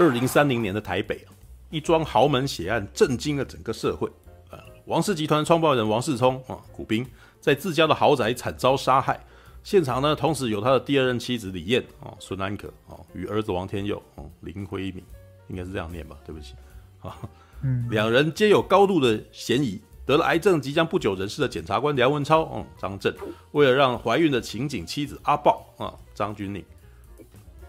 [0.00, 1.30] 二零三零年的台北啊，
[1.68, 4.08] 一桩豪门血案震惊了整个社会。
[4.48, 7.06] 呃，王氏集团创办人王世聪啊，股兵
[7.38, 9.22] 在自家的豪宅惨遭杀害，
[9.62, 14.02] 现场呢，同时有他的第二任妻子李燕啊、孙安可啊，与儿子王天佑、
[14.40, 15.04] 林辉敏，
[15.48, 16.16] 应该是这样念吧？
[16.24, 16.54] 对不起
[17.06, 17.18] 啊，
[17.60, 19.78] 嗯，两人皆有高度的嫌疑。
[20.06, 23.14] 得了癌症即将不久人世的检察官梁文超，嗯，张震，
[23.52, 26.64] 为了让怀孕的情景妻子阿豹啊，张钧甯，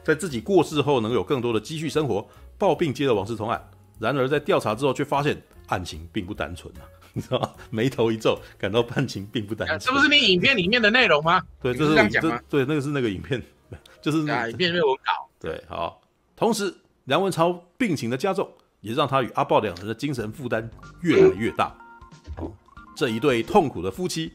[0.03, 3.69] 在自己过世后能有更多的积蓄生活，抱病接了王世聪案。
[3.99, 6.81] 然而在调查之后，却发现案情并不单纯啊，
[7.13, 7.51] 你知道吗？
[7.69, 9.79] 眉头一皱，感到案情并不单纯。
[9.79, 11.41] 这不是你影片里面的内容吗？
[11.61, 12.39] 对，这是这样讲吗？
[12.49, 13.41] 对，那个是那个影片，
[14.01, 15.29] 就是、啊、影片没有稿。
[15.39, 16.01] 对，好。
[16.35, 16.73] 同时，
[17.03, 20.67] 梁文超病情的加重，也让他与阿豹两人的精神负担
[21.01, 21.75] 越来越大。
[22.37, 22.51] 哦，
[22.95, 24.33] 这一对痛苦的夫妻，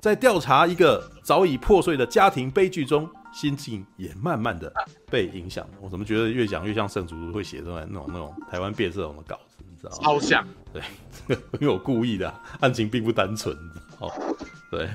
[0.00, 4.72] 在调查一个早已破碎的家庭悲剧中，心境也慢慢的
[5.10, 5.66] 被影响。
[5.80, 9.96] 我怎么觉得越讲越像圣主会写出来那种那种台湾变色龙的稿子，你知道吗？
[10.02, 10.46] 超像。
[10.72, 10.82] 对，
[11.60, 13.56] 因为我故意的，案情并不单纯。
[13.98, 14.12] 哦，
[14.70, 14.88] 对。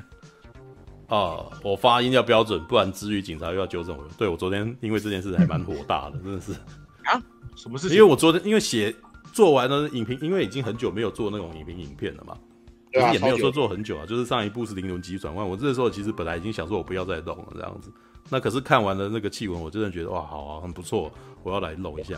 [1.08, 4.04] 哦，我发音要标准，不然至于警察又要纠正我。
[4.18, 6.54] 对，我昨天因为这件事还蛮火大的，真的是。
[7.04, 7.22] 啊？
[7.56, 7.98] 什么事情？
[7.98, 8.96] 因为我昨天因为写。
[9.34, 12.36] 做完了影评，因为已经很久没有做那种影评影片了嘛，
[13.14, 17.92] 也没有说做很久啊，就是上一部是《零轮急转弯》，我这时候其实本来已经想说我不要再动了这样子，
[18.30, 21.12] 那可是看完了那个气文，我真的觉得哇，好啊，很不错，
[21.44, 22.16] 我要来弄一下，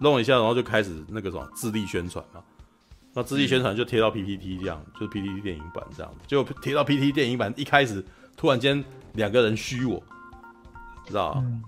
[0.00, 2.42] 弄一下，然后就开始那个什么自力宣传嘛，
[3.14, 8.04] 那自力宣传就贴到 PPT 这样，就是 PPT 电影版这样子，就贴到 PPT 电影版，一开始
[8.36, 10.02] 突然间两个人虚我，
[11.06, 11.62] 知道吗？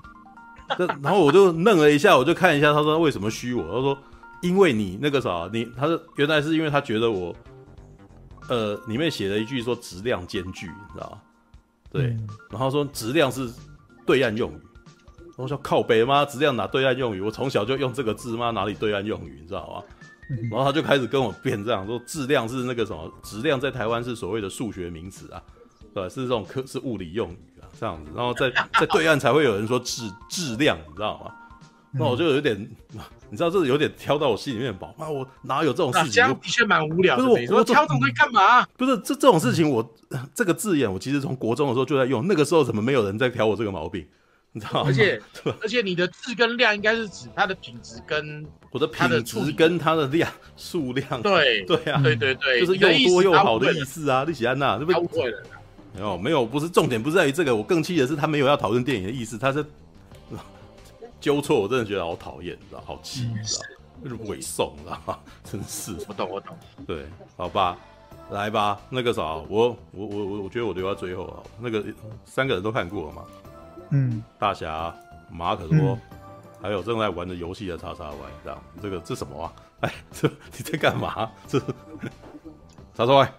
[0.79, 3.99] 这、嗯、然后我就愣了一下，我就看一下，他说为什么虚我，他说。
[4.43, 7.35] 因为你那个啥，你他是原来是因为他觉得我，
[8.51, 11.19] 呃，里面写了一句说质量兼具，你知道吗？
[11.91, 13.51] 对，嗯、然后说质量是
[14.07, 14.61] 对岸用语，
[15.37, 16.25] 我说靠北吗？
[16.25, 17.21] 质量拿对岸用语？
[17.21, 18.51] 我从小就用这个字吗？
[18.51, 19.39] 哪里对岸用语？
[19.41, 19.83] 你知道吗？
[20.51, 23.13] 然后他就开始跟我辩这样说，质量是那个什么？
[23.23, 25.43] 质量在台湾是所谓的数学名词啊，
[25.93, 28.11] 对，是这种科是物理用语啊，这样子。
[28.15, 31.35] 然后在在对岸才会有人说质质量，你知道吗？
[31.95, 32.57] 那我就有点。
[33.31, 36.13] 你知道这有点挑到我心里面宝，妈，我哪有这种事情？
[36.13, 37.25] 这样的确蛮无聊的。
[37.25, 38.65] 不是我，我挑这种东西干嘛？
[38.77, 42.29] 不是这这种事情我，我 这个字眼，我其实从国中的时候就在用。
[42.29, 44.07] 那个时候怎么没有人在挑我这个毛病？
[44.53, 44.87] 你知道吗？
[44.87, 45.21] 而且
[45.61, 51.21] 而且你的字跟量应该是指它的品质跟我的品质跟它的量数量。
[51.21, 54.23] 对对啊，对对对，就是又多又好的意思啊！
[54.23, 55.01] 利喜安娜，对不对？
[55.01, 55.43] 误会了。
[55.93, 57.55] 没有没有，不是重点，不是在于这个。
[57.57, 59.65] 我更气的是他没有要讨论电影的意思，他是
[61.25, 61.59] 纠错。
[61.59, 63.63] 我真的觉得好讨厌，你知道，好气，你知道。
[64.03, 65.19] 就是伪送，知道吗？
[65.43, 66.55] 真是，我懂，我懂。
[66.87, 67.07] 对，
[67.39, 67.79] 好吧，
[68.31, 71.43] 来吧，那个啥，我我我我我觉得我留到最后啊。
[71.59, 71.83] 那个
[72.27, 73.25] 三个人都看过了嘛？
[73.89, 74.95] 嗯，大侠、
[75.31, 76.01] 马可多，嗯、
[76.61, 79.53] 还有正在玩的游戏的叉叉 Y，这样，这个这什么啊？
[79.81, 81.31] 哎，这你在干嘛？
[81.49, 81.59] 这
[82.95, 83.33] 叉叉 Y，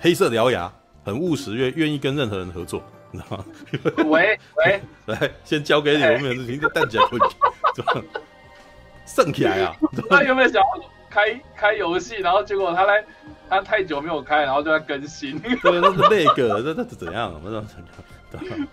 [0.00, 0.72] 黑色獠牙，
[1.04, 3.44] 很务实，愿愿意跟任何人合作，你知道吗？
[4.06, 7.36] 喂喂， 来，先交给你，我们有人在蛋讲问题。
[9.06, 9.76] 剩起来啊！
[10.10, 12.16] 他有没有想要开开游戏？
[12.16, 13.04] 然后结果他来，
[13.48, 15.38] 他太久没有开，然后就在更新。
[15.38, 17.32] 对，那是那个，那那是怎样？
[17.32, 17.62] 我不知道
[18.30, 18.68] 怎样。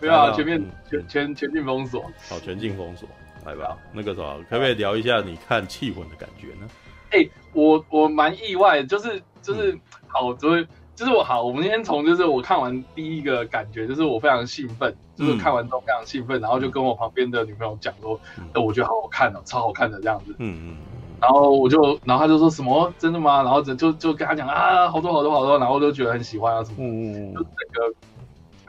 [0.00, 2.08] 没有啊，全面全全全境封锁。
[2.28, 3.08] 好，全境封锁，
[3.44, 3.76] 来吧。
[3.92, 6.68] 那个啥，可不可以聊一下你看气魂的感觉呢？
[7.10, 10.66] 哎、欸，我我蛮意外，就是就是、嗯、好，就是。
[11.02, 18.16] 就是我好，我们先从就是我看完第一个感觉，就是我非常兴奋，就是看完之后非常兴奋，然后就跟我旁边的女朋友讲说，
[18.52, 20.32] 哎，我觉得好好看哦，超好看的这样子。
[20.38, 20.76] 嗯嗯。
[21.20, 23.42] 然后我就，然后他就说什么真的吗？
[23.42, 26.76] 然后就就就跟他讲啊，好多好多好多，然后我就觉得很喜欢啊什么。
[26.78, 27.34] 嗯嗯。
[27.34, 27.94] 就整个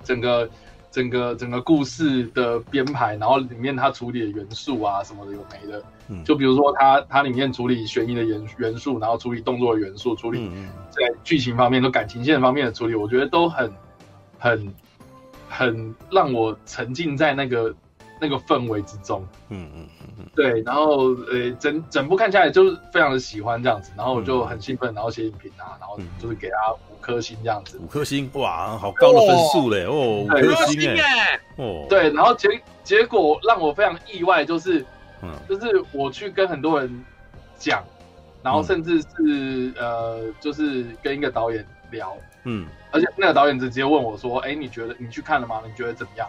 [0.04, 0.50] 整个
[0.94, 5.84] 整个整个故事的编排，然后里面它处理的元素啊什么的有没的。
[6.24, 10.52] 就比如说它它里面处理悬疑的元元素，然后处理动作的元素，处理
[10.92, 13.74] 在剧情方面、和感情线方面的处理，我觉得都很
[14.38, 14.74] 很
[15.50, 17.74] 很让我沉浸在那个
[18.24, 19.28] 那个氛围之中。
[19.50, 19.86] 嗯嗯
[20.18, 27.78] 嗯对，然后呃整整部看下来就是非常的喜欢这样子，然后我就很兴奋，然后写影评啊，然后就是给他五颗星这样子。
[27.84, 29.84] 五颗星哇，好高的分数嘞！
[29.84, 31.40] 哦，五颗星哎！
[31.58, 32.48] 哦，对，然后结
[32.84, 34.86] 结果让我非常意外，就是
[35.22, 35.30] 嗯。
[35.50, 37.06] 就是我去跟很多人
[37.58, 37.84] 讲，
[38.42, 42.16] 然后甚至是、嗯、呃，就是跟一个导演聊，
[42.46, 45.62] 嗯，而且那个导演直接问我说：“哎、欸，你觉得你去看了吗？
[45.66, 46.28] 你觉得怎么样？”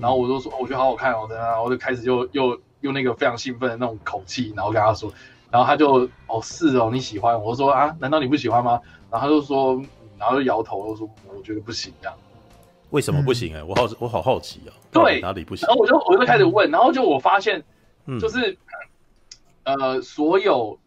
[0.00, 5.12] 然后我就说：“我觉得好好看哦。”然后我就开始就又用那个非常兴奋的那种口气，然后跟他说，
[5.50, 7.40] 然后他就哦是哦你喜欢？
[7.40, 8.80] 我说啊，难道你不喜欢吗？
[9.10, 9.82] 然后他就说，
[10.18, 12.16] 然后就摇头，我说我觉得不行这样。
[12.90, 13.58] 为什么不行、欸？
[13.58, 15.04] 哎、嗯，我好我好好奇啊、哦。
[15.04, 15.66] 对，哪里不行？
[15.66, 17.62] 然后我就我就开始问，然后就我发现。
[18.18, 18.58] 就是
[19.62, 20.80] 呃，所有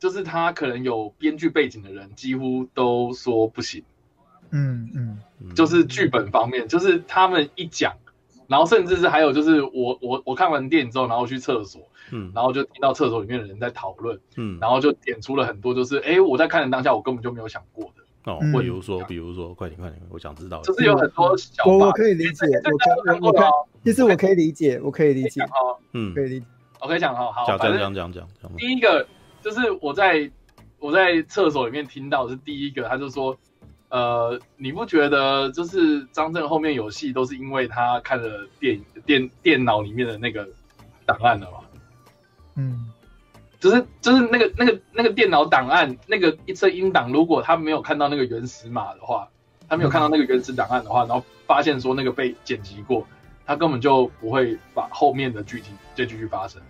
[0.00, 3.84] 就是他可能有编剧背景的人，几乎都说不行。
[4.50, 7.94] 嗯嗯，就是剧本方面，就是他们一讲，
[8.46, 11.80] 然后甚至是还有就是我我我看完电影之后，然后去厕所，
[12.12, 18.38] 嗯，然后就听到厕所里面的人在讨论，嗯，然后就点出了很多，就是哎，我在看的当下，我根本就没有想过的哦。
[18.60, 22.46] 比如说，比如说，快点快点，我想知道，就是有很多小，我我可以理解，
[23.20, 25.40] 我我我其实我可以理解，我可以理解，
[25.92, 26.46] 嗯，可以理解。
[26.80, 28.28] 我可以讲好好，讲讲讲讲讲。
[28.56, 29.06] 第一个
[29.42, 30.30] 就是我在
[30.78, 33.36] 我在厕所里面听到是第一个，他就说。
[33.94, 40.48] 呃，你不觉得就是张震后面有戏都是因为他看了电影电电脑里面的那个
[41.06, 41.58] 档案了吗？
[42.56, 42.90] 嗯，
[43.60, 49.28] 就是就是那个那个那个电脑档案那个一声音档，如果他没有看到那个原始码的话，
[49.68, 53.06] 他没有看到那个原始档案的话，然后发现说那个被剪辑过，
[53.46, 56.60] 他根本就不会把后面的剧情再继续发生。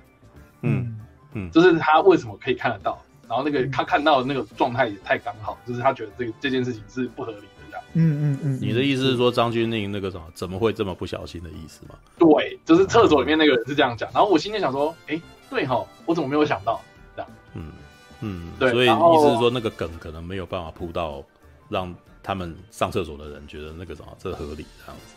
[0.61, 1.01] 嗯
[1.33, 3.03] 嗯，就是他为什么可以看得到？
[3.29, 7.85] 然后那个他看到的那个状态也太刚好，就是他觉得这个这件事情是不合理的这样。
[7.95, 8.59] 嗯嗯嗯。
[8.61, 11.95] 你的意思是说张钧甯那个什么怎么会这么不小心的意思吗？
[12.19, 14.09] 对，就是厕所里面那个人是这样讲。
[14.13, 16.81] 然后我心里想说，哎，对哈，我怎么没有想到
[17.17, 17.31] 这样？
[17.55, 17.73] 嗯
[18.21, 18.71] 嗯，对。
[18.71, 21.23] 所以意思是说那个梗可能没有办法铺到
[21.69, 25.15] 让他们上厕所的人觉得那个什么这合理这样子。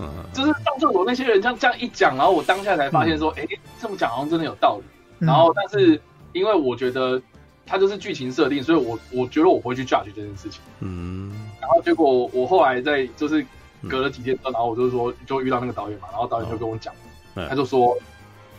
[0.00, 3.46] 嗯，就是上厕所那些人这样这样一讲，然后我当下才发现说，哎，
[3.80, 4.84] 这么讲好像真的有道理。
[5.26, 6.00] 然后但是
[6.32, 7.20] 因为我觉得。
[7.68, 10.60] 它就是剧情设定，所以我我觉得我不会去 judge 这件事情。
[10.80, 11.30] 嗯，
[11.60, 13.44] 然后结果我后来在就是
[13.88, 16.92] 隔了几天之后，然后我就说就遇到那个导演嘛，然后导演就跟我讲，
[17.34, 17.96] 哦、他就说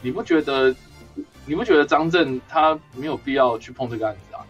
[0.02, 0.74] 你不觉得
[1.46, 4.46] 你不觉得张震他没有必要去碰这个案子啊？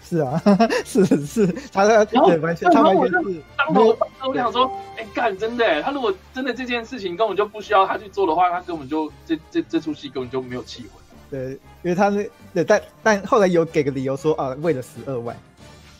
[0.00, 0.40] 是啊，
[0.86, 10.97] 是是，他他然后完全他完全是当头我想说，哎干真的，他如果真的这件事情根本就不需要他去做的话，他根本就这这这出戏根本就没有气魂。
[11.30, 11.50] 对，
[11.82, 12.22] 因为他那
[12.54, 15.36] 对，但但后来有给个理由说啊，为了十二万，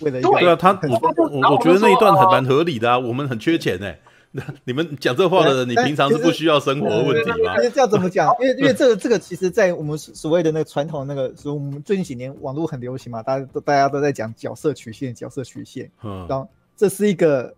[0.00, 0.98] 为了一个对啊，他我
[1.30, 3.98] 我我觉得那一段很蛮合理的啊，我们很缺钱哎，
[4.64, 7.56] 你们讲这话的人，你平常是不需要生活问题吗？
[7.72, 8.34] 这要怎么讲？
[8.40, 17.54] 因为 因为这个这个其实，在我们所谓的那个传统那个，所以我们最近几年网络很流行嘛，大家都大家都在讲角色曲线，角色曲线， 嗯，然后这是一个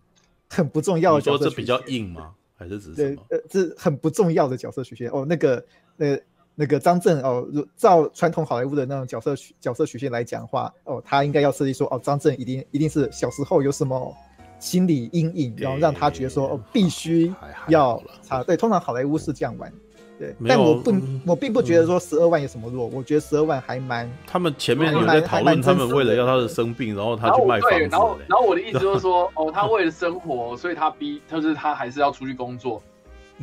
[0.49, 2.31] 很不重要的角色曲线，说这比较硬吗？
[2.57, 5.63] 还是只是呃，这很不重要的角色曲线哦，那个
[5.95, 6.21] 那个。
[6.53, 14.13] 那个张震哦，照传统好莱坞的那种角色角色曲线来讲的话，哦，他应该要设计说，哦，张震一定一定是小时候有什么
[14.59, 17.33] 心理阴影，然后让他觉得说，哦，必须
[17.69, 19.71] 要啊，对，通常好莱坞是这样玩，
[20.19, 20.93] 对，但我不，
[21.25, 24.11] 我并不觉得说十二万有什么弱，我觉得十二万还蛮。
[24.27, 27.87] 他们前面有在讨论，他们为了要他的生病，然后他去卖房子。
[27.89, 32.83] 然后，然后我的意思就是说，哦，他为了生活，所以他逼，就是他还是要出去工作，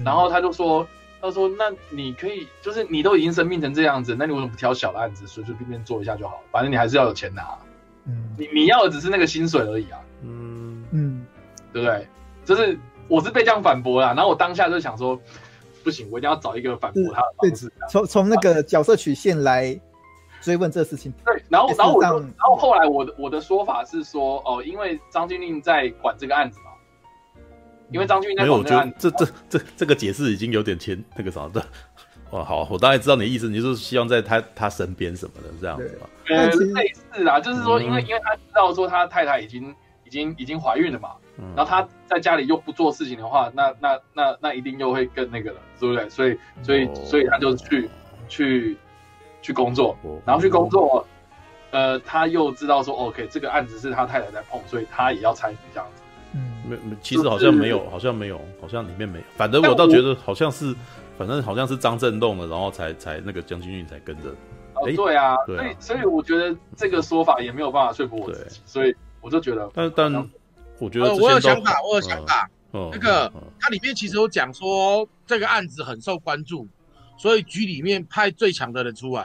[0.04, 0.86] 然后他就说。
[1.20, 6.40] 他说：“那你可以，就是你都已经生病成这样子，那你为什么不挑小的案子，随随便便做一下就好？
[6.52, 7.58] 反正你还是要有钱拿，
[8.06, 11.26] 嗯，你你要的只是那个薪水而已啊，嗯嗯，
[11.72, 12.06] 对不对？
[12.44, 12.78] 就是
[13.08, 15.20] 我是被这样反驳啦，然后我当下就想说，
[15.82, 19.78] 不行，我一定要找一个反驳他的方式，从从那个角色曲线来
[20.40, 21.12] 追问这事情。
[21.24, 26.66] 对，然后然后我然后后来我的我的说法是说，哦，因为张钧甯在管这个案子嘛。”
[27.90, 31.64] 因为张钧甯没有，我觉得这这这这个解释已经有点牵那个啥的。
[32.30, 36.06] 哇，好，我大概知道你的意思，你就是希望在他他身边什么的这样子吧？
[36.28, 41.12] 呃，类似啊，就是说，因为因为他知道说他太太已经已经已经怀孕了嘛，
[41.56, 46.06] 然后他在家里又不做事情的话，那那那那一定又会更那个了，对不对？
[46.10, 47.88] 所以所以所以他就去
[48.28, 48.76] 去
[49.40, 51.06] 去工作，然后去工作，
[51.70, 56.02] 呃，他又知道说，OK，这个案子是他太太在碰，所以他也要参与这样子。
[56.68, 59.24] 没没，其实好像没有，好像没有，好像里面没有。
[59.36, 60.74] 反正我倒觉得好像是，
[61.16, 64.30] 反正好像是张震动了，然后才才那个江军运才跟着。
[64.74, 69.68] 哦，对啊，所以所以我觉得这个说法也没有办法说服我自己，所以我就觉得。
[69.74, 70.30] 但但
[70.78, 72.48] 我觉得我有想法，我有想法。
[72.70, 76.68] 哦，那个它里面其实有讲说这个案子很受关注，
[77.16, 79.24] 所以局里面派最强的人出来。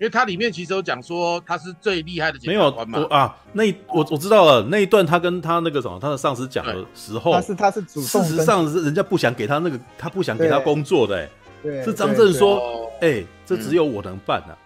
[0.00, 2.98] 因为它里面其实有讲说他是最厉害的检察官嘛。
[2.98, 11.30] 没有我啊，那我我知道了，那一段他跟他那个什么，他的上司讲的时候，他是他是主动，事实上是人家不想给他那个，他不想给他工作的、欸，
[11.64, 14.56] 对，是张震说，哎、欸，这只有我能办啊，嗯、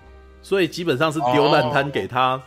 [0.42, 2.42] 所以基本上是丢烂摊给他，哦、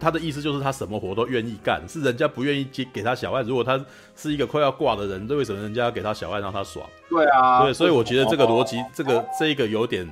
[0.00, 3.80] 他的意思就是他什么活都愿意干，是人家不愿意接给他小案，如果他
[4.16, 6.84] 是一个快要挂的人，那为什么人家要给他小案让他爽？
[7.08, 10.08] 对啊，对，所以我觉得这个逻辑，这个这一个有点。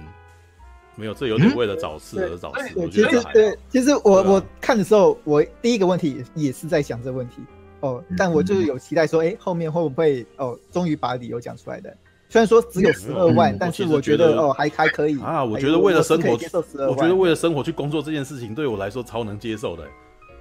[0.98, 2.74] 没有，这有点为了找事而找事。
[2.90, 7.36] 其实对，其实我我看的时候，我第一个问题也是在想这个问题
[7.80, 11.96] 哦，但我就是有期待说，哎，后面会不会哦，终于把理由讲出来的。
[12.28, 15.42] 虽然说只有十二万，但是我觉得哦还还可以啊。
[15.42, 19.84] 我觉得为了生活，我觉得为了生活去工作这件事情对我来说超能接受的。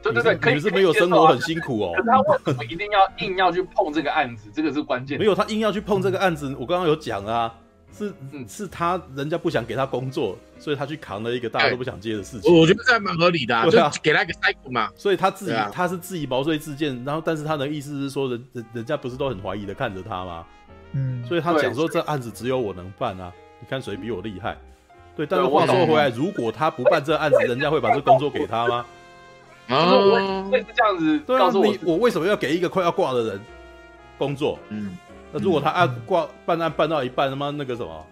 [0.01, 1.91] 对对对，可以是没有生活很辛苦哦。
[1.95, 4.49] 可是他为什么一定要硬要去碰这个案子？
[4.53, 5.17] 这个是关键。
[5.17, 7.53] 没有，他硬要去碰这个案子，我刚刚有讲啊，
[7.91, 8.13] 是
[8.48, 12.53] 是他人家不想给他工作，所以他去扛了一个大家都不想接的事情。
[12.53, 14.89] 我觉得这还蛮合理的，就给他一个 cycle 嘛。
[14.96, 20.46] 所以他自己他是自己毛遂自荐，然后但是他的意思是说，人人人家不是都很怀疑的看着他吗？
[20.94, 24.58] 嗯，所以他讲说这案子只有我能办啊，你看谁比我厉害？
[25.15, 28.86] 对，但是话说回来，如果他不办这案子，人家会把这工作给他吗？
[29.67, 29.86] 啊，
[30.50, 33.41] 会是这样子告诉我，你我为什么要给一个快要挂的人
[34.17, 34.58] 工作？
[34.70, 34.98] 嗯，
[35.31, 38.05] 那如果他案挂办案办到一半，他妈那个什么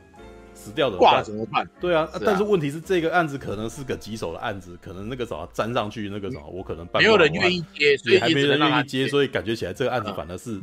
[0.53, 1.67] 死掉的挂怎么办？
[1.79, 10.59] 对啊，但是问题是这个案子可能是个棘手的案子，可能那个什么粘上去那个什么，我可能办没有人愿意接，所以还没人愿意接，所以感觉起来这个案子反而是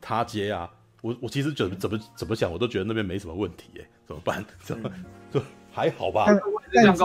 [0.00, 0.70] 他接啊。
[1.00, 4.44] 我我其实怎么怎么怎么想，我都觉得那边没什么问题哎，怎么办？
[4.62, 4.88] 怎么
[5.32, 5.42] 就
[5.72, 6.26] 还好吧？
[6.72, 7.02] 但是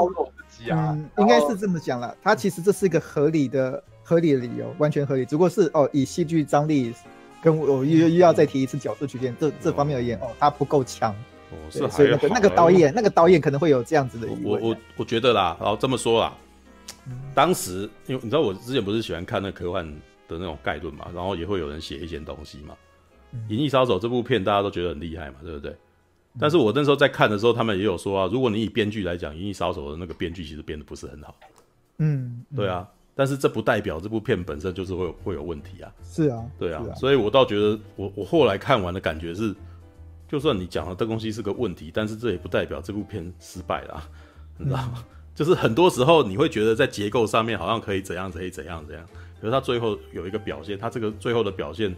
[0.69, 2.15] 嗯，应该是这么讲了。
[2.21, 5.25] 他其实这是一个合理的合理的理由，完全合理。
[5.25, 6.93] 只不过是哦，以戏剧张力
[7.47, 11.15] 跟我又又要再提一次角色曲线这这方面而言，哦，他不够强。
[11.49, 14.43] 哦，是所以那个那个导演那个导演可能会有这样子的疑。
[14.43, 16.35] 我我我觉得啦，然后这么说啦，
[17.33, 19.85] 当时因为你知道我之前不是喜欢看那科幻
[20.27, 22.75] 的那种概论嘛，然后也会有人写一些东西嘛。
[23.49, 25.73] 《银翼杀手》这部片大家都觉得很厉害嘛，对不对？
[26.37, 31.33] 但是我那时候在看的时候，他们也有说啊，如果你以编剧来讲，《银翼杀手》的那个编剧其实编的不是很好。
[31.99, 32.85] 嗯，对啊。
[33.17, 35.91] 但是这不代表这部片本身就是会有会有问题啊。
[36.03, 36.81] 是啊，对啊。
[36.95, 39.53] 所以我倒觉得，我我后来看完的感觉是，
[40.29, 44.03] 就算你讲的这东西是个问题，但是这也不代表这部片失败了，
[44.57, 45.03] 你知道吗？
[45.35, 49.03] 就是很多时候你会觉得在结构上面好像可以怎样可以怎样怎样，
[49.41, 51.93] 可是他最后有一个表现，他这个最后的表现。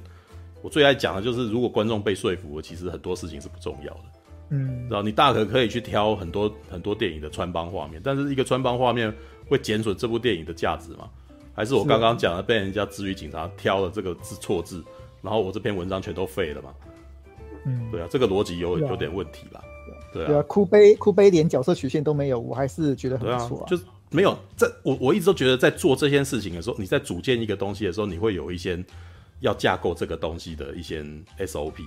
[0.61, 4.01] 我最爱讲的就是，如果观众被说服了，其实很多事情是不重要的。
[4.49, 9.15] 嗯，然后你大可可以去挑很多很多电影的穿帮画面，但是一个穿帮画面
[9.49, 11.09] 会减损这部电影的价值吗？
[11.53, 14.83] 还是我刚刚讲的被人家支语警察挑了这个字错字，
[15.21, 16.73] 然后我这篇文章全都废了嘛？
[17.65, 19.61] 嗯，对啊，这个逻辑有有点问题吧？
[20.13, 23.65] 对啊，对啊，哭悲哭悲连角色曲线都没有，我还是觉得很不错啊。
[23.67, 28.83] 就是没有在，我我一直都觉得在做这件事情的时候，你在组建一个东西的时候，你会有一些。
[29.41, 31.01] 要架构这个东西的一些
[31.37, 31.81] SOP，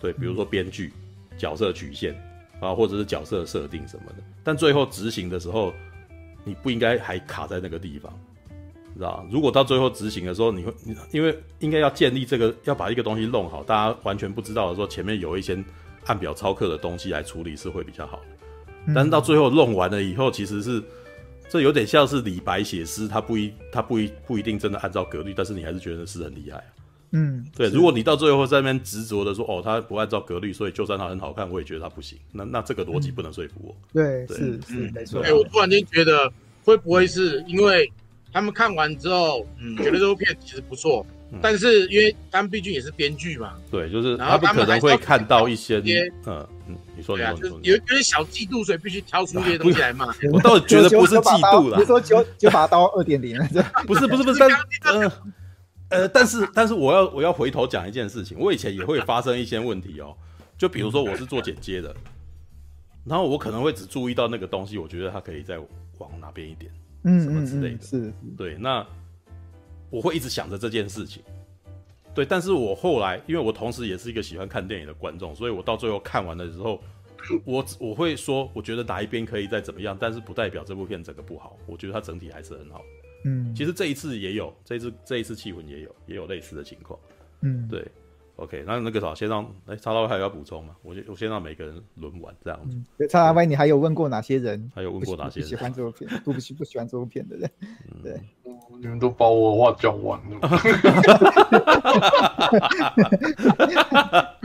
[0.00, 0.94] 对，比如说编剧、
[1.36, 2.18] 角色曲线
[2.58, 4.24] 啊，或者是角色设定什么的。
[4.42, 5.74] 但最后执行的时候，
[6.44, 8.12] 你不应该还卡在那个地方，
[8.94, 9.26] 知道？
[9.30, 10.72] 如果到最后执行的时候，你会，
[11.10, 15.58] 因为应该要建立这个，要把一个东西弄好，大家完全不知道的时候，前面有一些
[16.06, 18.92] 按表操课的东西来处理是会比较好的。
[18.94, 20.82] 但是到最后弄完了以后，其实是。
[21.46, 26.64] 这有点像是李白写诗，他不一他不一不一定真的按照格律，但是你还是觉得诗很厉害啊。
[27.16, 27.68] 嗯，对。
[27.70, 32.18] 如果你到最后在那边执着的说，哦，他不按照格律，所以就算他很好看，我也觉得他不行。
[32.32, 33.76] 那那这个逻辑不能说服我。
[33.92, 35.22] 对，是是没错。
[35.22, 36.30] 哎，我突然间觉得
[36.64, 37.90] 会不会是因为
[38.32, 41.06] 他们看完之后，嗯，觉得这部片其实不错，
[41.40, 45.80] 但是因为他们毕竟也是编剧嘛，对，就是他们可能会看到一些，
[46.26, 46.46] 嗯。
[46.66, 50.06] 嗯，你说对啊，就是有有点小嫉妒，所以必须挑出一些东西来骂。
[50.32, 53.38] 我倒觉得不是嫉妒了，比如说九九把刀二点零，
[53.86, 54.48] 不是不是不是，但
[54.98, 55.12] 呃
[55.90, 60.16] 呃，但是但是我要我要回头讲一件事情，我以前也会发生一些问题哦，
[60.56, 61.94] 就比如说我是做剪接的，
[63.04, 65.58] 然后我可能会只注意到那个东西，我觉得它可以再
[65.98, 66.72] 往哪边一点，
[67.04, 68.84] 嗯，什么之类的，是，对，那
[69.90, 71.22] 我会一直想着这件事情。
[72.14, 76.80] 对，但是我后来，因为我同时也是一个喜欢看电影的观众，所以我到最后看完的时候，
[77.44, 82.80] 我我会说，我觉得哪一边可以再怎么样，但是不代表这部片整个不好，我觉得它整体还是很好。
[83.24, 86.98] 嗯，其实这一次也有，这一次这一次气魂也有，也有类似的情况。
[87.40, 87.86] 嗯，对。
[88.36, 90.74] OK，那那个啥，先让哎，叉叉还有要补充吗？
[90.82, 92.76] 我先我先让每个人轮完这样子。
[92.98, 94.72] 对，叉叉 Y，你还有问过哪些人？
[94.74, 96.10] 还有问过哪些人喜欢这部片？
[96.24, 97.48] 不不喜 不喜欢这部片的人？
[98.02, 98.20] 对，
[98.80, 100.40] 你们都把我的话讲完了。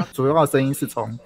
[0.14, 1.18] 主要的声音是从。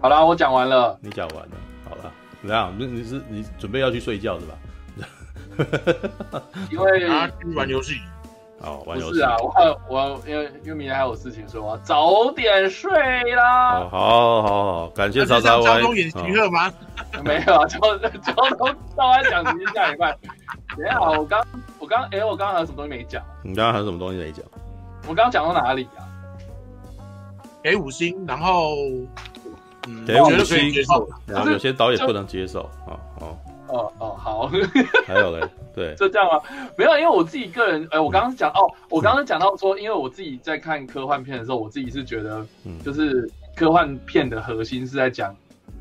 [0.00, 0.98] 好了，我讲完了。
[1.02, 1.56] 你讲完了，
[1.86, 2.10] 好了。
[2.40, 2.74] 怎么样？
[2.78, 4.58] 你你是你准备要去睡觉是吧？
[6.70, 7.08] 因为
[7.54, 7.94] 玩游戏。
[8.62, 12.90] 哦，不是啊，我我因为因为明天还有事情，所以我要早点睡
[13.34, 13.78] 啦。
[13.78, 14.42] 哦，好，好，
[14.80, 15.62] 好，感谢曹操。
[15.62, 16.70] 交通演习了吗？
[17.24, 20.14] 没有啊，交交通照安讲，直接下礼拜。
[20.76, 21.42] 等一下，我刚
[21.78, 23.22] 我刚哎，我刚刚还有什么东西没讲？
[23.42, 24.44] 你刚刚还有什么东西没讲？
[25.08, 26.04] 我刚刚讲到哪里啊？
[27.62, 28.74] 给五星，然后
[29.88, 30.70] 嗯，给五星，
[31.26, 33.38] 然后有些导演不能接受，好好。
[33.70, 34.50] 哦哦好，
[35.06, 36.42] 还有嘞，对，就这样吗？
[36.76, 42.46] 没有，因为我自己个人，哎，我刚刚讲哦，我刚刚讲到说，因为我自己在看科幻片的时候，我自己是觉得，
[42.84, 45.34] 就是科幻片的核心是在讲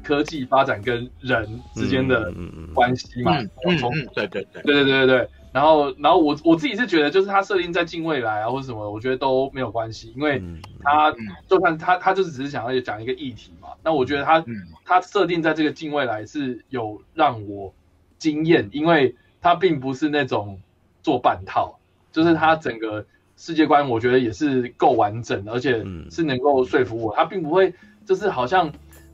[0.03, 2.31] 科技发展跟人之间的
[2.73, 3.37] 关系嘛。
[3.39, 5.29] 嗯嗯嗯，对对对，对对对对对。
[5.51, 10.39] 然后，然后我我自己是觉得，就是它设定在近未来啊，或者什么，我觉得都没有关系，因为
[10.83, 11.11] 它
[11.47, 13.69] 就算它它就是只是想要讲一个议题嘛。
[13.83, 14.45] 那我觉得它
[14.85, 17.73] 它设定在这个近未来是有让我。
[18.19, 20.59] 惊艳，因为它并不是那种
[21.01, 21.79] 做半套，
[22.11, 23.03] 就是它整个。
[23.41, 27.15] 世界观我觉得也是够完整的，而且是能够说服我。
[27.15, 27.73] 他并不会
[28.05, 28.69] 就是好像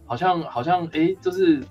[0.07, 1.61] 好像好像哎、欸，就是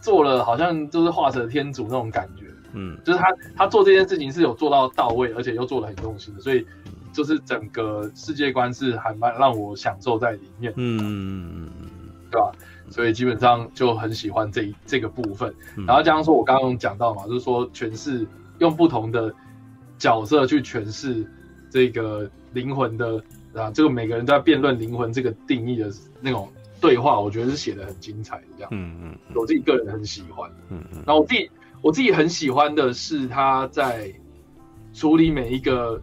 [0.00, 2.46] 做了好像就是画蛇添足那种感觉。
[2.72, 6.66] 嗯，就是他他做这件事情是有做到到位，而且又做的很用心的，所以
[7.12, 10.72] 就是整个世界观是还蛮让我享受在里面。
[10.76, 11.88] 嗯嗯嗯嗯，
[12.30, 12.52] 对吧？
[12.90, 15.54] 所以基本上就很喜欢这一这个部分。
[15.86, 18.26] 然后加上说我刚刚讲到嘛，就是说诠释
[18.58, 19.34] 用不同的
[19.98, 21.26] 角色去诠释。
[21.68, 26.48] 这个灵魂的啊，这个每个人都在辩论灵魂这个定义的那种
[26.80, 28.68] 对话，我觉得是写的很精彩的，这样。
[28.72, 30.48] 嗯嗯，我自己个人很喜欢。
[30.70, 31.50] 嗯嗯，那我自己
[31.82, 34.10] 我自己很喜欢的是他在
[34.94, 36.00] 处理每一个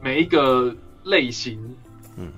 [0.00, 1.58] 每一个类型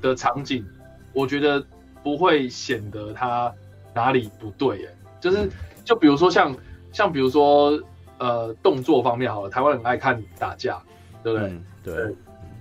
[0.00, 0.64] 的场景，
[1.12, 1.64] 我觉得
[2.02, 3.52] 不会显得他
[3.94, 5.50] 哪里不对，哎，就是
[5.84, 6.54] 就比如说像
[6.92, 7.80] 像比如说
[8.18, 10.82] 呃动作方面好了，台湾很爱看打架，
[11.22, 11.48] 对不对？
[11.48, 12.16] 嗯、对。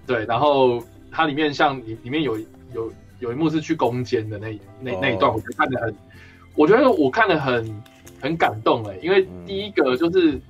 [0.08, 2.38] 对，然后它里面像里里面有
[2.74, 5.96] 有有一幕是去攻坚的那那那一段，我觉得看的很，
[6.56, 7.84] 我觉得我看的很
[8.20, 10.42] 很感动哎，因为第一个就是、嗯、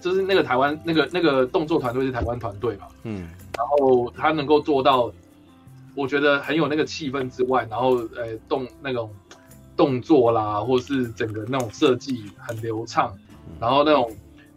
[0.00, 5.10] 就是那个台湾那个那个动作团队是台湾团队嘛，嗯，然后他能够做到，
[5.96, 9.10] 我觉得很有那个气氛之外，然后呃动那种
[9.76, 13.12] 动作啦，或是整个那种设计很流畅，
[13.60, 14.10] 然后那种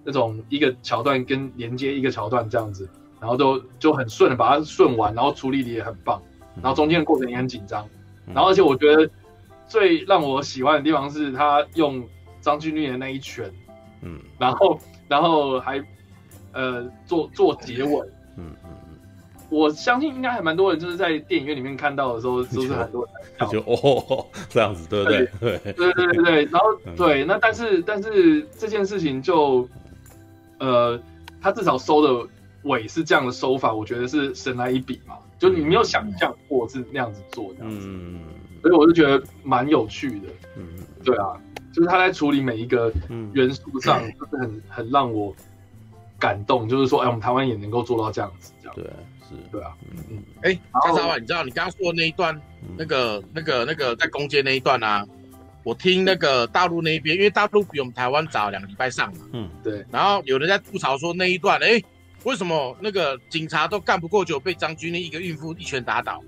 [0.04, 2.90] 那种一个桥段跟连接一个桥段这样子。
[3.20, 6.22] 然后都就很顺的把它顺完，然后处理的也很棒，
[6.62, 7.84] 然后中间的过程也很紧张，
[8.28, 9.10] 然后而且我觉得
[9.68, 12.08] 最让我喜欢的地方是他用
[12.42, 13.52] 张钧甯的那一拳，
[14.04, 15.84] 嗯，然后然后还
[16.54, 18.00] 呃做做结尾，
[18.36, 18.97] 嗯嗯嗯，
[19.50, 23.08] 我相信应该还蛮多人就是在电影院里面看到的时候， 都是很多
[23.40, 25.30] 人就哦这样子，对不对？
[25.40, 25.74] 对对。
[25.74, 29.68] 对对对，然后对，那但是但是这件事情就
[30.60, 31.00] 呃
[31.42, 32.30] 他至少收的。
[32.64, 38.20] 尾是这样的收法，我觉得是神来一笔嘛，就你没有想象过是那样子做这样子，嗯，
[38.62, 40.68] 所以我就觉得蛮有趣的，嗯，
[41.02, 41.40] 对啊，
[41.72, 42.92] 就是他在处理每一个
[43.32, 45.34] 元素上，就是很很让我
[46.20, 48.76] 感动，就是说，哎，我们台湾也能够做到这样子，这样。
[48.76, 48.86] 对，
[49.28, 49.98] 是，对啊，嗯。
[50.10, 52.40] 嗯，哎，张老板，你知道你刚刚说的那一段，
[52.78, 55.06] 那个那个那个在攻坚那一段啊，
[55.64, 61.82] 我听那个大陆那一边，因为大陆比我们台湾早两个礼拜上嘛，嗯，对，然后有人在吐槽说那一段，哎。
[62.24, 66.22] 为什么那个警察都干不过就被张钧甯一个孕妇一拳打倒？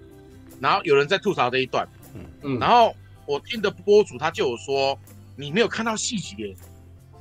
[0.62, 2.21] 然后有人在吐槽这一段，嗯。
[2.43, 4.97] 嗯，然后我听的播主他就有说，
[5.35, 6.55] 你没有看到细节，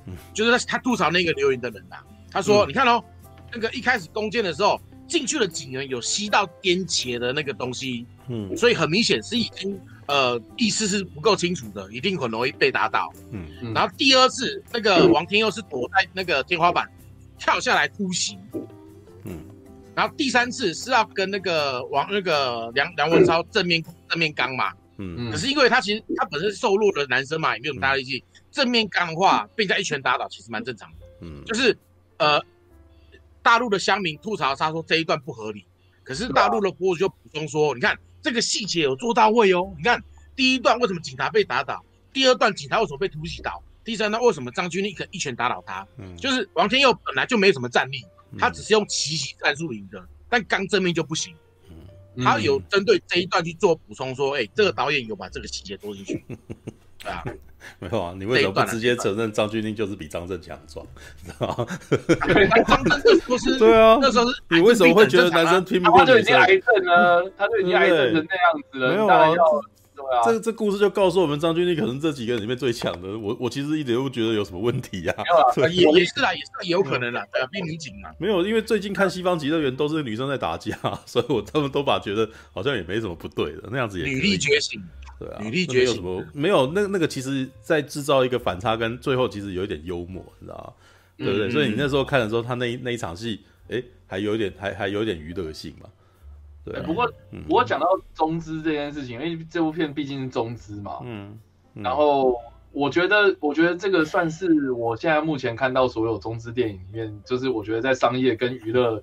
[0.07, 1.97] 嗯，就是他他吐槽那个留言的人呐，
[2.31, 3.03] 他说，你看哦，
[3.51, 13.47] 那个一开始攻坚的时候进去的警员有吸到颠茄的那个东西，嗯，所以很明显是已经呃意思是不够清楚的，一定很容易被打倒，嗯。
[13.63, 16.89] 嗯，然后第二次那个王天佑是躲在那个天花板。
[17.41, 18.37] 跳下来突袭，
[19.23, 19.39] 嗯，
[19.95, 25.15] 然后第三次是要跟那个王那个梁梁文超正面正面刚嘛，嗯。
[25.17, 31.79] 嗯，可是因为他其实他本身瘦弱的男生嘛，也没有那么大力气，正面刚的话被人家一拳打倒，其实蛮正常的，嗯，就是
[32.17, 32.43] 呃，
[33.49, 35.65] 大陆的乡民吐槽他说这一段不合理，
[36.05, 40.05] 可是大陆的博主就补充说，你看这个细节有做到位哦，你看
[40.37, 41.83] 第一段为什么警察被打倒，
[42.13, 43.63] 第二段警察为什么被突袭倒？
[43.83, 45.87] 第三，段为什么张军立可以一拳打倒他？
[45.97, 51.35] 嗯，就是王天佑本来就没什么战力，嗯、他只是用奇袭战术赢的，但刚正面就不行。
[51.71, 56.23] 嗯，他有针对这一段去做补充，说，哎、欸，这个导演有把这个细节做进去。
[57.03, 57.23] 对啊，
[57.79, 60.87] 没有啊，你为什么不直接承认张钧甯就是比张震强壮？
[61.25, 61.67] 知道吗？
[62.67, 66.15] 张震那不是 对啊，那时候是你为什么会觉得男生拼不过女生？
[66.17, 69.29] 他就已经癌症了，他就已经癌症成那样子了，没有啊。
[69.99, 73.19] 啊、这这故事就告诉我们，张钧甯可能这几个人里面最强的。
[73.19, 75.23] 我我其实一点都不觉得有什么问题呀、啊。
[75.57, 77.27] 没有啊，也也是啦，也是有可能啦。
[77.33, 78.09] 对啊，变女警嘛。
[78.17, 84.05] 没有，因为最近看《西方极乐园》都是女生在打架， 所以我他们都把觉得好像也没什么不对的那样子也。
[84.05, 84.81] 女力觉醒，
[85.19, 86.03] 对啊，女力觉醒。
[86.03, 90.73] 没有什么，没有那那个，其实在制造一个反差，跟最后其实有一点幽默，你知道吗？
[91.19, 91.51] 嗯、对不对？
[91.51, 95.89] 所以你那时候看的时候，他那一那一场戏，哎，还有一点，还还有点娱乐性嘛。
[96.65, 97.11] 对，不过
[97.47, 101.39] 不过讲到中资这件事情，因为这部片毕竟是中资嘛，嗯，
[101.73, 102.37] 然后
[102.73, 109.03] 我觉得，我觉得这个算是我现在目前看到所有中资电影里面，就是我觉得在商业跟娱乐，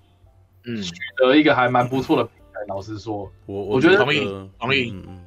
[0.65, 2.60] 嗯，取得一个还蛮不错的平台。
[2.67, 4.19] 老实说，我我觉得同意
[4.60, 5.24] 同意，嗯，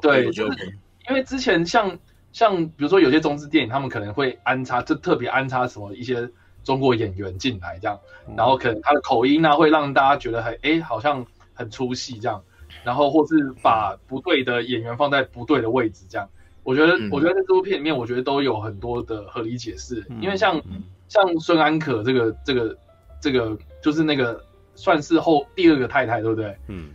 [0.00, 1.98] 对，就是因为之前像
[2.32, 6.28] 像比如说有些中资电影，他们可能会安插，就特别安插什么一些
[6.62, 7.98] 中国演员进来这样，
[8.36, 12.42] 然后可能他的口音呢、啊、会让大家觉得很哎好像很出戏这样，
[12.82, 16.28] 然后或是把不对的演员放在不对的位置这样，
[16.62, 20.60] 我觉得、嗯、我觉得在这部片里面，我觉得都有很多的合理解释，因为像
[21.08, 22.76] 像孙安可这个这个
[23.20, 26.56] 这个就是那个算是后第二个太太对不对？
[26.68, 26.90] 嗯。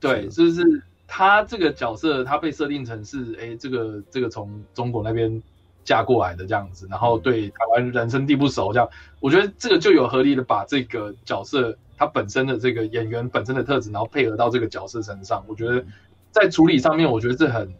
[0.00, 5.42] 对，就是他这个角色，他被设定成是，哎，这个这个从中国那边
[5.82, 15.84] 嫁过来的这样子，然后对台湾人生地不熟，这样，我觉得这个就有合理的把这个角色他本身的这个演员本身的特质，然后配合到这个角色身上，我觉得
[16.30, 17.74] 在处理上面，我觉得这很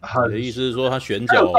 [0.00, 0.28] 很。
[0.28, 1.52] 你的意思是说他选角？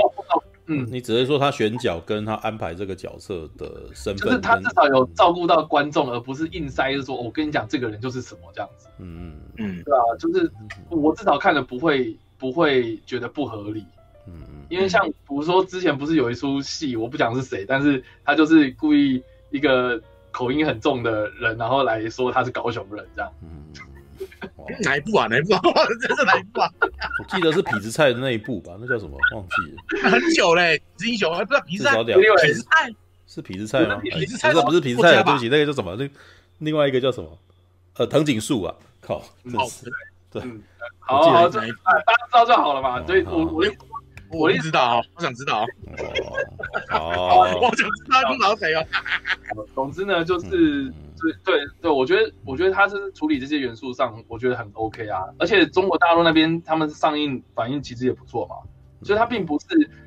[0.72, 8.88] 嗯，你只是说他选角跟他安排这个角色的身份，就是他至少有照顾到观众，而不是硬塞说，我跟你讲这个人就是什么这样子。
[9.00, 10.52] 嗯嗯，对啊，就是
[10.90, 13.84] 我至少看了不会不会觉得不合理。
[14.28, 23.32] 嗯嗯，因为像比如说之前不是有一出戏，我不讲是谁，但是他就是故意一个口音很重的人，然后来说他是高雄人这样。
[23.42, 23.66] 嗯。
[24.84, 25.28] 哪一部啊？
[25.28, 25.62] 哪一部啊？
[26.02, 26.70] 这是哪一部啊？
[26.82, 28.78] 我记得是痞子蔡的那一部吧？
[28.80, 29.18] 那叫什么？
[29.34, 30.10] 忘记了。
[30.10, 31.92] 很久嘞，英雄还不知道痞子蔡。
[31.96, 32.92] 痞子蔡
[33.28, 34.02] 是痞子蔡吗？
[34.02, 34.18] 不是，
[34.64, 35.96] 不是痞子蔡，对不起，那个叫什么？
[35.96, 36.10] 那
[36.60, 37.38] 另外一个叫什么？
[37.98, 39.22] 呃，藤井树啊，靠，
[40.32, 40.42] 对，
[41.00, 43.06] 好好，这大家知道就好了嘛。
[43.06, 43.66] 所以我我
[44.32, 45.66] 我知道，我想知道。
[46.92, 48.86] 哦，我想知道 是老谁哦。
[49.74, 50.94] 总之呢，就是。
[51.22, 55.26] 对对对，我觉得我觉得他是处理这些元素上，我觉得很 OK 啊。
[55.38, 58.56] 而且中国大陆那边他们上映反应其实也不错嘛，
[59.04, 59.66] 所以他并不是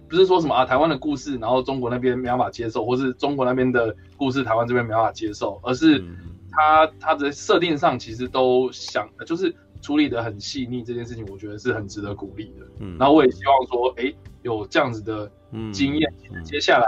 [0.08, 6.02] 不是说什么啊台湾的故事，然后中国那边没办法接受，或是中国那边的故事台湾这边没办法接受，而是
[6.50, 12.66] 他他的设定上其实都想就是处理的很细腻，这件事情我觉得是很值得鼓励的。
[12.79, 15.31] 嗯，然后我也希望说，哎，有这样子的
[15.71, 16.11] 经验，
[16.42, 16.87] 接下来。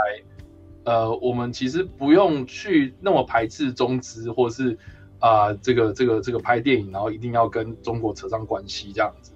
[0.87, 4.77] 呃，我们其实不用去那么排斥中资，或是
[5.19, 9.33] 啊、呃，这个这个这个拍电影，然后一定要跟中国扯上关系这样子。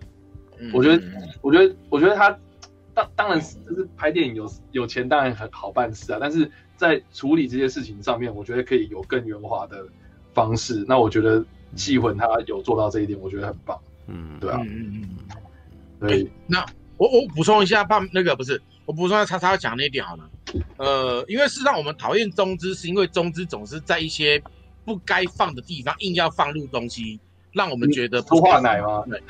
[0.58, 1.02] 嗯、我觉得，
[1.40, 2.38] 我觉得，我觉得他
[2.92, 9.86] 当当然是就是拍电影有有钱当然很好办事啊，但是在处理这些事情上面，我觉得可以有更圆滑的
[10.34, 10.84] 方式。
[10.86, 11.40] 那我觉得
[11.76, 13.78] 《缉魂》他有做到这一点，我觉得很棒。
[14.06, 16.08] 嗯，对啊，嗯嗯嗯。
[16.08, 16.64] 对，那
[16.96, 18.60] 我我补充一下，怕那个不是。
[18.86, 20.30] 我补充一下，叉叉讲那一点好了。
[20.78, 24.42] 呃，因为事实上我们讨厌中资，是因为中资总是在一些
[24.84, 27.20] 不该放的地方硬要放入东西，
[27.52, 29.04] 让我们觉得不化奶吗？
[29.08, 29.22] 对。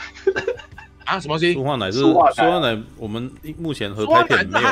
[1.04, 1.54] 啊，什么东西？
[1.54, 2.80] 舒化奶是舒化奶。
[2.98, 4.68] 我们目前合拍片没有，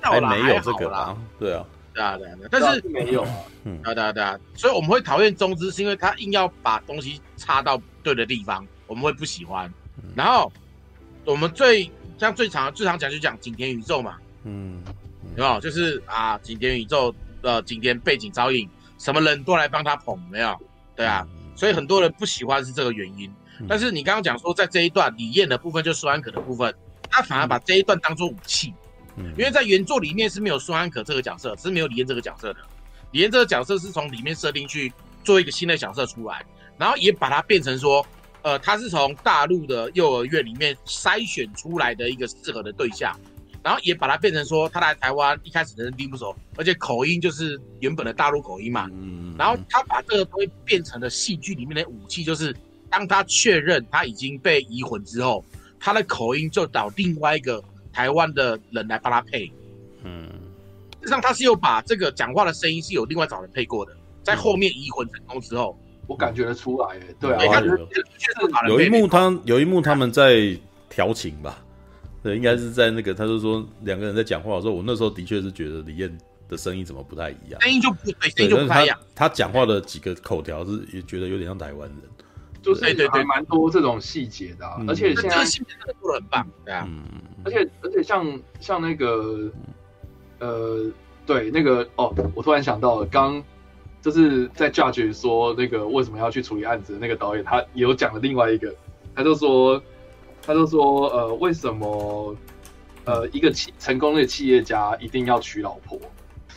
[0.00, 1.14] 还没有这个啦。
[1.38, 1.66] 对啊，
[2.18, 2.48] 对啊，对啊。
[2.50, 3.30] 但是没有啊。
[3.64, 4.38] 嗯，对啊，对啊。
[4.54, 9.72] 所以我们会讨厌中资，是因为他硬要把东西插到对的地方，我们会不喜欢。
[10.14, 10.50] 然后
[11.24, 14.16] 我们最像最常最常讲就讲景田宇宙嘛。
[14.44, 14.82] 嗯，
[15.36, 15.60] 有没有？
[15.60, 20.56] 就是啊，景田宇宙的景田背景招引，什么人都来帮他捧，没有？
[20.96, 23.30] 对啊，所以很多人不喜欢是这个原因。
[23.68, 26.74] 但是你刚刚讲说，在这一段李艳的部分，就舒安可的部分，
[27.10, 28.72] 他反而把这一段当做武器。
[29.24, 32.60] 嗯，因为在原作里面是没有孙安可这个角色，是没有李彦这个角色的。
[33.12, 36.44] 李彦这个角色是从里面设定去做一个新的角色出来，
[36.78, 38.06] 然后也把它变成说，
[38.42, 43.14] 呃，他是从大陆的幼儿园里面筛选出来的一个适合的对象。
[43.62, 48.88] 然后也把它变成说，他来台湾一开始的人并不熟，而且口音就是原本的大陆口音嘛。
[48.90, 49.34] 嗯。
[49.36, 52.56] 然后他把这个东西变成了戏剧里面的武器，就是
[52.88, 55.44] 当他确认他已经被移魂之后，
[55.78, 59.50] 他的口音就找另外一个台湾的人来帮他配。
[60.02, 60.28] 嗯。
[61.00, 66.98] 实际上他是有把这个讲话的声音是有另外找人配过的，在后面移魂成功之后，我感觉得出来。
[67.18, 67.62] 对啊。
[68.68, 71.62] 有一幕他有一幕他们在调情吧。
[72.22, 76.18] 对，应该是在那个，他就说两个人在讲话的时候，我那时候的确是觉得李艳
[76.50, 78.98] 的声音怎么不太一样，声音就不对，声音就不太一样。
[79.14, 81.98] 他讲话的几个口条是也觉得有点像台湾人，
[82.62, 86.88] 就是对对对，蛮多这种细节的，而且现在细节真的做的很棒，对啊，
[87.44, 89.50] 而且而且像像那个
[90.38, 90.90] 呃，
[91.26, 93.42] 对那个哦，我突然想到了，刚
[94.02, 98.74] 就是在 Judge 说那个为什么要去处理案子的那个导演，他也有讲了另外一个，
[99.14, 99.82] 他就说。
[100.42, 102.34] 他就说：“呃，为什么
[103.04, 106.00] 呃一个企成功的企业家一定要娶老婆？”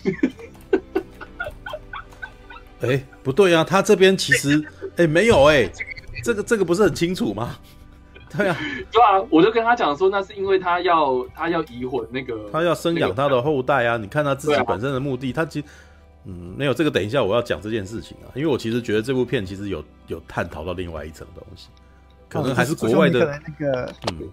[2.79, 4.57] 哎、欸，不对啊，他这边其实
[4.91, 5.71] 哎、欸、没有哎、欸，
[6.23, 7.55] 这个这个不是很清楚吗？
[8.35, 8.57] 对啊，
[8.91, 13.95] 对啊，我就跟他讲说，那是因为他要他要移魂那个，他要生养他的后代啊。
[13.95, 15.67] 你看他自己本身的目的，啊、他其实
[16.25, 16.89] 嗯没有这个。
[16.89, 21.67] 等一下我要讲这件事情啊，因为我其实觉得这部片其实有有探讨到另外一层东西。
[22.27, 24.27] 可能还是国外的，那个嗯。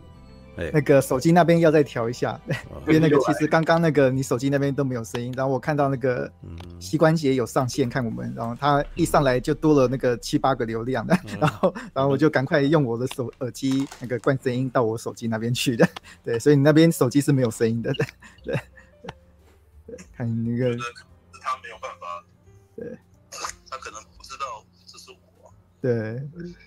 [0.72, 2.40] 那个手机那边要再调一下，
[2.86, 6.30] 因为那个其实刚刚那个你手机那边都没有声音，然后我看到那个
[6.78, 15.88] 膝关节有上线看我们，然后他一上来就多了那个七八个流量的， 然后然后我就赶快用我的手耳机那个关声音到我手机那边去的，
[16.22, 18.06] 对，所以你那边手机是没有声音的，对
[18.44, 18.60] 对
[19.86, 20.76] 对，看你那个，
[21.40, 22.24] 他没有办法，
[22.76, 22.98] 对，
[23.70, 26.20] 他可能不知道这是我，对，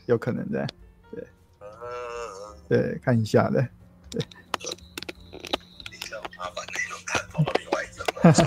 [0.08, 0.66] 有可能的，
[2.68, 3.68] 对，看一下的。
[4.10, 4.22] 对，
[5.92, 8.44] 比较麻烦那种，看跑到另外一侧，看看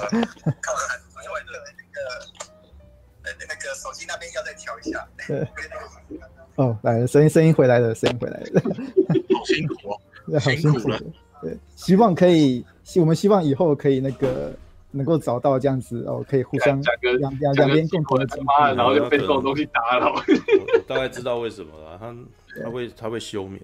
[1.23, 1.99] 另外的那个，
[3.23, 5.07] 呃，那个手机那边要再调一下。
[5.27, 5.47] 对，
[6.57, 10.01] 哦，来了，声音声音回来了，声音回来了，好辛苦哦，
[10.41, 10.99] 好辛苦了。
[11.43, 14.55] 对，希望可以，希我们希望以后可以那个
[14.93, 16.81] 能够找到这样子哦，可以互相
[17.19, 20.15] 两两两边共同的进步，然后就被这种东西打扰。
[20.15, 22.17] 我大概知道为什么了，他
[22.63, 23.63] 他会他会休眠。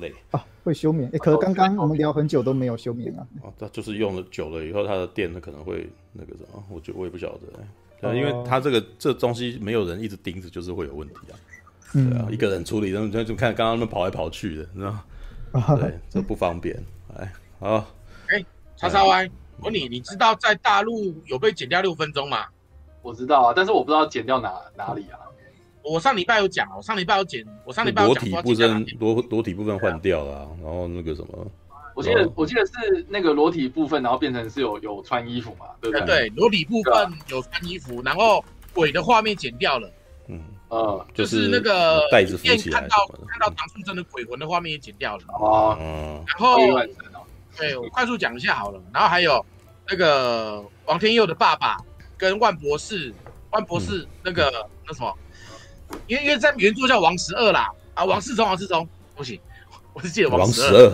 [0.00, 1.10] 累啊，会休眠。
[1.12, 3.26] 哎，可是刚刚我们聊很久都没有休眠啊。
[3.42, 7.40] 哦，它就是用了久了以后，它的电它可能会那个什么，我就我也不晓得。
[8.00, 11.34] 对，因为它这个这东西没有人一直盯着，就是会有问题啊。
[11.92, 15.04] 对啊，一个人处理，然后就看刚刚他们跑来跑去的，你知道吗？
[15.80, 16.76] 对，这不方便。
[17.16, 17.86] 哎，好。
[18.28, 18.44] 哎，
[18.76, 22.46] 叉叉 Y，我问你，你知道在大陆有被剪掉六分钟吗？
[23.00, 25.18] 我知道啊，但是我不知道剪掉哪哪里啊。
[25.88, 31.46] 我上礼拜有讲，我上礼拜有剪，我上礼拜有讲裸体部分裸裸体部分换掉了，啊，然后那个什么，
[31.94, 36.06] 我记得我记得是那个裸体部分，然后变成是有有穿衣服嘛，对不对？
[36.06, 39.90] 对，裸体部分有穿衣服，然后鬼的画面剪掉了，
[40.28, 42.96] 嗯呃，就是那个袋子浮起来，看到
[43.26, 46.56] 看到唐素贞的鬼魂的画面也剪掉了，哦，然后
[47.56, 49.44] 对我快速讲一下好了，然后还有
[49.88, 51.78] 那个王天佑的爸爸
[52.16, 53.12] 跟万博士，
[53.50, 55.12] 万博士那个那什么。
[56.06, 59.38] 因为因为在原作叫王十二啦，啊，王世聪，王世聪，不行，
[59.92, 60.92] 我是记得王十二。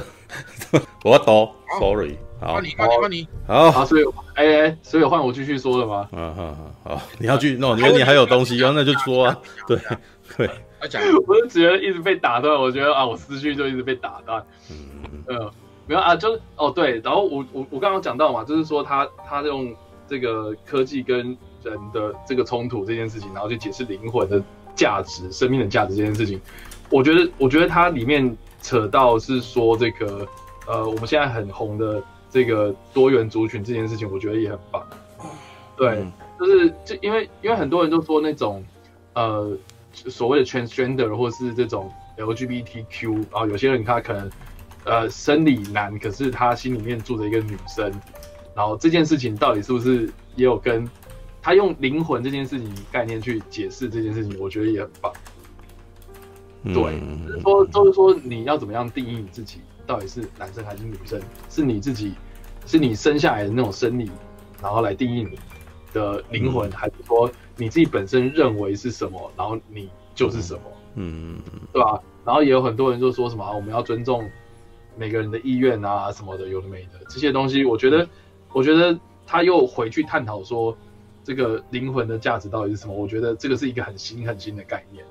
[1.05, 4.05] 我懂，sorry，好，换你，换你，换你，好，所以，
[4.35, 6.09] 哎哎，所以换我继续说了吗？
[6.13, 9.79] 嗯嗯嗯，好，你要去弄，因为你还有东西，那就说啊，对
[10.37, 10.51] 对，
[11.29, 14.77] 我就觉得一直被打断，我觉得啊，我思绪就一直被打断，嗯
[15.29, 15.51] 嗯，
[15.87, 19.73] 没有啊，就是哦对，然后我我我刚刚讲到嘛，就是说他他用
[20.09, 24.43] 这个科技跟人的这个冲突这件事情，然后去解释灵魂的。
[24.75, 26.41] 价值，生命的价值这件事情，
[26.91, 30.27] 我觉得，我觉得它里面扯到是说这个，
[30.67, 34.83] 呃，我们现在很红的这个多元族群这件事情，我觉得也很棒。
[35.77, 38.65] 对，嗯、就是就因为因为很多人都说那种，
[39.15, 39.57] 呃，
[39.93, 44.31] 所谓的 transgender 或是这种 LGBTQ，然后有些人他可能
[44.85, 47.93] 呃生理男，可是他心里面住着一个女生，
[48.55, 50.89] 然后这件事情到底是不是也有跟？
[51.45, 55.13] 他用灵魂这件事情概念去解释这件事情，我觉得也很棒。
[56.65, 56.75] 对，
[57.27, 61.21] 就是说，就是说，你要怎么样定义你自己，到底是男生还是女生？
[61.51, 62.15] 是你自己，
[62.65, 64.11] 是你生下来的那种生理，
[64.63, 65.39] 然后来定义你
[65.93, 70.63] 的灵魂，还是说你自己本身认为是什么，然后你就是什么？
[70.95, 71.39] 嗯，
[71.75, 72.01] 对吧？
[72.25, 74.27] 然后也有很多人就说什么，我们要尊重
[74.97, 77.67] 每个人的意愿啊，什么的，有的没的这些东西。
[77.67, 78.09] 我觉得，
[78.55, 80.75] 我觉得他又回去探讨说。
[81.25, 82.95] 这个灵魂的价值到底是什么？
[82.95, 85.03] 我觉得这个是一个很新很新的概念，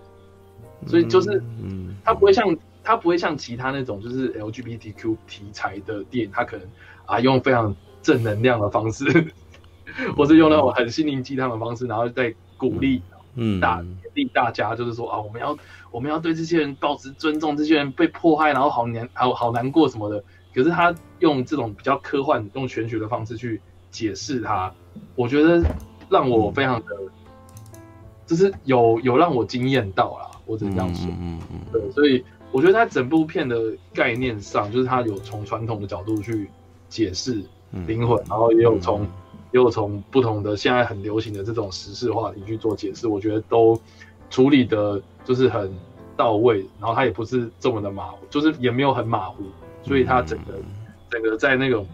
[0.86, 6.67] 所以就是，嗯，它不会像它不会像其他那种就是 LGBTQ 题材的电影，它可能
[7.08, 9.06] 啊用非常正能量的方式，
[10.15, 13.02] 或是用那种很心灵鸡汤的方式，然后再鼓励
[13.34, 15.58] 嗯大鼓励大家，就是说啊我们要
[15.89, 20.23] 我们要对这些人保持尊重，这些人被迫害然后好难好好难过什么的，
[20.54, 24.71] 可是他用这种比较科幻用玄学的方式去解释它，
[25.15, 25.63] 我觉得。
[26.13, 26.95] 让我非常的，
[28.28, 31.08] 就是有有让我惊艳到啦，我只能这样说。
[31.19, 33.60] 嗯嗯，对，所以我觉得他整部片的
[33.91, 36.47] 概念上，就是他有从传统的角度去
[36.88, 37.43] 解释
[37.88, 43.76] 灵魂，然后也有从也有从不同的现在很流行的这种时事话题去做解释，我觉得都
[44.30, 45.73] 处理的就是很
[46.15, 49.43] 到位，然后他也不是这么的马虎，就是也没有很马虎，
[49.82, 50.54] 所以他整个
[51.10, 51.88] 整个在那种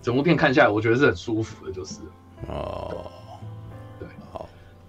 [0.00, 2.00] 整部片看下来，我觉得是很舒服的，就是。
[2.48, 3.10] 哦，
[3.98, 4.48] 对，好，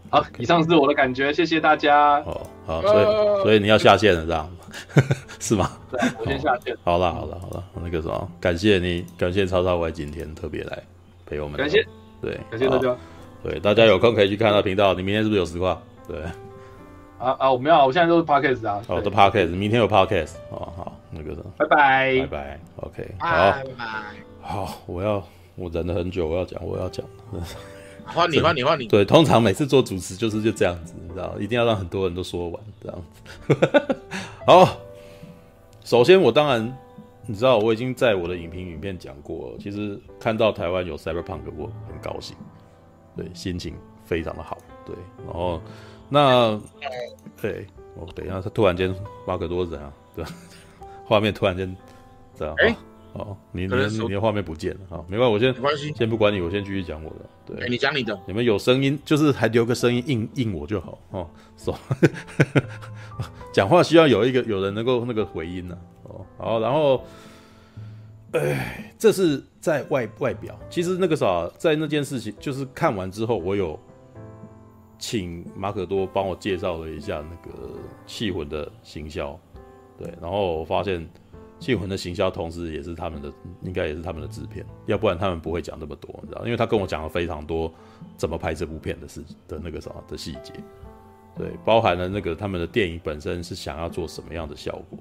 [0.10, 2.20] 好，以上是我的感觉，谢谢大家。
[2.22, 3.06] 哦，好，所以
[3.44, 4.50] 所以你要下线了，这样
[5.40, 5.72] 是吗？
[5.92, 6.76] 对，我先下线。
[6.84, 10.84] 好了，好了，好了，那个什么，感谢你，感谢超超 Y 今天特别来
[11.26, 11.58] 陪我们。
[11.58, 11.86] 感谢，
[12.22, 12.96] 对，感谢大家。
[13.44, 14.94] 对，大家有空可以去看他频道。
[14.96, 15.80] 你明天是不是有实况？
[16.08, 16.20] 对，
[17.20, 18.82] 啊啊，我没有，我现在都是 Podcast 啊。
[18.88, 20.34] 哦，都 Podcast，明天有 Podcast。
[20.50, 23.86] 哦，好，那个的，拜拜，拜拜，OK，好，拜拜。
[24.42, 25.24] 好，我要。
[25.56, 27.06] 我忍了很久，我要讲，我要讲，
[28.06, 28.88] 换你，换你，换你。
[28.89, 33.96] 对，通常每次做主持就是就这样子，你知道，一定要让很多人都说完这样子。
[34.46, 34.78] 好，
[35.84, 36.78] 首先我当然，
[37.26, 39.58] 你知道，我已经在我的影评影片讲过了。
[39.60, 42.36] 其实看到台湾有 Cyberpunk，我很高兴，
[43.15, 44.58] 对，心情非常的好。
[44.86, 45.62] 对，然后
[46.10, 46.62] 那
[47.41, 47.65] 对，
[47.96, 48.94] 我等一下，他突然间
[49.26, 50.26] 马可多人啊，对，
[51.06, 51.76] 画面突然间
[52.38, 52.54] 这样。
[52.58, 52.76] 欸
[53.15, 57.15] 哦，你你的你的画面不见了啊，没关系，我先没关系，先不管你，我先继续讲我的。
[57.45, 61.30] 对，欸、你讲你的，你们有声音，就是还留个声音应应我就好哦。
[61.56, 61.73] 说
[63.54, 66.04] 讲话需要有一个有人能够那个回音呢、啊。
[66.04, 67.06] 哦，好，然后，
[68.34, 73.80] 哎，这是在外外表，其实那个啥，在那件事情就是看完之后，我有
[74.99, 79.39] 请马可多帮我介绍了一下那个气魂的行销，
[79.97, 81.08] 对，然后我发现。
[81.60, 83.32] 气魂的行销，同时也是他们的，
[83.63, 86.44] 应该也是他们的制片，要不然他们不会讲那么多，你知道？
[86.46, 87.74] 因为他跟我讲了非常多
[88.18, 90.54] 怎么拍这部片的事的那个什么的细节，
[91.36, 95.00] 对，包含了那个他们的电影本身是想要做什么样的效果，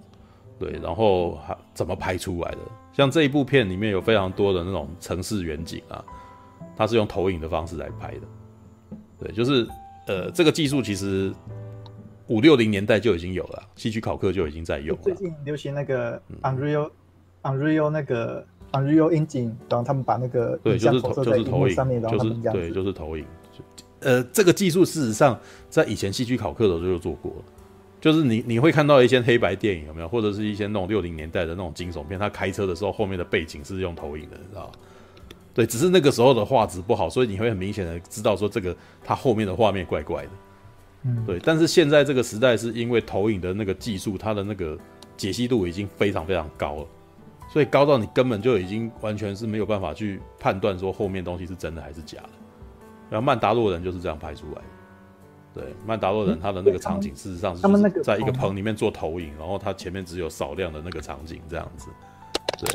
[0.59, 2.59] 对，然后还怎么拍出来的。
[2.93, 6.05] 像这一部片里面有非常多的那种城市远景啊，
[6.77, 9.67] 它是用投影的方式来拍的，对，就是
[10.07, 11.35] 呃，这个技术其实。
[12.29, 15.03] 五六零年代就已经有了，戏曲考克就已经在用了。
[15.03, 16.91] 最近流行那个 Unreal、
[17.43, 23.27] 嗯、Unreal 那个 Unreal Engine，然后他们把那个对，就是就是投影上面，就是对，就是投影。
[24.01, 27.45] 呃，这个技术事实上在以前戏曲考课的时候就做过了，
[28.01, 34.73] 就是你你会看到一些黑白电影有没有，或者是一些那种六零年代的那种惊悚片，他开车的时候后面的背景是用投影的，你知道吗？
[35.55, 40.31] 对，只是那个时候的画质不好，所以你会很明显的知道说这个它后面的画面怪怪的。
[41.05, 44.79] 嗯，对，但是现在这个时代是因为投影的那个技术，它的那个
[45.17, 46.87] 解析度已经非常非常高了，
[47.53, 52.31] 所以高到你根本就已经完全是没有办法去判断说后面东西是真的还是假的。
[53.11, 54.63] 然后曼达洛人就是这样拍出来的。
[55.55, 57.63] 对，曼达洛人他的那个场景事实上是
[58.03, 61.89] 在一个棚里面做投影，然后他前面只有少量的那个场景这样子。
[62.59, 62.69] 对，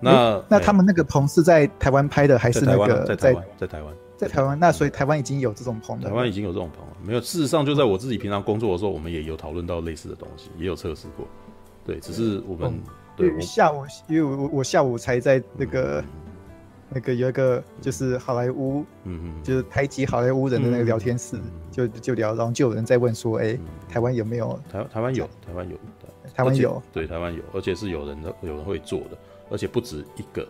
[0.00, 3.44] 那那他们那个棚是在台湾拍的还是那个在台湾？
[3.56, 3.94] 在台湾。
[4.20, 6.10] 在台湾，那所以台湾已经有这种棚了。
[6.10, 7.20] 台湾已经有这种棚了，没有。
[7.22, 11.26] 事实上，就在我自己平常工作的时候，我们也有讨论到类似的东西，也有测试过。
[11.86, 12.80] 对，只是我们、嗯、
[13.16, 16.06] 对下午，因为我我下午才在那个、嗯、
[16.90, 24.60] 那个有一个就是好莱坞，嗯嗯，就是台籍好莱坞人的那个聊天室，嗯、就就聊，然后就有人在问说，哎、台湾有没有？
[24.70, 25.76] 台台湾有，台湾有，
[26.34, 29.16] 台湾有，对，台湾有，而且是有人的，有人会做的，
[29.48, 30.46] 而且不止一个。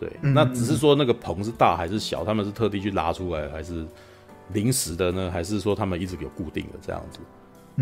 [0.00, 3.86] 对，那只是说那个棚是大还是小，他们是特地去拉出来，还是
[4.54, 5.30] 临时的呢？
[5.30, 7.20] 还是说他们一直有固定的这样子？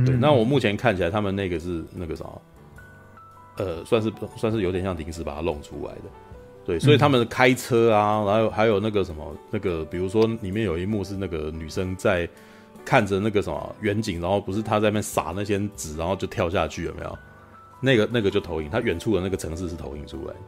[0.05, 2.25] 对，那我目前看起来，他们那个是那个啥，
[3.57, 6.03] 呃，算是算是有点像临时把它弄出来的。
[6.67, 12.29] 对，所以他们开车啊，然后还有那个什么，那个比如说里面有一幕是那个女生在
[12.85, 17.19] 看着那个什么远景，然后不是她在那边撒那些纸，然后就跳下去，有没有？
[17.81, 20.41] 那个那个就投影，它远处的那个城市是投影出来的。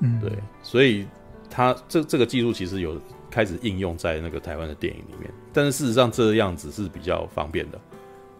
[0.00, 0.30] 嗯，对，
[0.62, 1.06] 所以
[1.48, 7.80] 它这这个技术其实有开始应用在那个台湾的电影里面，但是事实上这样子是比较方便的，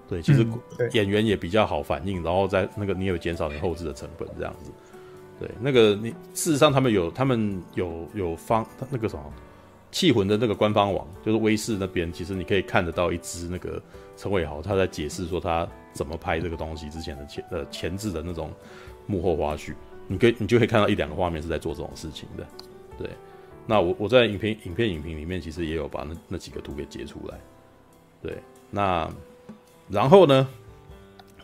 [0.09, 0.47] 对，其实
[0.93, 4.71] 演员也比较好反应，然后在那个你有减少你后置的成本这样子，
[5.41, 9.23] 对，那个你事实上他们有他们有有方那个什么
[9.91, 13.81] 气魂的那个官方网，就是威视那边，其实你可以看得到一支那个
[14.17, 18.51] 陈伟豪他在解释说他怎么拍这个东西之前的前呃前置的那种
[19.07, 19.73] 幕后花絮。
[20.09, 22.47] 你可以，你就可以看到一两个画面是在做这种事情的，
[22.99, 23.11] 对。
[23.67, 27.41] 那我我在影片、影片、影评里面其实也有把那那几个图给截出来，
[28.23, 28.39] 对。
[28.71, 29.11] 那
[29.89, 30.49] 然后呢，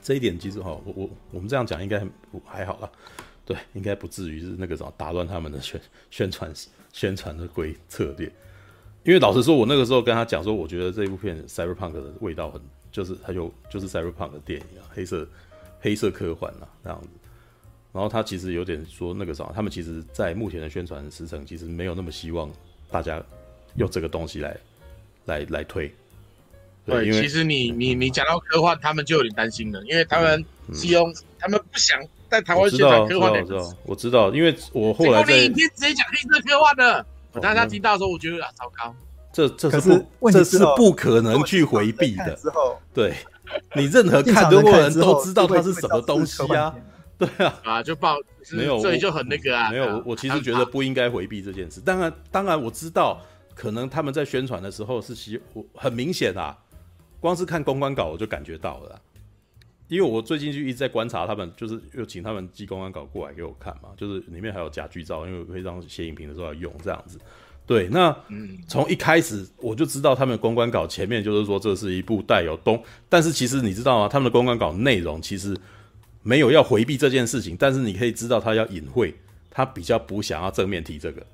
[0.00, 2.00] 这一点其实哈，我我我们这样讲应该
[2.44, 2.88] 还好啦，
[3.44, 6.52] 对，应该不至于是那个什么打乱他们的宣宣传
[6.92, 8.32] 宣传的规策略。
[9.02, 12.60] 因为老实说，我那个时候跟他讲说，我觉得这一部片 Cyberpunk 的味道很，
[12.92, 15.26] 就是它就就是 Cyberpunk 的电影啊，黑色
[15.80, 17.08] 黑色科幻啊这样子。
[17.92, 22.50] 然后他其实有点说那个啥，他们其实，在目前的宣传时程，其实没有那么希望
[22.90, 23.22] 大家
[23.76, 24.56] 用这个东西来
[25.26, 25.92] 来来推。
[26.86, 33.40] 对，因为其实你你你讲到科幻，他们就有点担心了，因为他们是用、嗯、他们不想在台湾宣传科幻的。
[33.40, 38.94] 我知道，我知道，因为我后来在影片直接讲黑色科幻的，我当时听到的时候，我觉得啊，糟糕，
[39.32, 42.38] 这这是不是这是不可能去回避的。
[42.94, 43.14] 对，
[43.76, 46.74] 你任何看的人都知道它是什么东西啊。
[47.18, 48.16] 对啊，啊就报
[48.52, 49.70] 没有，所以就很那个啊。
[49.70, 51.80] 没有，我我其实觉得不应该回避这件事。
[51.80, 53.20] 当然，当然我知道，
[53.54, 56.56] 可能他们在宣传的时候是希，我很明显啊，
[57.20, 59.00] 光是看公关稿我就感觉到了。
[59.88, 67.18] 因为我最近就一直在观察他们，就是又请他们寄公关稿过来给我看嘛，就是里面还有假剧照，因为可以让写影评的时候要用这样子。
[67.66, 68.14] 对，那
[68.66, 74.08] 从一开始我就知道他们的公关稿前面就是说这是一部带有东，但是其实你知道吗？
[74.08, 75.54] 他们的公关稿内容其实
[76.22, 79.14] 没有要回避这件事情，但是你可以知道他要隐晦，
[79.50, 81.24] 他比较不想要正面提这个，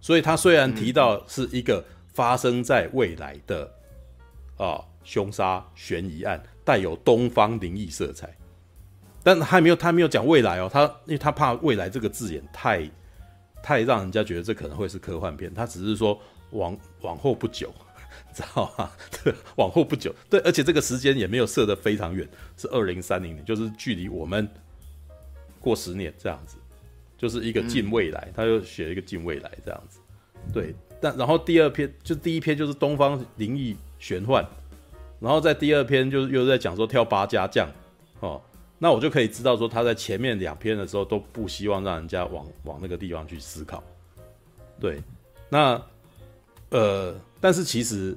[0.00, 3.70] 所以他虽然提到是一个发生在未来的
[4.56, 8.34] 啊凶杀悬疑案，带有东方灵异色彩，
[9.22, 12.90] 但他没有他没有讲未来哦，他因为他怕未来这个字眼太。
[13.62, 16.18] 太让人家觉得这可能会是科幻片，他只是说
[16.52, 17.70] 往往后不久，
[18.34, 18.90] 知道吗？
[19.22, 24.48] 对，往后不久，对，而且这个时间也没有设得非常远，是二零三零年，就是距离我们
[25.58, 26.56] 过十年这样子，
[27.18, 30.00] 就是一个近未来，他又写了一个近未来这样子，
[30.52, 30.74] 对。
[31.02, 34.44] 但然后第二篇就第一篇就是东方灵异玄幻，
[35.18, 37.66] 然后在第二篇就是又在讲说跳八家将
[38.20, 38.40] 哦。
[38.82, 43.82] 那我就可以知道说他在前面两篇的时候都不希望让人家往往那个地方去思考，
[44.78, 45.02] 对，
[45.50, 45.78] 那
[46.70, 48.14] 呃，但是其实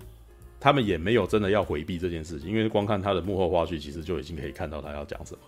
[0.59, 5.39] 他们也没有真的要回避这件事情，因为光看他的幕后花絮，其实就已经可以看到他要讲什么，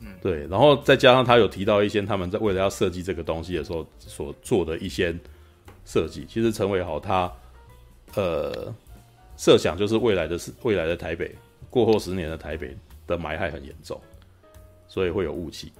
[0.00, 5.14] 嗯，对，然后再加上他有提到一些他们在为了要设计这个东西的时候所做的一些
[5.84, 7.30] 设计，其实陈伟豪他
[8.14, 8.74] 呃
[9.36, 11.34] 设想就是未来的是未来的台北
[11.68, 12.76] 过后十年的台北
[13.06, 14.00] 的霾害很严重。
[14.92, 15.70] 所以会有雾气，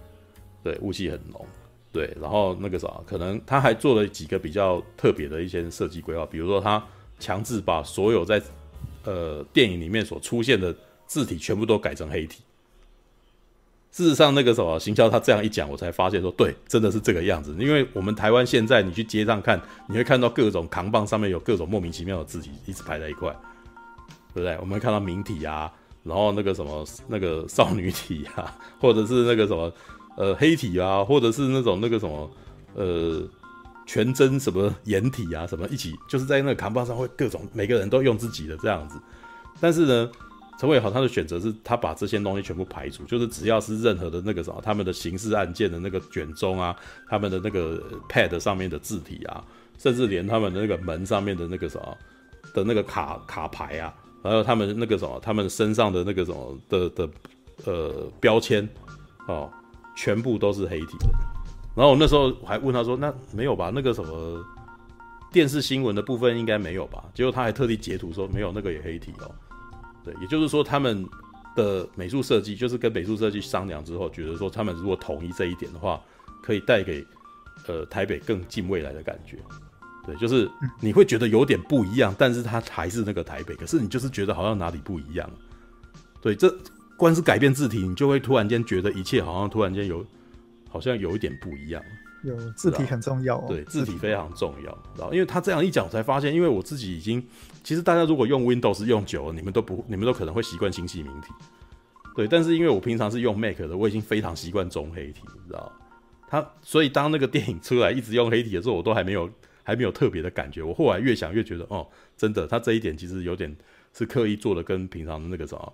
[0.63, 1.45] 对，雾气很浓，
[1.93, 6.82] 对，然后那个啥，可能他还做了几个比较特别的一些设计规划，比如说他
[7.18, 8.41] 强制把所有在
[9.05, 10.74] 呃电影里面所出现的
[11.07, 12.43] 字体全部都改成黑体。
[13.91, 17.57] 事实上，那个什么行销他这样一讲，我才发现说，对，真的是这个样子。
[17.59, 23.34] 因为我们台湾现在你去街上看，你会看到各种扛棒上面有各种莫名其妙的字体一直排在一块，
[24.32, 24.57] 对不对？
[24.61, 25.72] 我们会看到明体啊。
[26.05, 29.70] 然后那个什么那个少女体啊，或者是那个什么
[30.17, 32.31] 呃黑体啊，或者是那种那个什么
[32.75, 33.23] 呃
[33.87, 39.01] 全真什么掩体啊，什么一起就是在那个扛把上会各种每个人都用自己的这样子。
[39.61, 40.11] 但是呢，
[40.59, 46.77] 陈伟豪他的选择是他把这些东西全部排除，就是只要是任何的那个什么他们的刑事案件的那个卷宗啊，
[47.09, 49.45] 他们的那个 pad 上面的字体啊，
[49.79, 51.97] 甚至连他们的那个门上面的那个什么
[52.55, 53.95] 的那个卡卡牌啊。
[54.23, 57.09] 还有他们那个什么，他们身上的那个什么的的
[57.65, 58.69] 呃标签
[59.27, 59.51] 哦，
[60.03, 61.09] 全部都是黑体的。
[61.75, 63.71] 然后我那时候我还问他说：“那没有吧？
[63.75, 64.43] 那个什么
[65.31, 69.31] 电视新闻的部分应该没有吧？”结果他还特地截图说：“没有，那个也黑体哦。”
[70.03, 71.07] 对，也就是说他们
[71.55, 76.01] 的美术设计就是跟美术设计商量之后，觉得说他们如果统一这一点的话，
[76.43, 77.05] 可以带给
[77.67, 79.37] 呃台北更近未来的感觉。
[80.07, 85.31] 对，就是你会觉得有点不一样，但是它还是那个台北，可是你就是觉得好像哪里不一样。
[86.23, 86.49] 对，这
[87.01, 90.05] 光是改变字体，你就会突然间觉得一切好像突然间有，
[90.69, 91.83] 好像有一点不一样。
[92.23, 94.79] 有字体很重要哦，对，字体非常重要。
[94.99, 97.27] 然后，因为他这样一讲，我才发现，因为我自己已经，
[97.65, 101.33] 其实大家如果用 Windows 用久了，你们都不，你们都可能会习惯新细明体。
[102.15, 105.73] 对，但是因为我平常是用 Mac 的，我已经非常习惯中黑体，你知道？
[106.29, 109.31] 他所以当那个电影出来一直用黑体的时候，我都还没有。
[109.63, 111.87] 还没有特别的感觉，我后来越想越觉得，哦，
[112.17, 113.55] 真的，他这一点其实有点
[113.93, 115.73] 是刻意做的，跟平常的那个什么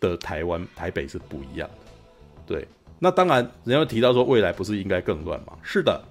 [0.00, 1.92] 的台湾台北是不一样的。
[2.46, 2.66] 对，
[2.98, 5.52] 那当然，人家提到说未来不是应该更乱吗？
[5.62, 6.02] 是的，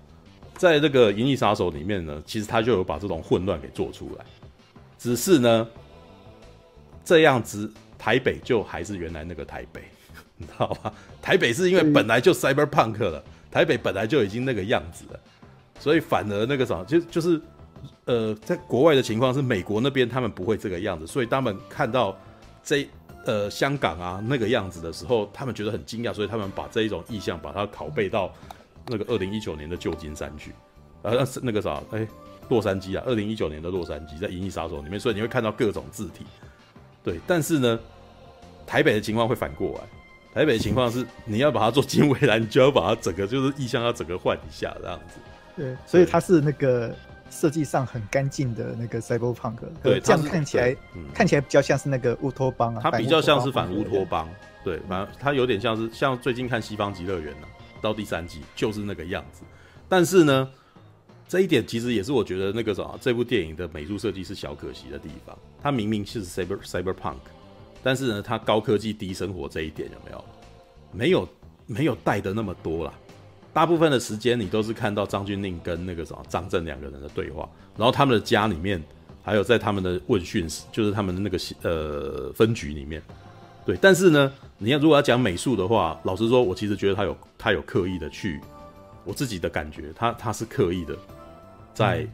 [0.56, 4.26] 在这个《银翼杀手》里面呢，其实他就有把这种混乱给做出来，
[4.98, 5.68] 只是呢，
[7.06, 9.82] 这样子台北就还是原来那个台北，
[10.38, 10.94] 你知道吧？
[11.22, 15.20] 台北是因为本来就 cyberpunk 了，台北本来就已经那个样子了。
[15.80, 17.42] 所以反而那个啥，就就是，
[18.06, 22.18] 呃，在国外的情况是，美国那边他们不会这个样子，所以他们看到
[22.64, 22.88] 这
[23.26, 28.34] 呃香港啊那个样子的时候，他们觉得很惊讶，所以他们把这一种意象把它拷贝到
[28.88, 30.52] 那个二零一九年的旧金山去，
[31.02, 32.08] 呃，那是那个啥，哎，
[32.50, 36.26] 洛杉矶啊，二零一九年的洛杉矶在《银翼杀手》里面，所以你会看到各种字体，
[37.04, 37.80] 对，但是呢，
[38.68, 39.84] 台北的情况会反过来，
[40.34, 45.20] 台北的情况是你要把它做金未来，你就要把它整个就是意象要整个换一下这样子。
[45.56, 46.94] 对，所以它是那个
[47.34, 54.30] 设计上很干净的那个 cyberpunk，对，这样看起来、嗯、看起来比较像是那个乌托邦啊，它比较像是反乌托邦，
[54.64, 57.48] 对，反正它有点像是像最近看《西方极乐园》呢，
[57.82, 59.42] 到第三季就是那个样子。
[59.90, 60.50] 但是呢，
[61.28, 65.38] 这一点其实也是我觉得那个什么，这部电影的美术设计是小可惜的地方。
[65.62, 67.18] 它明明是 cyber cyberpunk，
[67.82, 70.26] 但是呢，它高科技低生活这一点有没有？
[70.92, 71.28] 没有，
[71.66, 72.94] 没有带的那么多啦。
[73.54, 77.48] 大部分的时间，你都是看到张钧甯跟那个什么张震两个人的对话，
[77.78, 78.84] 然后他们的家里面，
[79.24, 83.00] 还有在他们的问讯室，就是他们的那个呃分局里面，
[83.64, 83.78] 对。
[83.80, 88.42] 但是呢，你要如果要讲美术的话，老实说，我其实觉得他有他有刻意的去，
[89.06, 90.98] 我自己的感觉，他他是刻意的
[91.76, 92.08] 在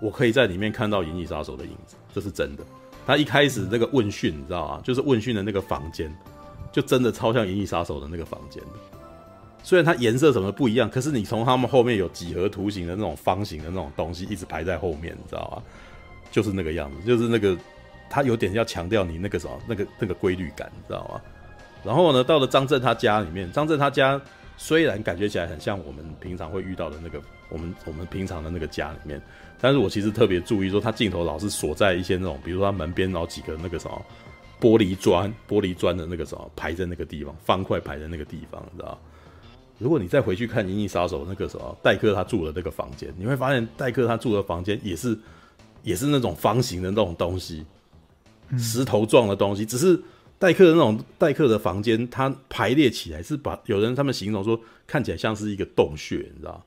[0.00, 2.62] 我可以在里面看到《银翼杀手》的影子，这是真的。
[3.06, 4.80] 他一开始那个问讯，你知道吗？
[4.84, 6.14] 就是问讯的那个房间，
[6.70, 8.99] 就真的超像《银翼杀手》的那个房间的。
[9.62, 15.62] 虽然它颜色什么不一样，可是你从他们后面有几何图形的那种方形的那种东西一直排在后面，你知道吗？
[16.30, 17.56] 就是那个样子，就是那个
[18.08, 21.20] 他有点要强调你那个什么那个那个规律感，你知道吗？
[21.82, 24.20] 然后呢，到了张震他家里面，张震他家
[24.56, 29.20] 虽然感觉起来很像我们平常会遇到的那个我们我们平常的那个家里面，
[29.60, 34.02] 但是我其实特别注意说，他镜头老是锁在一些那种，比如说他门边然后几个那个什么
[34.60, 38.98] 玻璃砖玻璃砖的那个什么排在那个地方，方块排在那个地方，你知道吗？
[39.80, 45.18] 如果你再回去看《银翼杀手》那个时候，戴克他住的那个房间，你会发现戴克他住的房间也是，
[45.82, 47.64] 也是那种方形的那种东西，
[48.58, 49.64] 石头状的东西。
[49.64, 49.98] 只是
[50.38, 56.62] 戴克的那种戴克的房间，它排列起来是把有人他们形容说看起来像是一个洞穴，你知道？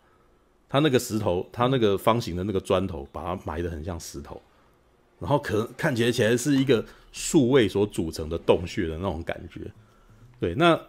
[0.67, 4.41] 他那个石头，他那个方形的那个砖头，把它埋得很像石头，
[5.19, 9.71] 然后可能看起来起来是一个数位所组成的洞穴的那种感觉。
[10.39, 10.81] 对，那。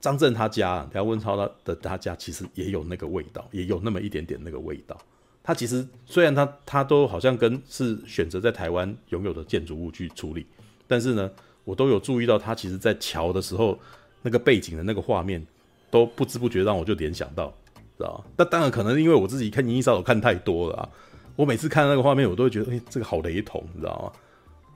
[0.00, 4.96] 张震他家，等下温超他的他家其实也有那个味道，也有那么一点点那个味道。
[5.42, 10.46] 他其实虽然他他都好像跟是选择在台湾拥有的建筑物去处理，
[10.86, 11.30] 但是呢，
[11.64, 13.78] 我都有注意到他其实在桥的时候
[14.22, 15.44] 那个背景的那个画面，
[15.90, 17.52] 都不知不觉让我就联想到，
[17.98, 18.24] 知道？
[18.36, 20.88] 那当然可能因为我自己看《银翼杀手》看太多了啊，
[21.36, 24.20] 我每次看那个画面，我都会觉得，哎，这个好雷同，你知道吗？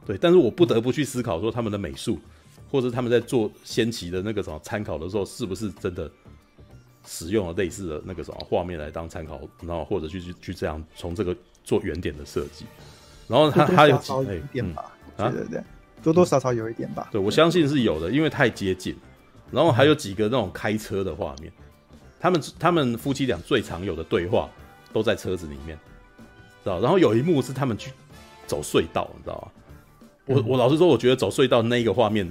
[0.07, 2.19] 对，但是我不得不去思考说他们的美术。
[2.75, 6.11] 或者他们在做先期的那个什么参考的时候，是不是真的
[7.07, 12.67] 使用了类似的那个什么画面来当参考，然后或者去去去这样从这个做原点的设计，
[13.29, 14.13] 然后他他有几
[14.53, 15.63] 点吧，对对对，
[16.03, 17.09] 多多少少有一点吧。
[17.13, 18.97] 对，我相信是有的，因为太接近。
[19.53, 21.53] 然后还有几个那种开车的画面，
[22.19, 24.51] 他们他们夫妻俩最常有的对话
[24.93, 25.79] 都在车子里面，
[26.65, 26.81] 知道？
[26.81, 27.93] 然后有一幕是他们去
[28.49, 29.49] 走隧道，你知道吗？
[30.27, 32.29] 我我老实说，我觉得走隧道那一个画面。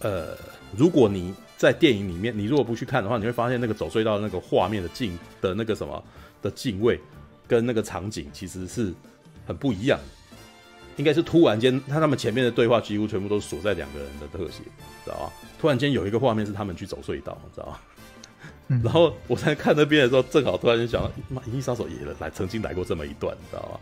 [0.00, 0.36] 呃，
[0.76, 6.02] 如果你在电影里面，你如果不去看的话，你会发现那个走隧道的那个画面的镜的那个什么
[6.40, 6.98] 的敬畏，
[7.46, 8.92] 跟那个场景其实是
[9.46, 10.04] 很不一样的。
[10.96, 14.62] 应该是突然间，他他们前面的对话几乎全部都是锁在两个人的特写，
[15.04, 15.32] 知道吧？
[15.58, 17.82] 突然间有一个画面是他们去走隧道，知道吧？
[18.68, 23.80] 嗯、然后我在看那边的时候，正好突然间想到，妈，银翼杀手也来曾经来过这么一段，知道吧？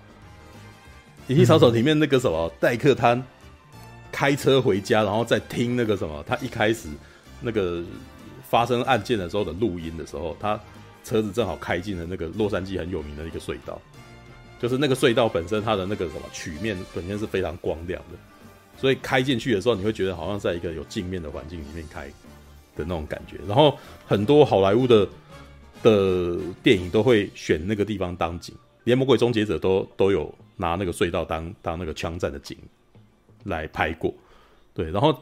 [1.28, 3.22] 银翼杀手里面那个什么戴克他。
[4.10, 6.88] 开车回家，然后再听那个什么，他一开始
[7.40, 7.82] 那个
[8.48, 10.58] 发生案件的时候的录音的时候，他
[11.04, 13.80] 车子正好开进了那个洛杉矶很有名的一个隧道，
[14.60, 18.18] 就是那个隧道本身它的那个什么曲面本身是非常光亮的，
[18.76, 22.06] 所以开进去的时候，你会觉得好像在一个有镜面的环境里面开
[22.76, 23.36] 的那种感觉。
[23.46, 25.08] 然后很多好莱坞的
[25.82, 28.54] 的电影都会选那个地方当景，
[28.84, 32.56] 连《魔鬼终结者》都都有拿那个隧道当当那个枪战的景。
[33.44, 34.14] 来拍过，
[34.74, 35.16] 对，然后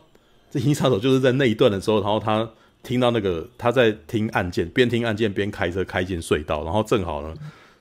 [0.51, 2.49] 这银杀手就是在那一段的时候，然后他
[2.83, 7.35] 听到那个他在听案件，边听案件边开车开进隧道，然后正好呢，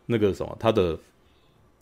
[0.07, 0.97] 那个什么他的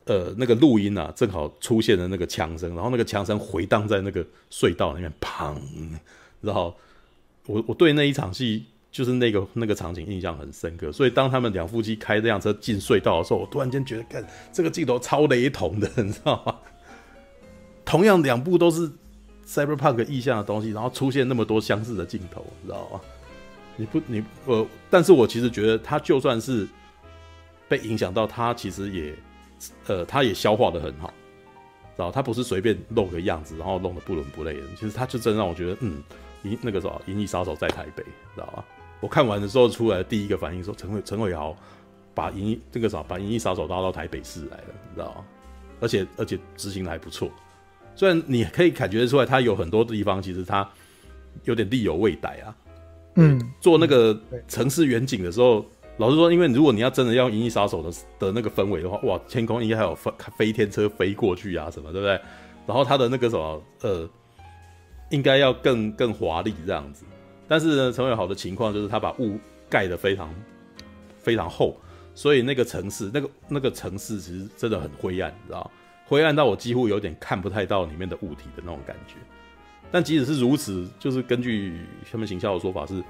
[0.06, 5.56] 呃那个录音啊，正好出现了那个枪声，然后那个枪声回荡在那个隧道里面，砰，
[6.42, 6.76] 然后
[7.46, 16.56] 我我对那一场戏就是那个那个场景印象很深刻，所以当他们两夫妻开这辆车进隧道的时候，我突然间觉得，看这个镜头超雷同的，你知道吗？
[17.86, 18.90] 同样两部都是
[19.46, 23.02] cyberpunk 意象的东西，然后出现那么多相似的镜头，你知道吗？
[23.76, 26.68] 你不，你呃，但是我其实觉得他就算是
[27.68, 29.16] 被影响到，他其实也
[29.88, 31.08] 呃，他也消化的很好，
[31.96, 34.68] 知道他不是随便露个样子，然后弄得不伦不类的。
[34.78, 36.04] 其实他就真让我觉得，嗯，
[36.44, 38.64] 银那个什么《银翼杀手》在台北，知道吗？
[39.00, 41.58] 我看完的时候出来第一个反应说，陈伟陈伟豪
[42.14, 45.26] 把银翼这个啥把《银翼杀手》拉到台北市来了，你知道吗？
[45.82, 47.30] 而且而且执行的还不错。
[47.96, 50.68] 虽然你可以感觉得出来，它有很多地方其实它
[51.44, 52.56] 有点力有未逮啊。
[53.16, 55.64] 嗯，做那个城市远景的时候，
[55.98, 62.20] 老实说，因为如果你要真的要《银翼杀手》的的那个氛围的话，哇，天空应该还有飞飞天车飞过去啊什么，对不对？
[62.66, 64.10] 然后它的那个什么呃，
[65.12, 67.06] 应该要更更华丽这样子。
[67.48, 69.38] 但是呢，陈伟豪的情况就是他把雾
[69.70, 70.34] 盖得非常
[71.20, 71.78] 非常厚，
[72.16, 75.70] 所以那个城市那个那个城市其实真的很灰暗，你知道。
[76.14, 79.16] 灰暗到我几乎有点看不太到里面的物体的那种感觉，
[79.92, 83.04] 但即使是如此，就是根据他们行销的说法是，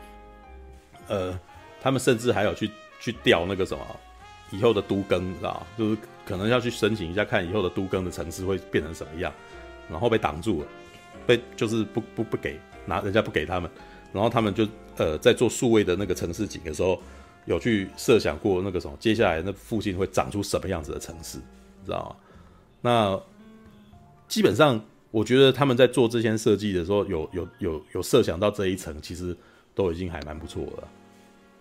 [1.09, 1.37] 呃，
[1.81, 3.85] 他们甚至还有去去调那个什么
[4.51, 9.33] 以后的都更，知道就是可能要去申请一下，看以后的都更的城市会变成什么样，
[9.89, 10.67] 然后被挡住了，
[11.27, 13.69] 被就是不不不给拿人家不给他们，
[14.13, 17.01] 然后他们就呃在做数位的那个城市景的时候，
[17.43, 21.37] 有去设想过那个什么，接下来那附近会长出什么样子的城市，
[21.85, 22.15] 知道吗？
[22.83, 23.19] 那
[24.27, 24.79] 基本上，
[25.09, 29.35] 我觉得他们在做这些设计的时候，有有有有设想到这一层，其实
[29.73, 30.87] 都已经还蛮不错了。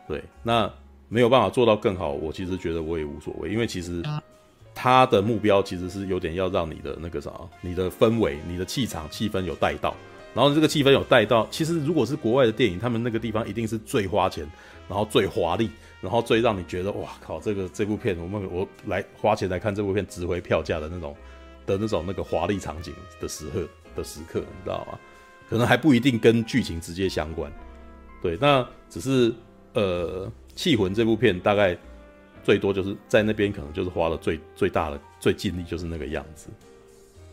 [0.07, 0.71] 对，那
[1.09, 4.03] 没有办法做到更好，我其实觉得我也无所谓，因为其实
[4.75, 9.95] 他的目标其实是有点要让你的那个啥，你的氛围、你的气场、气氛有带到，
[10.35, 14.47] 然后这个气氛有带到，其实如果是国外的电影，他们那个地方一定是最花钱。
[14.89, 15.71] 然后最华丽，
[16.03, 21.17] 然后最让你觉得哇靠，这个这部片我们我来花钱来看这部片值回票价的那种
[21.65, 24.99] 的那种那个华丽场景的时刻的时刻，你知道吗？
[25.49, 27.51] 可能还不一定跟剧情直接相关。
[28.21, 29.33] 对，那只是
[29.75, 30.27] 呃，
[30.57, 31.79] 《缉魂》这部片大概
[32.43, 36.49] 最多就是在那边可能就是花了最最大的最尽力就是那个样子。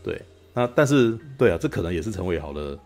[0.04, 0.22] 对，
[0.54, 2.78] 那但是对啊，这可能也是陈伟豪的。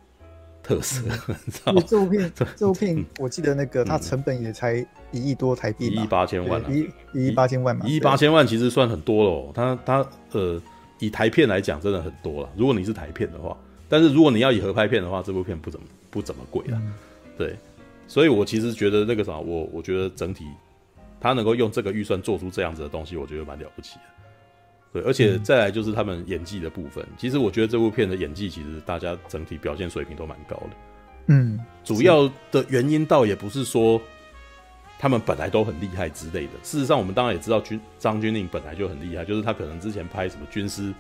[0.64, 1.02] 特色，
[1.86, 4.76] 这部片， 这部片，我记得那个它成本也才
[5.12, 9.52] 一亿多台币，一亿八千万，一一亿八千万嘛，一亿八千万其实算很多了。
[9.54, 10.60] 它它呃，
[10.98, 12.48] 以台片来讲，真的很多了。
[12.56, 13.54] 如果你是台片的话，
[13.88, 16.80] 但是如果你要以合拍片的话，这部片不怎么不怎么贵了。
[17.36, 17.54] 对，
[18.08, 20.46] 所以我其实觉得那个啥，我我觉得整体
[21.20, 24.13] 他能够用这个预算做出这样子的东西，我觉得蛮了不起的。
[24.94, 27.02] 对，而且再来就是他们演技的部分。
[27.02, 30.70] 嗯、其实我觉得这部片的演技，其实大家整体表现水平都蛮高的。
[31.26, 34.00] 嗯，主要的原因倒也不是说
[34.96, 36.52] 他们本来都很厉害之类的。
[36.62, 40.94] 事实上，我们当然也知道军张钧令本来就很厉害，就是他可能之前拍什么军师，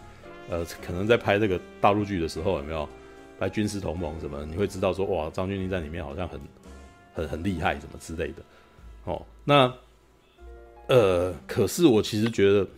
[0.50, 2.88] 呃，可能在拍这个大陆剧的时候，有没有
[3.38, 4.44] 拍军师同盟什么？
[4.44, 6.40] 你会知道说，哇，张钧令在里面好像很
[7.14, 8.42] 很很厉害，什么之类的。
[9.04, 9.72] 哦，那
[10.88, 12.66] 呃，可是我其实觉得。《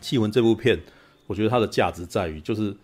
[0.00, 0.78] 缉魂》这部片，
[1.26, 2.76] 我觉得它的价值在于，就是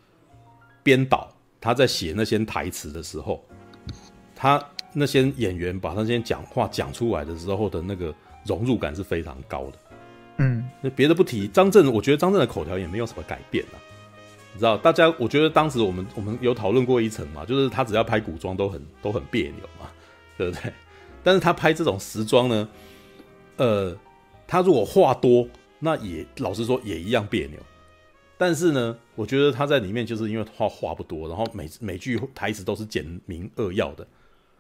[0.82, 1.28] 编导
[1.60, 3.44] 他在写那些台词的时候，
[4.34, 4.62] 他
[4.92, 8.14] 那些演员把那些讲话讲出来的时候的那个
[8.44, 9.78] 融入感是非常高的。
[10.38, 13.76] 嗯，那别的不提，张震，我觉得张震的口条也没有什么改变啊。
[14.52, 19.90] 你知道，大家我觉得当时我们我们有讨论过一层嘛，就是他只要拍古装都很都很别扭嘛，
[20.38, 20.72] 对不对？
[21.24, 22.68] 但是他拍这种时装呢，
[23.56, 23.96] 呃，
[24.46, 25.48] 他如果话多。
[25.78, 27.58] 那也老实说也一样别扭，
[28.38, 34.06] 但是呢，我觉得他在里面就是因为话话不多，然后每每句台词都是简明扼要的，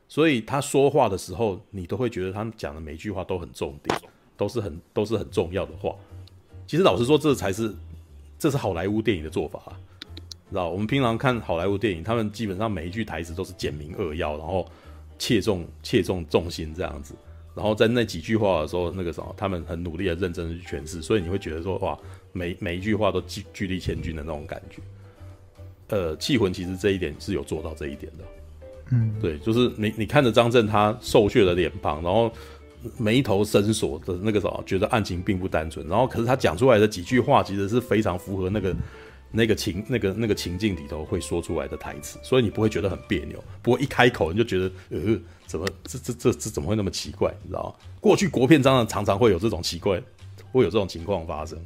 [0.08, 3.98] 所以他说话的时候，你都会觉得他讲的每句话都很重点，
[4.36, 5.94] 都是很都是很重要的话。
[6.66, 7.74] 其实老实说，这才是
[8.38, 9.80] 这是好莱坞电影的做法啊，
[10.50, 10.68] 知道？
[10.68, 14.66] 我们平常看好莱坞电影，他们基本上每一句台词都是简明扼要，然后
[15.18, 17.14] 切中切中重心这样子。
[17.56, 21.98] 然后在那几句话的时候，那个什么，他们很努力的认真的去诠释，所以你会觉得说，哇，
[22.32, 24.82] 每每一句话都巨巨力千钧的那种感觉。
[25.88, 28.24] 呃，气魂其实这一点是有做到这一点的，
[28.90, 32.30] 嗯，对，就是你你看着张震他瘦削的脸庞，然后
[32.98, 38.76] 眉头深锁的那个什么，觉得案情并不单纯，然后可是他讲出来的几句话，其实是非常符合那个。
[39.30, 47.34] 那个情那个那个情境里头会说出来的台词，所以你不会觉得很别扭，不过一开口你就觉得呃，怎么这这这这怎么会那么奇怪？
[47.42, 47.86] 你知道吗？
[48.00, 50.00] 过去国片当然常常会有这种奇怪，
[50.52, 51.58] 会有这种情况发生。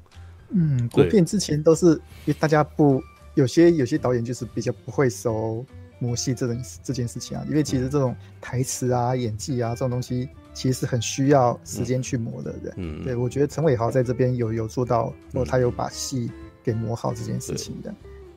[0.49, 1.93] 嗯，国片之前都是
[2.25, 3.01] 因为大家不
[3.35, 5.65] 有些有些导演就是比较不会熟
[6.01, 12.75] 磨戏这种这件事情啊，因为其实这种台词啊、演技啊这种东西其实是很需要时间去磨的人。
[12.79, 16.29] 嗯，对，我觉得陈伟豪在这边有有做到，或，他有把戏。
[16.63, 17.95] 给磨好这件事情的，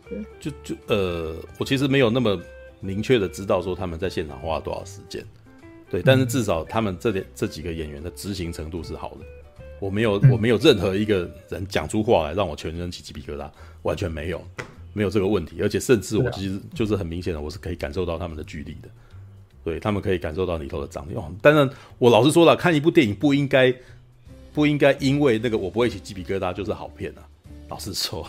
[0.09, 2.39] 对，就就呃，我其实没有那么
[2.79, 5.23] 明确的知道说他们在现场花了多少时间，
[5.89, 9.25] 对，但是至少他们这点这几个演员的执行程度是好的，
[9.79, 13.49] 我没有我没有任何一个人讲出话来让我全身起鸡皮疙瘩，
[13.83, 14.41] 完全没有，
[14.93, 18.89] 没有这个问题，而且甚至我其实就是很明显的，我是可以感受到他们的距离的，
[19.63, 21.15] 对，他们可以感受到里头的张力。
[21.41, 21.69] 当然，
[21.99, 23.73] 我老实说了，看一部电影不应该
[24.53, 27.23] 不应该因为那个我不会起鸡皮疙瘩就是好片啊。
[27.73, 28.27] 老实说，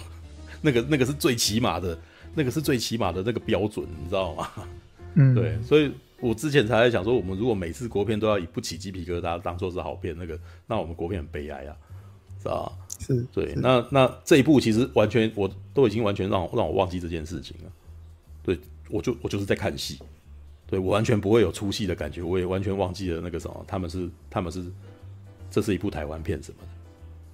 [0.63, 1.99] 那个那个是最起码的，
[2.35, 4.51] 那个是最起码的那个标准，你知道吗？
[5.17, 11.77] 嗯，对，所以我之前才在想说，我们如果每次国片都要以不起鸡皮疙瘩当做是好片，那个那我们国片很悲哀啊，
[12.43, 12.73] 是吧？
[12.99, 17.71] 是，对，那那这一部其实完全我都已经完全让让我忘记这件事情了，
[18.43, 19.99] 对，我就我就是在看戏，
[20.67, 24.65] 对我完全不会有出戏的感觉，我也完全忘记了那个什么，他们是他们是
[25.51, 26.69] 这是一部台湾片什么的。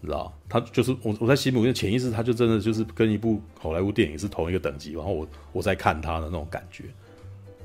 [0.01, 6.91] 你知道，他就是我，我在心目中潜意识，他就真的就是跟一部好莱坞电影是同一个等级，然后我我在看他的那种感觉，知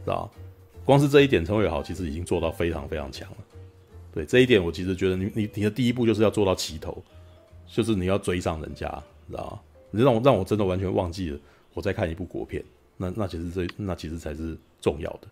[0.08, 0.30] 道？
[0.84, 3.38] 光是这一点，陈伟豪其实已经做到非常非常强了。
[4.14, 7.04] 对这一点，我其实觉得你你你的第一步就是要做到齐头，
[7.68, 8.88] 就是你要追上人家，
[9.30, 9.60] 知道？
[9.92, 11.40] 你让我让我真的完全忘记了
[11.74, 12.64] 我在看一部国片，
[12.98, 15.28] 那那其实这那其实才是重要的，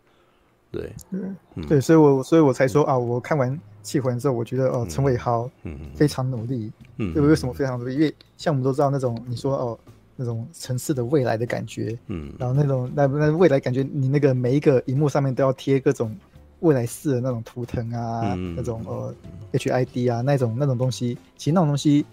[0.73, 1.35] 对，嗯，
[1.67, 7.93] 对，所以我所以我才说啊，我看完气魂之后，我觉得哦，陈伟豪嗯非常努力，嗯，对，为什么非常努力？
[7.93, 9.79] 因为像我们都知道那种你说哦
[10.15, 16.17] 那种城市的未来的感觉，嗯，然后那种那那未来感觉，你那个每一个荧幕上面都要贴各种
[16.61, 19.13] 未来式的那种图腾啊，那种呃
[19.51, 22.03] HID 啊那种那种东西，其实那种东西。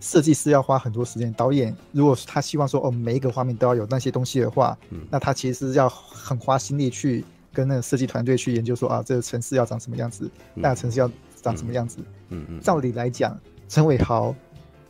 [0.00, 7.24] 设计师要花很多时间，导演如果他希望说哦，每一个画面都要有那些东西的话，嗯，那他其实是要很花心力去
[7.54, 11.98] 跟那个设计团队去研究说啊，这个城市要长什么样子，嗯、那个城市要长什么样子。
[12.30, 12.60] 嗯嗯。
[12.60, 13.38] 照理来讲，
[13.68, 14.34] 陈伟豪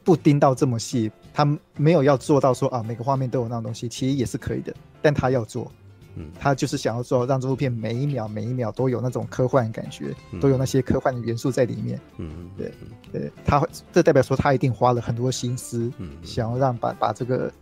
[0.02, 1.46] 不盯到这么细，他
[1.76, 5.70] 没有要做到说啊，每个画面都有那种东西，其实也是可以的，但他要做。
[6.16, 12.00] 嗯，他就是想要做，让这部片每一秒每一秒都有那种科幻感觉，嗯、都有那些科幻的元素在里面。
[12.18, 12.72] 嗯，对，
[13.12, 17.52] 对，他这代表说他一定花了很多心思，嗯，想要让把把这个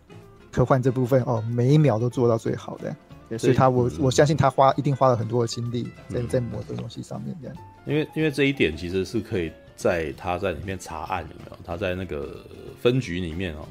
[0.51, 2.95] 科幻这部分哦，每一秒都做到最好的。
[3.37, 7.57] 对，所以他我、嗯、我相信他花一定花了很多的心力在、嗯、在磨这东西上面这样。
[7.85, 11.57] 因为因为这一点其实是可以在他在里面查案有没有？
[11.65, 12.45] 他在那个
[12.81, 13.67] 分局里面哦，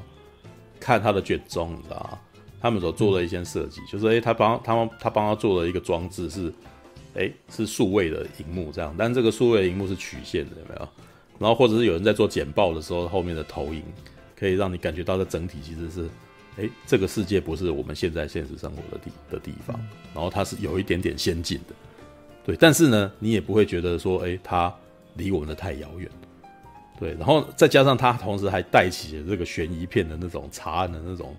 [0.79, 2.19] 看他的卷宗，你知道吗？
[2.61, 6.53] 他们所做的一些设计，就是哎，他帮他们他帮他做了一个装置，是
[7.15, 10.87] 哎是数位的荧幕这样，但这个数位的荧幕是曲线的，有没有？
[11.39, 13.83] 然后或者是有人在做简报的时候，后面的投影
[14.39, 16.07] 可以让你感觉到的整体其实是
[16.57, 19.79] 哎这个世界不是我们现在现实生活的地的地方，
[20.13, 21.73] 然后它是有一点点先进的，
[22.45, 24.73] 对，但是呢，你也不会觉得说哎它
[25.15, 26.09] 离我们的太遥远，
[26.99, 31.35] 对，然后再加上它同时还带起了这个悬疑片的那种查案的那种。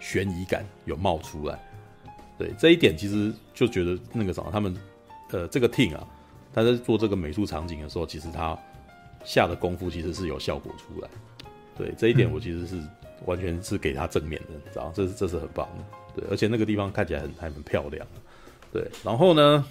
[0.00, 1.58] 悬疑感有冒出来，
[2.36, 4.76] 对这一点其实就觉得那个什么，他们
[5.30, 6.06] 呃这个 team 啊，
[6.52, 8.58] 他在做这个美术场景的时候，其实他
[9.24, 11.08] 下的功夫其实是有效果出来。
[11.74, 12.82] 对这一点，我其实是
[13.26, 16.20] 完全是给他正面的，你知道这是这是很棒的。
[16.20, 18.06] 对，而且那个地方看起来很还很漂亮。
[18.72, 19.64] 对，然后呢，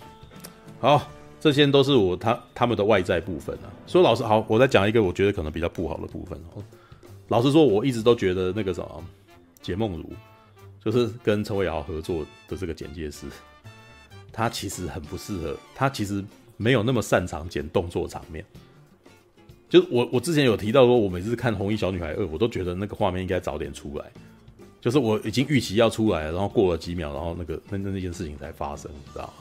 [0.79, 3.71] 好，这些都是我他他们的外在部分啊。
[3.87, 6.39] 说老实好，我再讲一个我觉得可能比较不好的部分。
[7.29, 9.03] 老实说，我一直都觉得那个什么。
[9.61, 10.11] 解梦如
[10.83, 13.27] 就是跟陈伟豪合作的这个剪接师，
[14.29, 16.21] 他其实很不适合，他其实
[16.57, 18.43] 没有那么擅长剪动作场面。
[19.73, 24.05] 就是我我之前有提到说，我每次看《红衣小女孩二》，我都觉得那个画面应该早点出来。
[24.79, 29.33] 就是我已经预期要出来，然后过了几秒，然后那个那那那件事情才发生，你知道吗？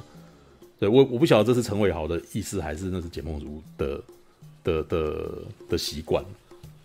[0.80, 4.00] 对，我我不晓得这是陈伟豪的意思，还是那是解梦如的
[4.64, 5.28] 的的
[5.68, 6.24] 的习惯。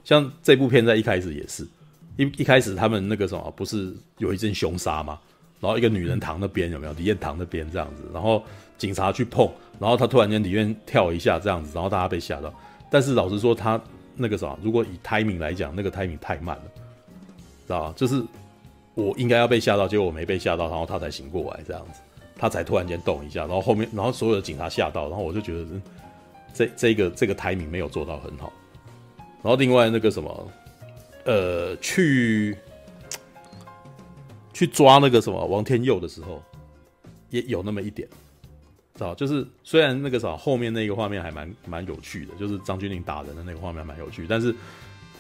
[0.04, 1.66] 像这部片在一开始也是。
[2.18, 5.18] 一一开始他们那个什么不是有一阵凶杀吗？
[5.62, 6.92] 然后一个女人躺那边有没有？
[6.92, 8.44] 李艳躺那边这样子，然后
[8.78, 12.54] 警察去碰，然后他突然间里面跳一下这样子，然后大家被吓到。
[12.90, 13.80] 但是老实说，他
[14.16, 16.64] 那个什么，如果以 timing 来讲，那个 timing 太慢了，
[17.66, 17.94] 知道吧？
[17.96, 18.24] 就是
[18.94, 22.00] 我应该要被吓到，结果我没被吓到，然后他才醒过来这样子，
[22.38, 25.66] 他才突然间动一下，然后后面，然后所有的警察吓到，然后我就觉得
[26.54, 28.52] 这这个这个 timing 没有做到很好。
[29.44, 30.52] 然后另外那个什么。
[31.30, 32.58] 呃，去
[34.54, 36.42] 去抓那个什么王天佑的时候，
[37.32, 38.08] 也有那么一点，
[38.98, 39.16] 知道？
[39.16, 44.54] 就是虽然那个啥后面那个画面还蛮蛮有趣的，就是张钧甯打人的那个画面蛮有趣，但是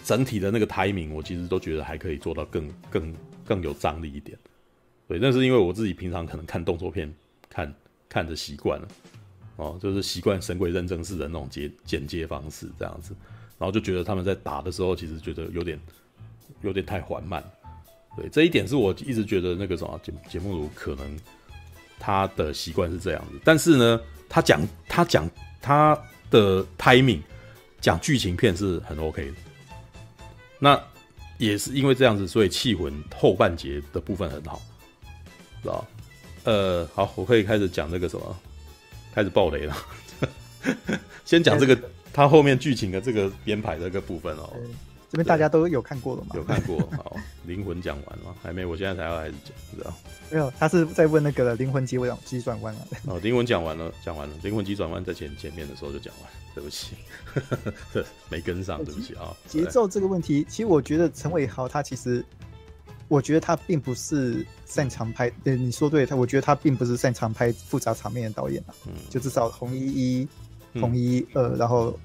[0.03, 3.13] 整体的那个 timing 我其实都觉得还可以做到更更
[3.45, 4.37] 更有张力一点。
[5.07, 7.13] 对，那是因为我自己平常可能看动作片
[7.49, 7.73] 看
[8.09, 8.87] 看着习惯了，
[9.55, 13.15] 哦，就是习惯神鬼认证式的那种剪剪接方式这样子。
[13.59, 15.79] 然后就觉得他们在打的时候，其实觉得有点
[16.61, 17.43] 有点太缓慢，
[18.15, 21.19] 对，这一点是我一直觉得那个什么节节目组可能
[21.99, 25.29] 他的习惯是这样子，但是呢，他讲他讲
[25.61, 25.97] 他
[26.29, 27.21] 的 timing
[27.79, 29.33] 讲剧情片是很 OK 的，
[30.59, 30.81] 那
[31.37, 34.61] 也是因为这样子，所以气魂后半节的部分很好，
[35.61, 35.87] 知道？
[36.43, 38.37] 呃，好，我可以开始讲这个什么，
[39.13, 39.77] 开始爆雷了，
[41.25, 41.77] 先讲这个。
[42.13, 44.51] 他后面剧情的这个编排的这个部分哦，
[45.09, 46.31] 这边大家都有看过了吗？
[46.35, 49.93] 有看过，好，灵魂讲完了，还没，我现在才要开始讲，知道？
[50.29, 52.81] 没有，他是在问那个灵魂急转急转弯了。
[53.05, 56.95] 哦，灵魂讲完了，讲完了，灵魂急转弯在前前面的时候就讲完，对不起，
[58.29, 59.33] 没跟上，对不起啊。
[59.47, 62.25] 节奏这个问题，其实我觉得陈伟豪他其实，
[63.07, 70.27] 我觉得他并不是擅长拍，对，你说对他，我觉得他并不是擅长拍复杂场面的导演啊，嗯，就至少红衣一。
[70.73, 71.97] 红衣二，然后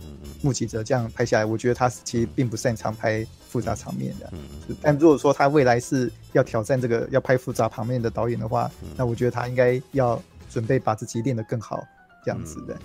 [0.43, 4.33] 目击者这样拍下来，我觉得他其实并不擅长拍复杂场面的。
[4.81, 11.83] 但如果说他未来是要挑战这个要拍复杂场面的导演的话，那我觉得他应该要准备把自己练得更好，
[12.25, 12.79] 这样子的。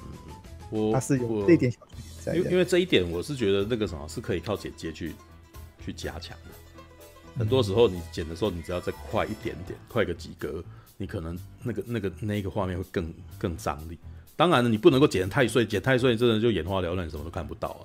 [0.70, 1.80] 我他是有这一点小
[2.24, 5.14] 在，因为因为这一点我是觉得那个什么是可以靠剪接去
[5.86, 6.52] 去加强的。
[7.40, 10.62] 很多时候你剪的时候，你只要再快一点点，快个几格，
[10.98, 13.98] 你可能那个那个那个画面会更更张力。
[14.38, 17.84] 当然了，你不能够剪太碎，剪太碎真的就眼花缭乱，什么都看不到啊。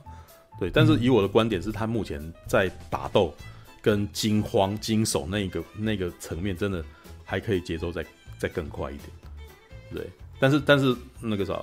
[0.60, 3.34] 对，但是以我的观点是，他目前在打斗
[3.80, 6.84] 跟惊慌惊悚那个那个层面，真的
[7.24, 8.04] 还可以节奏再
[8.38, 9.08] 再更快一点。
[9.94, 10.06] 对，
[10.38, 11.58] 但是但是那个啥，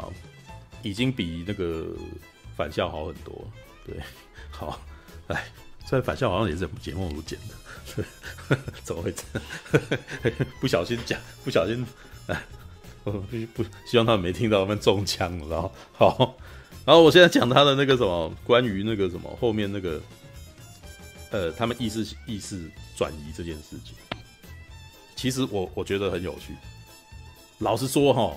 [0.82, 1.86] 已经比那个
[2.58, 3.48] 返校好很多。
[3.86, 3.96] 对，
[4.50, 4.82] 好，
[5.28, 5.46] 哎，
[5.86, 9.24] 虽然返校好像也是节目如剪的， 怎么会这
[10.30, 10.36] 样？
[10.60, 11.86] 不小心讲，不小心，
[12.26, 12.42] 哎。
[13.04, 13.12] 不
[13.54, 15.48] 不，希望他们没听到，他们中枪了。
[15.50, 16.36] 然后好，
[16.86, 20.02] 然后我现在讲他的那个什么，关于那个什么后面那个，
[21.32, 23.96] 呃，他们意识意识转移这件事情，
[25.16, 26.56] 其实我我觉得很有趣。
[27.60, 28.36] 老实说哈，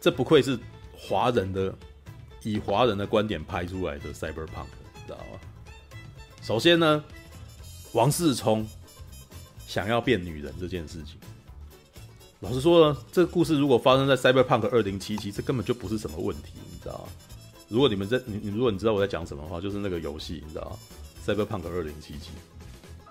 [0.00, 0.58] 这不愧是
[0.96, 1.74] 华人的，
[2.42, 5.40] 以华人的观点拍出来的 Cyberpunk，你知道吗？
[6.42, 7.04] 首先呢，
[7.92, 8.66] 王世充
[9.66, 11.18] 想要变女人这件事情。
[12.40, 17.08] 老实说呢，这个故事如果发生在 Cyberpunk 二零七七，这根本就不是什么问题，你知道吗？
[17.68, 20.76] 如果你们在你你如果你知道我在讲什么的话，就是那个游戏，你知道吗
[21.24, 22.30] ？Cyberpunk 二零七七，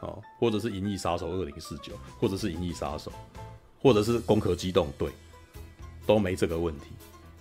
[0.02, 3.12] 哦，或者是《银翼杀手二零四九》，或者是《银翼杀手》，
[3.82, 5.10] 或者是《攻壳机动队》，
[6.06, 6.86] 都没这个问题。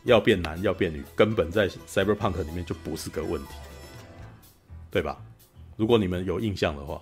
[0.05, 3.55] 要变男要变女，根本在 Cyberpunk 里面就不是个问题，
[4.91, 5.23] 对吧？
[5.77, 7.01] 如果你们有印象的话。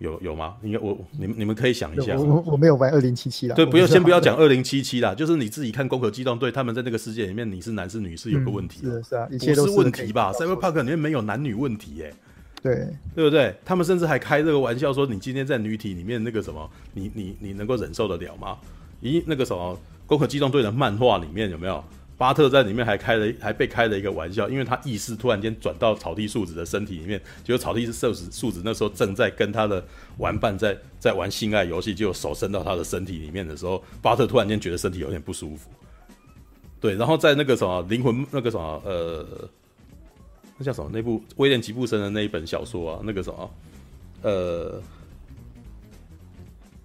[0.00, 0.56] 有有吗？
[0.62, 2.16] 应该我你们你们可以想一下。
[2.16, 3.54] 我我没有玩二零七七啦。
[3.54, 8.80] 对，不要先不要讲二零七七啦，就是你自己看《攻壳机动队》，他们在那个世界里面，你是男是女是有个问题。
[8.80, 12.12] 是是啊，一切都是问题吧？Cyberpunk 里面没有男女问题耶。
[12.62, 13.54] 对对不对？
[13.64, 18.56] 他们甚至还开这个玩笑说，你今天在女体里面那个什么，你你你能够忍受得了吗？
[19.02, 19.74] 咦，那个什么
[20.06, 21.84] 《攻壳机动队》的漫画里面有没有？
[22.20, 29.82] 巴特在里面还开了，还被开了一个玩笑，因为他意识突然间转到草地树子的身体里面，结果草地是树子树子那时候正在跟他的
[30.18, 35.70] 玩伴在在玩性爱游戏，结果手伸到他的身体里面的时候，巴特突然间觉得身体有点不舒服。
[36.78, 39.26] 对，然后在那个什么灵魂那个什么呃，
[40.58, 43.50] 那叫什么那部威廉吉布森的那一本小说啊，那个什么
[44.20, 44.82] 呃，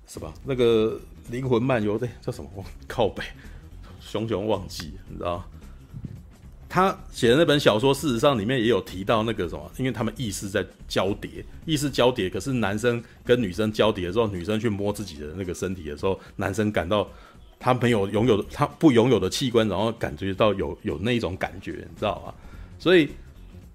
[0.07, 0.33] 是吧？
[0.45, 0.97] 那个
[1.29, 2.49] 灵魂漫游的叫什么？
[2.55, 3.21] 我靠北。
[4.15, 5.43] 熊熊忘记，你知道
[6.69, 12.29] 他写的那本小说，事实上里面也有提到那个什么，因为他们意识在交叠，意识交叠。
[12.29, 17.05] 可是男生跟女生交叠的时候，女生去摸自己的那个身体的时候，男生感到
[17.59, 22.33] 他没有拥有的，他不拥有的器官，然后感觉到有有那种感觉，你知道吗？
[22.79, 23.09] 所以，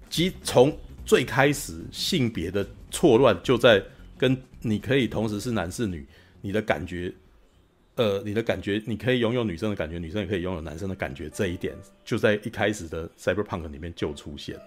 [0.09, 0.75] 即从
[1.05, 3.83] 最开始性别的错乱，就在
[4.17, 6.03] 跟你可以同时是男是女，
[6.41, 7.13] 你的感觉。
[8.01, 14.59] 呃，你的感觉，你可以拥有女生的感觉，女生也可以拥有男生的感觉，这一点就在一开始的 Cyberpunk 里面就出现。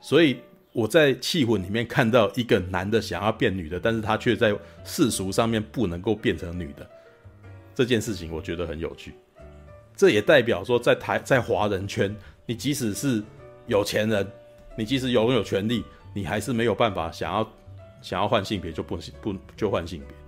[0.00, 0.38] 所以
[0.72, 6.84] 我在气魂里面看到一个男的想要变女的，但是他却在世俗上面不能够变成女的，
[7.76, 9.14] 这件事情我觉得很有趣。
[9.94, 12.12] 这也代表说，在台在华人圈，
[12.44, 13.22] 你即使是
[13.68, 14.26] 有钱人，
[14.76, 17.48] 你即使拥有权利，你还是没有办法想要
[18.00, 20.21] 想要换性别就不不就换性别。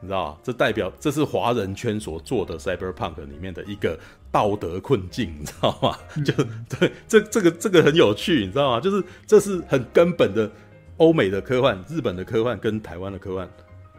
[0.00, 3.98] 你知道这代表这是华人圈所做的 Cyberpunk 里面的一个
[4.30, 5.96] 道德困境，你知道吗？
[6.16, 6.32] 嗯、就
[6.68, 8.80] 对，这这个这个很有趣，你知道吗？
[8.80, 10.50] 就是这是很根本的
[10.98, 13.48] 欧美的科幻、日本的科幻跟台湾的科幻，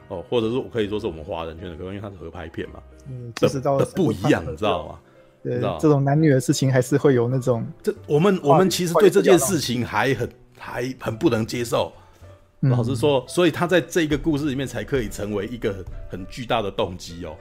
[0.10, 2.80] 哦，或者是我可以说是我们华人圈的科幻，因为它是合拍片嘛，
[3.10, 5.00] 嗯，这是的不一样，你知道吗？
[5.44, 10.30] 对，这种男女的事情还是会有那种，这我们我们其实对这件事情还很
[10.60, 11.92] 还很不能接受。
[12.62, 17.36] 老实说，所以他在这个故事里面才可以成为一个很很巨大的动机哦，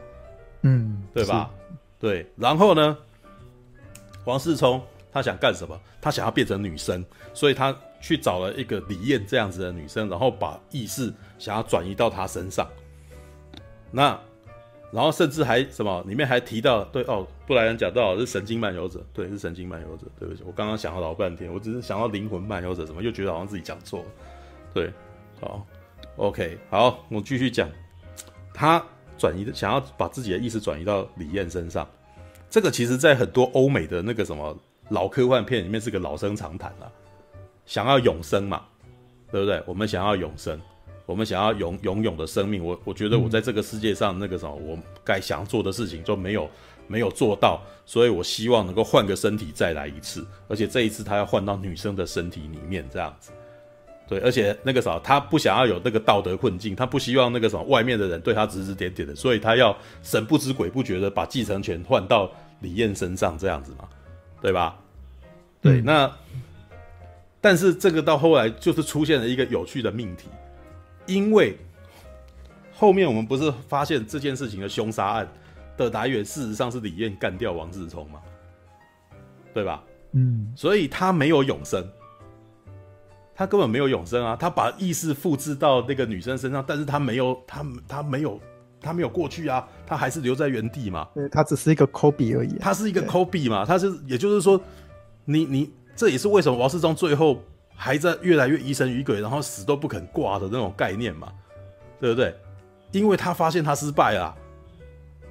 [0.63, 1.51] 嗯，对吧？
[1.99, 2.97] 对，然后呢，
[4.27, 5.81] 王世充他想干什么？
[6.03, 7.03] 他想要变成女生，
[7.33, 12.69] 所以他去找了一个李艳这样子的女生，然后把意识想要转移到她身上。
[13.91, 14.21] 那，
[14.93, 16.05] 然后甚至还什么？
[16.07, 20.07] 里面还提到，对哦，布莱恩讲到是神经漫游者，对，是神经漫游者。
[20.21, 24.07] 对不起，我刚刚想了老半天，我只是想到灵魂漫游者，怎么又觉得好像自己讲错了？
[24.75, 24.93] 对。
[25.41, 25.67] 好
[26.17, 27.69] ，OK，好，我继续讲。
[28.55, 28.83] 他
[29.19, 31.87] 转移的，想要把自己的意识转移到李艳身上，
[32.49, 34.57] 这个其实在很多欧美的那个什么
[34.89, 36.91] 老科幻片里面是个老生常谈了。
[37.67, 38.63] 想要永生嘛，
[39.31, 39.63] 对不对？
[39.67, 40.59] 我们想要永生，
[41.05, 42.65] 我们想要永永远的生命。
[42.65, 46.49] 我我觉得我在这个世界上那个什么，我该想做的事情就没有
[46.87, 53.33] 没有做到，所以我希望能够换个身体再来一次，而且这一次他要换到女生的身体里面，这样子。
[54.09, 62.31] 对，而且那个啥，他不想要有那个道德困境，他不希望那个什么外面的人对他指指点点的，所以他要神不知鬼不觉的把继承权换到
[62.61, 63.89] 李艳身上，这样子嘛，
[64.41, 64.79] 对吧？
[65.61, 66.13] 对，嗯、那
[67.41, 70.29] 但是这个到后来就是出现了一个有趣的命题，
[71.07, 71.57] 因为
[72.73, 75.29] 后面我们不是发现这件事情的凶杀案
[75.77, 78.21] 的来源，事实上是李艳干掉王志聪嘛？
[79.53, 79.83] 对吧？
[80.13, 81.85] 嗯，所以他没有永生，
[83.37, 84.35] 他根本没有永生啊！
[84.35, 88.41] 他把意识复制到那个女生身上，但是他没有，他他没有，
[88.81, 91.07] 他没有过去啊，他还是留在原地嘛。
[91.15, 94.59] 对，他只是一个 copy 而已，他是一个 copy 嘛，他是，也就是说，
[95.27, 97.43] 你你这也是为什么王世忠最后
[97.75, 101.29] 还在越来越疑神疑鬼，然后死都不肯挂的那种概念嘛，
[102.01, 102.35] 对不对？
[102.93, 104.35] 因为他发现他失败了，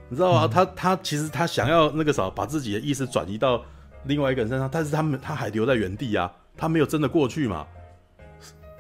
[0.10, 0.46] 你知道吗？
[0.46, 3.64] 嗯、他他其实他想要那个啥，把自己的意识转移到
[4.04, 7.66] 另外一个人身上，但是他们他还留在原地啊，他没有真的过去嘛，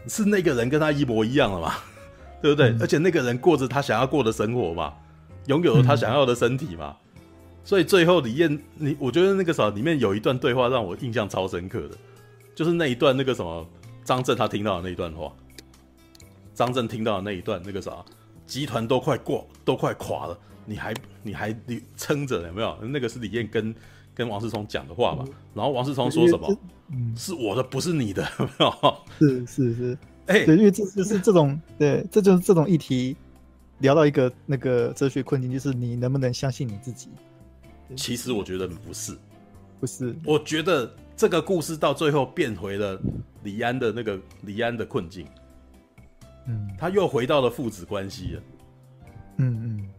[0.07, 1.73] 是那个人跟他一模一样了嘛，
[2.41, 2.69] 对不对？
[2.69, 4.93] 嗯、而且那个人过着他想要过的生活嘛，
[5.47, 7.21] 拥有了他想要的身体嘛，嗯、
[7.63, 11.97] 所以最后李艳，你我觉得那个啥里面有一段对话让我印象超深刻的，
[12.53, 13.67] 就是那一段那个什么
[14.03, 15.31] 张震他听到的那一段话，
[16.53, 17.91] 张震听到的那一段那个啥。
[18.47, 20.37] 集团都快过，都快垮了，
[20.67, 20.93] 你还
[21.23, 22.77] 你还你撑着有没有？
[22.83, 23.73] 那个是李艳跟
[24.15, 25.23] 跟王世聪讲的话嘛。
[25.27, 26.57] 嗯、然后王世聪说什么？
[26.89, 28.25] 嗯，是我的，不是你的？
[29.19, 29.97] 是 是是，
[30.27, 33.15] 哎、欸，对，因为这就是这种，对，这就是这种议题，
[33.79, 37.09] 聊到一个那个哲学困境，就是你能不能相信你自己？
[37.95, 39.15] 其实我觉得不是，
[39.79, 42.99] 不是，我觉得这个故事到最后变回了
[43.43, 45.27] 李安的那个李安的困境。
[46.47, 48.41] 嗯，他又回到了父子关系了。
[49.37, 49.89] 嗯嗯，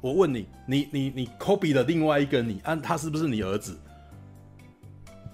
[0.00, 3.78] 我问你，你你你 copy 的另外一个你，按他是不是你儿子？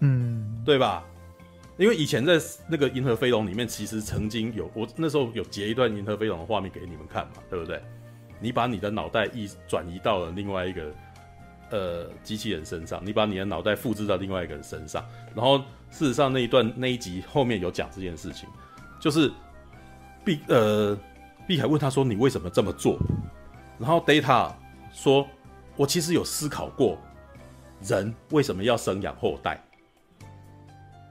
[0.01, 1.05] 嗯，对吧？
[1.77, 7.83] 因为以前在那个《银河飞龙》里面，其实曾经有我那时候有截一段《银河飞龙》的画面给你们看嘛，对不对？
[8.41, 10.95] 你把你的脑袋移转移到了另外一个
[11.71, 15.05] 呃机器人身上，你把你的脑袋复制到另外一个人身上，
[15.35, 15.59] 然后
[15.91, 18.49] 事实上那一段那一集后面有讲这件事情，
[19.01, 19.31] 就是。
[20.25, 20.99] 碧呃，
[21.47, 22.99] 碧海问他说：“你为什么这么做？”
[23.85, 24.51] 然后 Data
[24.95, 25.29] 说
[25.77, 26.97] ：“我其实有思考过，
[27.83, 29.63] 人为什么要生养后代。”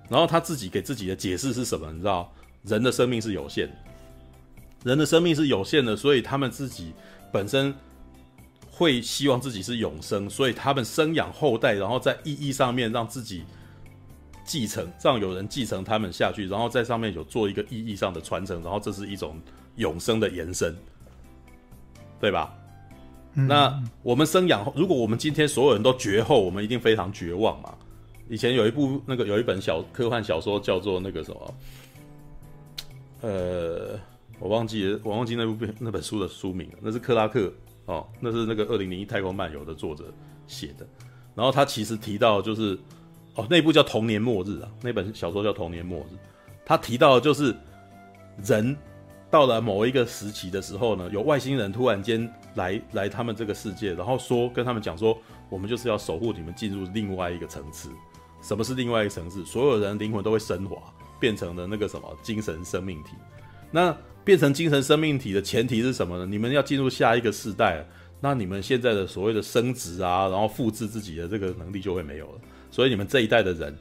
[0.09, 1.91] 然后他自己给自己的解释是什么？
[1.91, 3.75] 你知道，人的生命是有限的，
[4.85, 6.95] 人的生命是有限的，所以他们自己
[7.31, 7.71] 本身
[8.71, 13.45] 会希望自己是永生，所以他们生养后代，然后在意义上面让自己。
[14.43, 19.39] 继承，让有人继承他们下去，然后在上面有做一个意义上的传承，然后这是一种
[19.75, 20.75] 永生的延伸，
[22.19, 22.53] 对吧？
[23.35, 27.73] 嗯、那我们生养，如果我们今天所有人都绝后，我们一定非常绝望嘛。
[28.29, 31.53] 以前有一部那个有一本小科幻小说叫做那个什么，
[33.21, 33.99] 呃，
[34.39, 37.51] 我忘记了，我忘记那部那本书的书名了，那是克拉克
[37.85, 40.05] 哦，那是那个二零零一太空漫游的作者
[40.47, 40.85] 写的，
[41.35, 42.77] 然后他其实提到就是。
[43.35, 46.15] 哦，那部叫《童年末日》啊，那本小说叫《童年末日》。
[46.63, 47.51] 他提到的就是
[48.45, 48.77] 人
[49.31, 55.17] 到了某一个时期的时候呢，有外星人突然间来来他们这个世界，然后说跟他们讲说，
[55.49, 57.89] 我们就是要守护你们进入另外一个层次。
[58.41, 59.45] 什么是另外一个层次？
[59.45, 60.77] 所有人灵魂都会升华，
[61.19, 63.11] 变成了那个什么精神生命体。
[63.71, 66.25] 那变成精神生命体的前提是什么呢？
[66.25, 67.85] 你们要进入下一个世代，
[68.19, 72.41] 那你们现在的所谓的生殖啊，然后复制自己的这个能力就会没有了。
[72.69, 73.75] 所以你们这一代的人，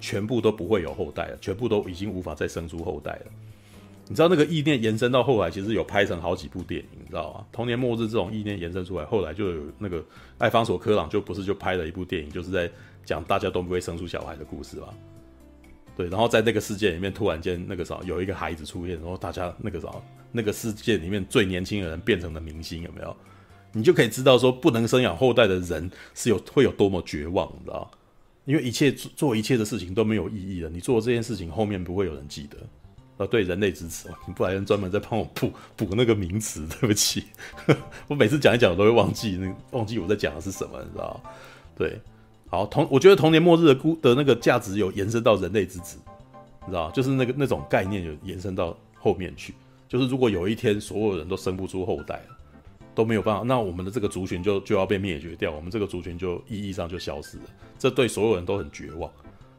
[0.00, 3.26] 全部都不会有后代了，全部都已经无法再生出后代了。
[4.08, 7.46] 你知道那个意念延伸到后来，其实有拍成好几部电影，你知道吗？
[7.52, 10.04] 童年末日这种意念延伸出来，后来就有那个
[10.38, 12.70] 艾方索科朗就不是就拍了一部电影，就是在
[13.04, 14.92] 讲大家都不会生出小孩的故事吧。
[15.96, 23.16] 对，然后在那个世界里面，突然间那个时候有一个孩子出现，然后大家那个时候那个世界里面最年轻的人变成了明星，有没有？
[23.72, 27.90] 你就可以知道说，不能生养后代的人是有会有多么绝望，你知道？
[28.44, 32.56] 因为一切做一切的事情都没有意义了，你做这件事情后面不会有人记得。
[33.22, 37.24] 呃，对人类支持，你布莱恩专门在帮我补补那个名词，对不起，
[38.08, 41.22] 我每次讲一讲我都会忘记那忘记我在讲的是什么，你知道？
[41.78, 42.00] 对，
[42.48, 45.98] 好童，我觉得童年末日的孤的那个价值有延伸到人类之子，
[46.66, 49.54] 你知道就是那个那种概念有延伸到后面去，
[49.88, 52.36] 就是如果有一天所有人都生不出后代了。
[52.94, 57.44] 都没有办法，那我们的这个族群就就要被灭绝掉，我们这个族群就意义上就消失了，
[57.78, 59.10] 这对所有人都很绝望。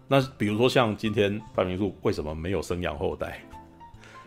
[0.08, 3.44] 那比如说像今天范明树为什么没有生养后代？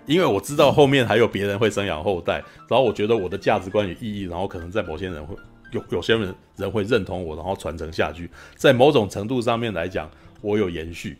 [0.06, 2.34] 因为我知道后面还有别人会生养后代，
[2.68, 5.36] 然后我觉得我的价值观与意义，然后可能在某些人会
[5.72, 11.18] 有有些人人会认同我，然后传承下去，在某种程度上面来讲，我有延续，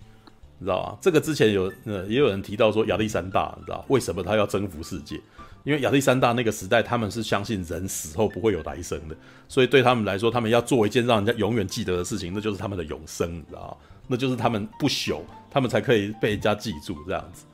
[0.59, 0.99] 你知道吗？
[1.01, 5.21] 这个之前有呃也有人提到说亚历山大，你知道为什么他要征服世界？
[5.65, 9.17] 因为亚历山大那个时代，他们是相信人死后不会有来生的，
[9.49, 13.77] 所以对他们来说，他们要做一件让人家永远记得的事情，那就是他们的永生，你知道吗？
[14.07, 17.45] 那就是他们不朽，他们才可以被人家记住这样子。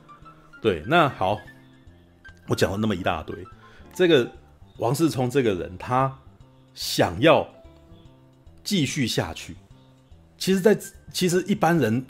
[0.63, 1.37] 对，那好，
[2.47, 3.35] 我讲了那么一大堆，
[3.93, 4.31] 这个
[4.77, 6.17] 王世聪这个人，他
[6.73, 7.45] 想要
[8.63, 9.57] 继续下去。
[10.37, 10.73] 其实在，
[11.11, 12.05] 其实一般人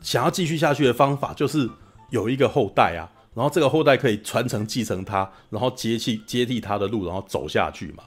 [0.00, 1.68] 想要继续下去的方法，就是
[2.10, 8.04] 有一个后代啊，然后这个后代可以传承继承他，然后接替接替他的路，然后走下去嘛。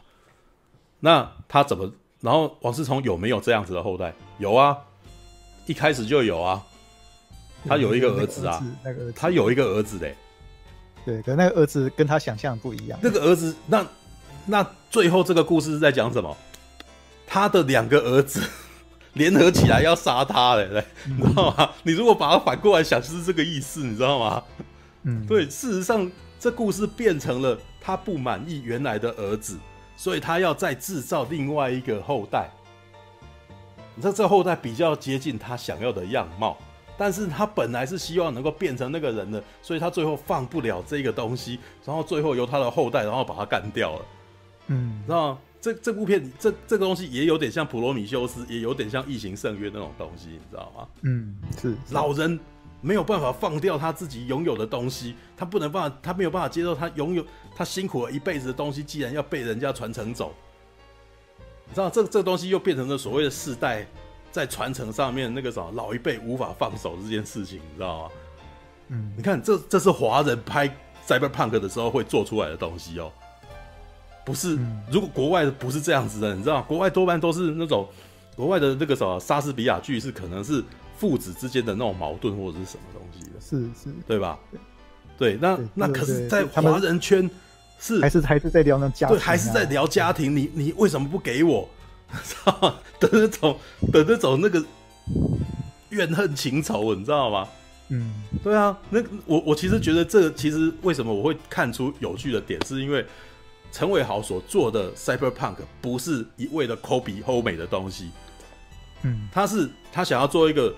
[1.01, 1.91] 那他怎么？
[2.21, 4.13] 然后王世聪有没有这样子的后代？
[4.37, 4.77] 有啊，
[5.65, 6.65] 一开始就有啊。
[7.67, 8.63] 他有一个儿子啊，
[9.15, 10.15] 他有一个儿子嘞。
[11.05, 12.99] 对，可是那个儿子跟他想象不一样。
[13.01, 13.85] 那个儿子，那
[14.45, 16.35] 那最后这个故事是在讲什么？
[17.25, 18.41] 他的两个儿子
[19.13, 21.69] 联合起来要杀他嘞，对，你知道吗？
[21.83, 24.43] 你如果把它反过来想，就是这个意思，你知道吗？
[25.03, 29.57] 嗯，对，事实上这故事变成了他不满意原来的儿子，
[29.95, 32.49] 所以他要再制造另外一个后代。
[33.95, 36.57] 你知道这后代比较接近他想要的样貌。
[36.99, 44.05] 但是他本来是希望能够变成那个人的，所以他最后放不了这个东西，然后最后由他的后代，然后把他干掉了。
[44.67, 45.39] 嗯，知道？
[45.61, 50.87] 这这部片这这个东西也有点像普罗米修斯，也有点像异形圣约那种东西，你知道吗？
[51.03, 52.37] 嗯，是，是老人
[52.81, 57.25] 没有办法放掉他自己拥有的东西，他不能办法，他没有办法接受他拥有
[57.55, 60.33] 他辛苦了一辈子的东西，既然要被人家传承走，
[61.65, 63.87] 你知道这这个东西又变成了所谓的世代。
[64.31, 68.11] 在传承上面，那个什么老一辈无法放手这件事情，你知道吗？
[68.89, 70.67] 嗯，你看这这是华人拍
[71.07, 73.11] Cyberpunk 的时候会做出来的东西哦，
[74.25, 74.57] 不是？
[74.91, 76.65] 如果国外的不是这样子的，你知道吗？
[76.67, 77.87] 国外多半都是那种
[78.35, 80.63] 国外的那个什么莎士比亚剧是可能是
[80.97, 84.39] 父子之间的那种矛盾或者是什么东西的，是是，对吧？
[85.17, 87.29] 对，那那可是，在华人圈
[87.79, 90.35] 是还是还是在聊那家庭，对，还是在聊家庭。
[90.35, 91.67] 你你为什么不给我？
[92.99, 93.57] 的那种
[93.91, 94.63] 的那种那个
[95.89, 97.47] 怨恨情仇，你知道吗？
[97.89, 103.05] 嗯，对啊，那我我其实觉得这个其实为什么我会看出有趣的点，是因为
[103.71, 108.11] 陈伟豪所做的 Cyberpunk 不是一味的抠鼻欧美的东西，
[109.01, 110.73] 嗯，他是他想要做一个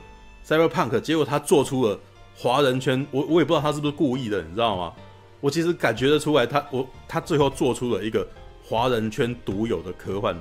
[0.47, 1.99] Cyberpunk，结果他做出了
[2.36, 4.93] 华人圈，我我也不知道他是不是故意的，你知道吗？
[5.41, 8.25] 我其实感觉得出来他，他我他最后做出了一个
[8.63, 10.34] 华人圈独有的科幻。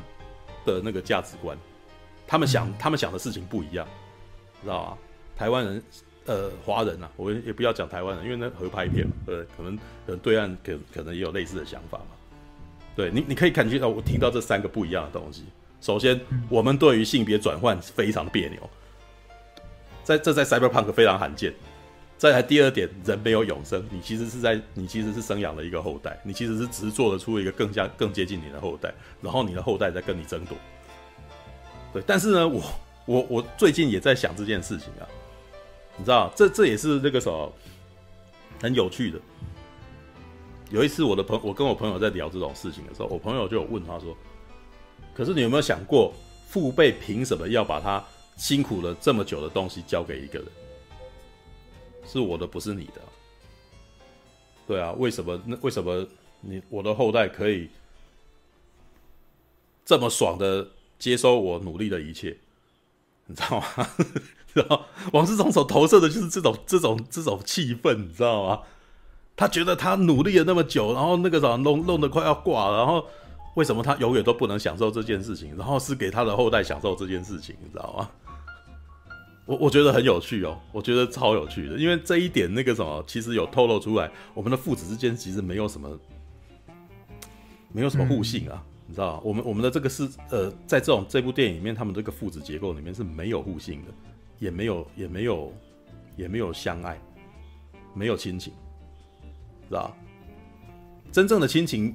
[0.74, 1.56] 的那个价值观，
[2.26, 3.86] 他们想，他们想的事情不一样，
[4.62, 4.98] 知道吧？
[5.36, 5.82] 台湾人，
[6.26, 12.06] 呃，华人啊，我也不要讲台湾人，因为那合拍片嘛，呃，可能可能对岸可可能也有类似的想法嘛。
[12.94, 15.44] 对你，你可以感觉到我听到这三个不一样的东西。
[15.80, 18.70] 首先，我们对于性别转换非常别扭，
[20.04, 21.54] 在这在 Cyberpunk 非常罕见。
[22.20, 28.92] 再来第二点，人没有永生，你其实是在，你其实是生养了一个后代，你其实是只是做得出一个更加更接近你的后代，
[29.22, 30.54] 然后你的后代在跟你争夺。
[31.94, 32.62] 对，但是呢，我
[33.06, 35.08] 我我最近也在想这件事情啊，
[35.96, 37.50] 你知道，这这也是那个什么
[38.60, 39.18] 很有趣的。
[40.68, 44.14] 有一次，我的朋我跟我朋友在聊这种事情的时候，我朋友就有问他说
[45.16, 46.12] ：“可是你有没有想过，
[46.46, 48.04] 父辈凭什么要把他
[48.36, 50.46] 辛苦了这么久的东西交给一个人？”
[52.06, 53.00] 是我的，不是你的。
[54.66, 55.40] 对啊，为什么？
[55.46, 56.06] 那为什么
[56.40, 57.68] 你我的后代可以
[59.84, 62.38] 这么爽的接收我努力的一切？
[63.26, 63.66] 你知道吗？
[64.54, 64.82] 然后
[65.12, 68.62] 王思聪所投射的就是这种、这种、这种气氛，你知道吗？
[69.36, 73.06] 他觉得他努力了那么久，然后那个啥弄弄得快要挂了，然后
[73.54, 75.56] 为什么他永远都不能享受这件事情？
[75.56, 78.10] 然后是给他的后代享受这件事情，你知道吗？
[79.50, 85.98] 我我觉得很有趣哦，我觉得超有趣的，因为这一点那个什么，其实有透露出来，我们的父子之间其实没有什么，
[87.72, 93.88] 没有什么互信啊，嗯、你知道我们我们的这个是呃，在这种这部电影里面，他们这个父子结构里面是没有互信的，
[94.38, 95.52] 也没有也没有
[96.16, 96.96] 也没有相爱，
[97.92, 98.52] 没有亲情，
[99.68, 99.92] 知道
[101.10, 101.92] 真正的亲情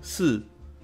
[0.00, 0.40] 是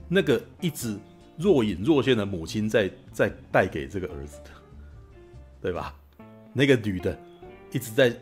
[0.09, 0.99] 那个一直
[1.39, 4.51] 若隐若现的母亲在在带给这个儿子的。
[5.65, 5.95] 对吧？
[6.53, 7.19] 那个女的
[7.73, 8.12] 一直在啊、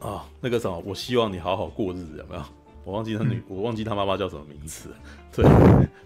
[0.00, 2.42] 哦，那个什么，我希望你好好过日子，有没有？
[2.82, 4.90] 我忘记她女，嗯、我忘记她妈妈叫什么名字。
[5.32, 5.44] 对，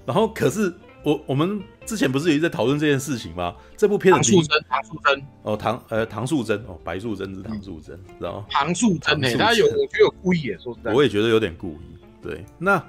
[0.05, 0.71] 然后可是
[1.03, 3.57] 我我们之前不是一直在讨论这件事情吗？
[3.75, 11.97] 这部片的唐素贞，唐素贞哦，唐呃唐素贞哦，白素贞是唐素贞，然后唐素贞呢，他有我觉得有故意，说实在，我也觉得有点故意。
[12.21, 12.85] 对，那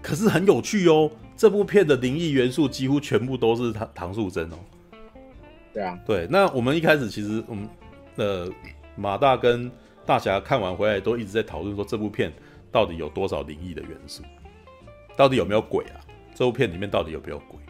[0.00, 4.56] 可是很有趣哦，这部片的灵异元素几乎全部都是唐唐素贞哦。
[5.76, 7.68] 对啊，对，那我们一开始其实我们
[8.16, 8.48] 呃
[8.94, 9.70] 马大跟
[10.06, 12.32] 大侠看完回来都一直在讨论说，这部片
[12.72, 14.22] 到底有多少灵异的元素，
[15.18, 16.00] 到底有没有鬼啊？
[16.34, 17.60] 这部片里面到底有没有鬼？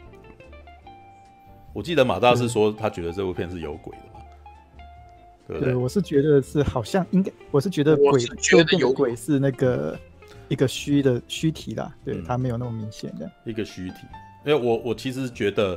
[1.73, 4.21] 我记得马大是说他觉得这部片是有鬼的嘛，
[5.49, 5.73] 对不对？
[5.73, 9.99] 对，我是觉得是好像应该，我是觉得鬼，觉得有鬼是那个
[10.47, 14.07] 一个虚的虚体啦，对、嗯、他没有那么明显的一个虚体。
[14.45, 15.77] 因为我我其实觉得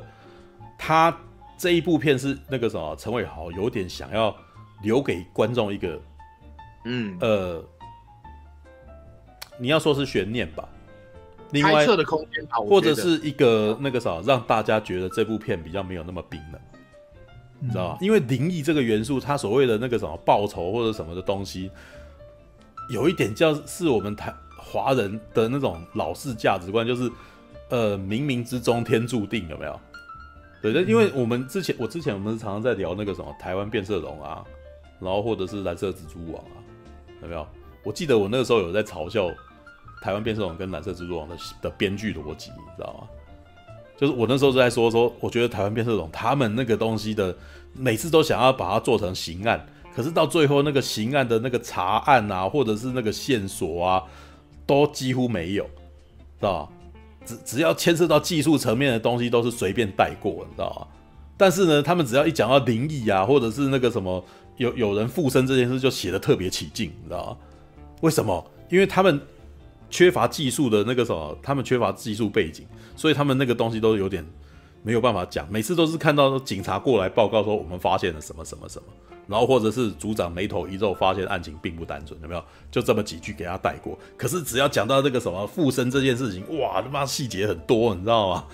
[0.78, 1.18] 他
[1.60, 4.34] 这一部片是那个什么陈伟豪有点想要
[4.82, 6.02] 留给观众一个，
[6.86, 7.62] 嗯呃，
[9.60, 10.68] 你要说是悬念吧，
[11.52, 16.62] 另外猜测的空间，或者是一个那个啥，让大家觉得这部片比较没有那么冰冷，
[17.60, 17.98] 嗯、你知道吧？
[18.00, 21.70] 因为灵异这个元素，它所谓的那个什么报仇或者什么的东西，
[22.90, 27.12] 有一点叫是我们台华人的那种老式价值观，就是
[27.68, 29.78] 呃冥冥之中天注定，有没有？
[30.62, 34.44] 对，因为我们之前我之前我们常常在聊那个什么台湾变色龙啊，
[35.00, 36.58] 然后或者是蓝色蜘蛛网啊，
[37.22, 37.48] 有没有？
[37.84, 39.30] 我记得我那个时候有在嘲笑。
[40.02, 43.10] 台湾变色龙跟蓝色蜘蛛网的的编剧逻辑，你知道吗？
[43.98, 47.36] 就是我那时候就在说说，我觉得台湾变色龙他们那个东西的，
[47.74, 54.02] 每次都想要把它做成刑案，可是到最后那个刑案的那个查案啊，或者是那个线索啊，
[54.66, 55.70] 都几乎没有，知
[56.46, 56.70] 道吗？
[57.30, 60.88] 只只要牵涉到技术层面的东西，都是随便带过，你知道吗？
[61.38, 64.24] 但是呢，他们只要一讲到灵异啊，或者是那个什么
[64.58, 67.38] 有有人附身这件事，就写的特别起劲，你知道吗？
[68.02, 68.52] 为什么？
[68.70, 69.20] 因为他们。
[69.92, 72.64] 缺乏技术的那个什么，他们缺乏技术背景，
[72.96, 74.24] 所以他们那个东西都有点
[74.84, 75.48] 没有办法讲。
[75.52, 78.86] 每次都是看到警察过来报告说我们发现了什么什么什么，
[79.28, 82.44] 然后或者是组长眉头一皱，发现案情并不单纯，有没有？
[82.72, 83.98] 就这么几句给他带过。
[84.18, 88.46] 可是只要讲到这个什么附身这件事情，哇，他妈细节很多，你知道吗？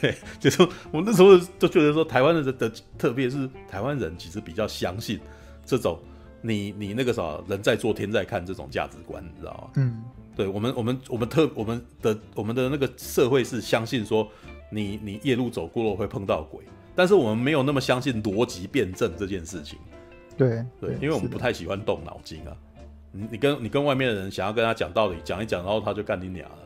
[0.00, 5.20] 对，就是我那时候就觉得说，台湾的的，特别是台湾人，其实比较相信
[5.66, 5.98] 这种
[6.40, 9.70] 你你那个啥人在做天在看这种价值观，你知道吗？
[9.76, 10.02] 嗯。
[10.36, 14.28] 对我们，我们我们特我们的我们的那个社会是相信说
[14.74, 16.64] 你，你你夜路走过了会碰到鬼，
[16.94, 19.78] 但是我们没有那么相信逻辑辩证这件事情。
[20.36, 22.56] 对对，因为我们不太喜欢动脑筋啊。
[23.12, 26.58] 你你跟你跟外面的人想要跟他讲道理，讲一讲，然后他就干你娘了，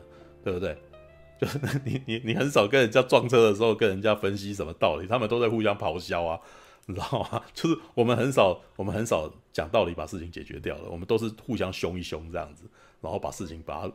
[0.43, 0.75] 对不对？
[1.39, 6.39] 就是 你你你很少跟人家撞车的时候跟人家分析什么道理，他们都在互相咆哮啊，
[6.87, 7.41] 你知道吗？
[7.53, 12.63] 就是我们很少我们很少讲道理把事情解决掉了，我们都是互相凶一凶这样子。
[13.01, 13.93] 然后把事情把它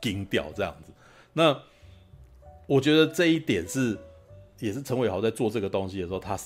[0.00, 0.90] 盯掉，这样子。
[1.34, 1.54] 那
[2.66, 3.96] 我觉得这一点是，
[4.58, 6.38] 也是陈伟豪在做这个东西的时候，他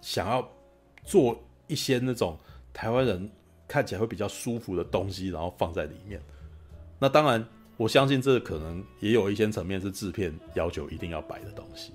[0.00, 0.48] 想要
[1.04, 1.36] 做
[1.66, 2.38] 一些那种
[2.72, 3.30] 台湾人
[3.66, 6.20] 看起来会比较舒服的东西，然后放在里面。
[6.98, 7.44] 那当然，
[7.76, 11.92] 我相信这可能也有一些层面是制片要求一定要摆的东西。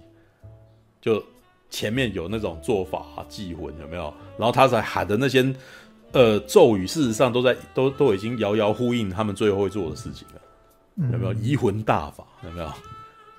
[1.02, 1.24] 就
[1.70, 4.14] 前面有那种做法啊，祭魂有没有？
[4.38, 5.56] 然后他才喊的那些。
[6.12, 10.42] 呃，咒语事实上都在都都已经遥遥呼应他们最后会做的事情了，
[11.12, 12.26] 有没有移魂大法？
[12.44, 12.74] 有没有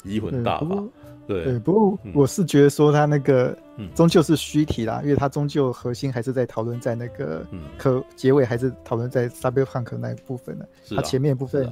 [0.05, 0.83] 移魂大法？
[1.27, 3.57] 对，对，不过我是觉得说他那个
[3.95, 7.47] 终究是虚体啦，嗯、因为他终究核心还是在讨论在那个
[7.79, 11.71] 可结尾还是讨论在 Cyberpunk 那一部分的，他、啊、前面部分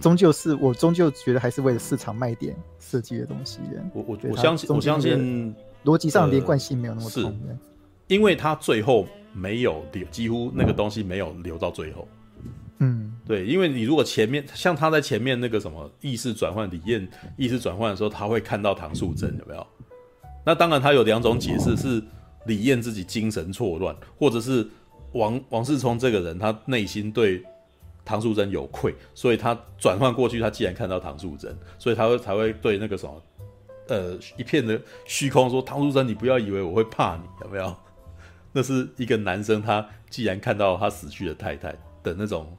[0.00, 3.60] 终究是我终究觉得还是为了市场卖点设计的东西。
[3.92, 5.54] 我我我相信我相信
[5.84, 7.58] 逻辑上连贯性没有那么重，呃、
[8.08, 9.06] 因为他最后。
[9.36, 12.06] 没有留，几乎那个东西没有留到最后。
[12.84, 19.66] 嗯，对，因为你如果前面像他在前面那个什么意识转换、李艳意识转换的时候，他会看到唐素贞有没有？
[20.44, 22.02] 那当然，他有两种解释：是
[22.44, 24.68] 李艳自己精神错乱，或者是
[25.12, 27.42] 王王世聪这个人他内心对
[28.04, 33.22] 唐素贞有愧，所以他转换过去，他既然看到唐素贞，所以他会才会对那个什么
[33.88, 37.74] 呃一片的虚空说：“唐素贞，你不要以为我会怕你，有没有？”
[38.52, 42.56] 那是一个男生，他既然看到他死去的太太的那种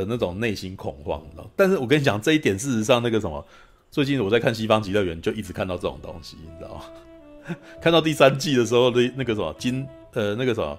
[0.00, 1.50] 的那种内心恐慌，你知道？
[1.56, 3.44] 但是我跟你讲这一点，事实上那个什么，
[3.90, 7.56] 最近我在看《西方极乐园》，就一直看到这种东西，你知道吗？
[7.80, 10.78] 看到第三季的时候，的那个什么金呃那个什么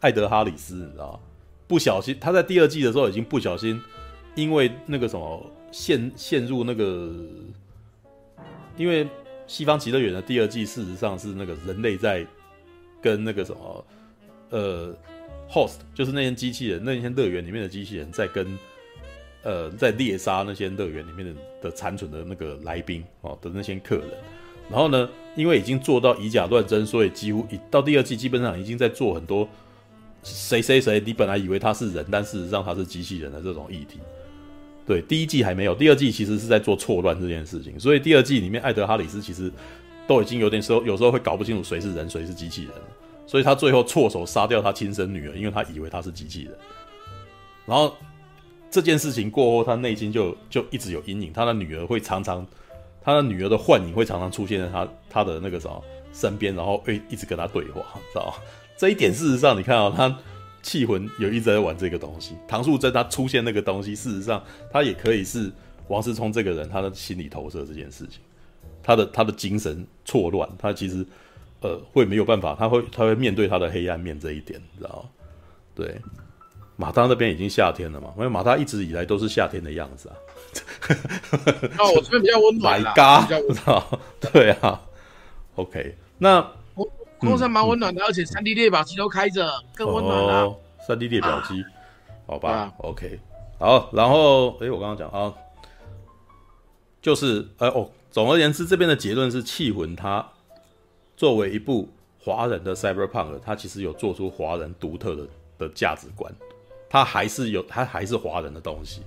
[0.00, 1.20] 艾德哈里斯，你知道吗？
[1.66, 3.80] 不小心他在第二季的时候已经不小心，
[4.34, 7.12] 因为那个什么陷陷入那个，
[8.76, 9.04] 因为
[9.46, 12.26] 《西方极乐园》的第二季事实上是那个人类在。
[13.00, 13.84] 跟那个什么，
[14.50, 14.92] 呃
[15.50, 18.58] ，host 就是那些机器人，那些乐园里面的机器人在跟，
[19.42, 24.08] 呃，在猎杀那些乐园里面的的残存的那个来宾哦的那些客人。
[24.70, 29.48] 然后呢，因为已经做到以假乱真，所以几乎一到第二季基本上已经在做很多
[30.22, 33.98] 谁谁谁，你本来以为他是人，但事实上他是机器人的这种议题。
[34.86, 37.78] 对，第一季还没有，第二季其实是在做错乱这件事情。
[37.78, 39.52] 所以第二季里面，艾德哈里斯其实。
[40.06, 42.72] 都已经有点时候，有时候会搞不清楚谁是人，谁是机器人，
[43.28, 46.58] 所以他最后错手杀掉他亲生女儿，因为他以为他是机器人。
[47.66, 47.94] 然后
[48.70, 52.46] 这件事情过后，他内心就就一直有阴影，他的女儿会常常，
[53.02, 58.34] 他的女儿的幻影会常常出现在他他的那个什么身边，然后会一直跟他对话，知道吗？
[58.78, 60.18] 这一点事实上，你看到、哦、他
[60.62, 64.42] 气魂有一直在玩这个东西，唐素贞他出现那个东西，事实上
[64.72, 65.52] 他也可以是
[65.88, 68.20] 王思聪这个人他的心理投射这件事情，
[68.82, 71.04] 他的他的精神错乱，他其实
[71.60, 75.08] 呃会没有办法，他会他会面对他的黑暗面这一点，你知道吗？
[75.74, 76.00] 对，
[76.76, 80.16] 马达那边已经夏天了嘛，因为马达一直以来都是夏天的样子啊。
[81.78, 83.84] 哦，我这边比较温暖啦， 比较温暖，
[84.32, 84.80] 对啊。
[85.56, 86.46] OK，那。
[87.20, 90.56] 空山蛮温暖的，嗯、而且三 D 列表机都开着，更温暖了。
[90.86, 91.66] 三、哦、D 列表机，啊、
[92.28, 93.18] 好吧、啊、，OK，
[93.58, 95.34] 好，然后，哎，我刚刚讲啊，
[97.02, 100.24] 就是，呃，哦，总而言之，这边的结论是，气魂它
[101.18, 101.88] 作为一部
[102.20, 105.26] 华人的 Cyberpunk，它其实有做出华人独特的
[105.58, 106.32] 的价值观，
[106.88, 109.02] 它还是有，它还是华人的东西，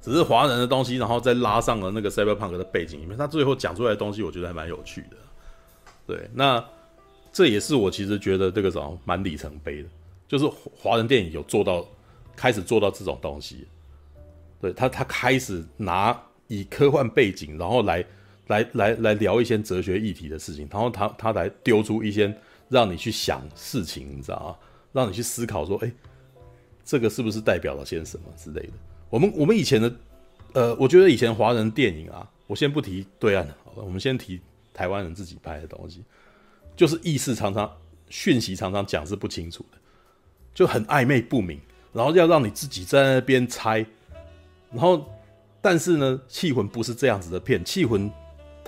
[0.00, 5.16] 只是华人的东西，然后再拉上了那个 Cyberpunk 的背景里面，它最后讲出来的东西，我觉得还蛮有趣的。
[6.06, 6.64] 对，那。
[7.32, 9.88] 这也是我其实觉得这个什么蛮里程碑的，
[10.26, 11.86] 就是华人电影有做到，
[12.34, 13.68] 开始做到这种东西，
[14.58, 18.02] 对他他开始拿以科幻背景，然后来
[18.46, 22.32] 来来来聊一些哲学议题的事情，然后他他来丢出一些
[22.68, 24.68] 让你去想事情，你知道吗？
[24.92, 25.92] 让你去思考说，哎，
[26.84, 28.72] 这个是不是代表了些什么之类的？
[29.10, 29.94] 我们我们以前的，
[30.52, 34.40] 呃，我觉得以前华人电影啊，我先不提对岸的，好了，我们先提
[34.72, 36.02] 台湾人自己拍的东西。
[36.74, 37.70] 就是意识常常
[38.10, 39.78] 讯息常常讲是不清楚的，
[40.54, 41.58] 就很暧昧不明，
[41.92, 43.84] 然后要让你自己在那边猜，
[44.70, 45.04] 然后
[45.60, 48.10] 但是呢，气魂不是这样子的片，气魂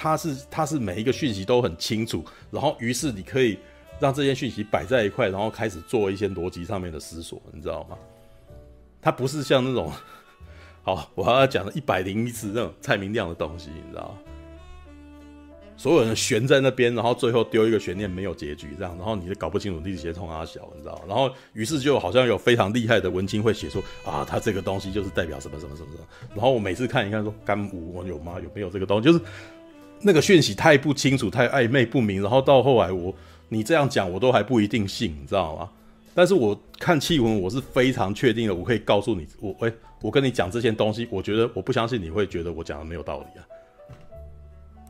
[0.00, 3.58] 它是它是每一个讯息都很清楚，然后于是你可以
[3.98, 7.98] 让这些讯息摆在一块，然后开始做一些逻辑上面的思索，你知道吗？
[9.02, 9.92] 它不是像那种，
[10.84, 14.18] 好，我还要讲了一百零一次那种蔡明亮的东西，你知道吗？
[15.76, 21.00] 所有人悬在那边，然后最后丢一个悬念，没有结局，这样，然后你就搞不清楚历史学通阿小，你知道？
[21.06, 26.06] 然后于是就好像有非常厉害的文青会写说啊，他这个东西就是代表什么什么什么什么。
[26.34, 28.40] 然后我每次看一看说，干五我有吗？
[28.42, 29.04] 有没有这个东西？
[29.04, 29.20] 就是
[30.00, 32.22] 那个讯息太不清楚，太暧昧不明。
[32.22, 33.14] 然后到后来我
[33.48, 35.70] 你这样讲，我都还不一定信，你知道吗？
[36.14, 39.72] 但是我看缉魂，我是非常确定的，我可以告诉你，我哎，
[40.02, 43.46] 我跟你讲这些东西，我觉得我不相信你会觉得我讲的没有道理啊。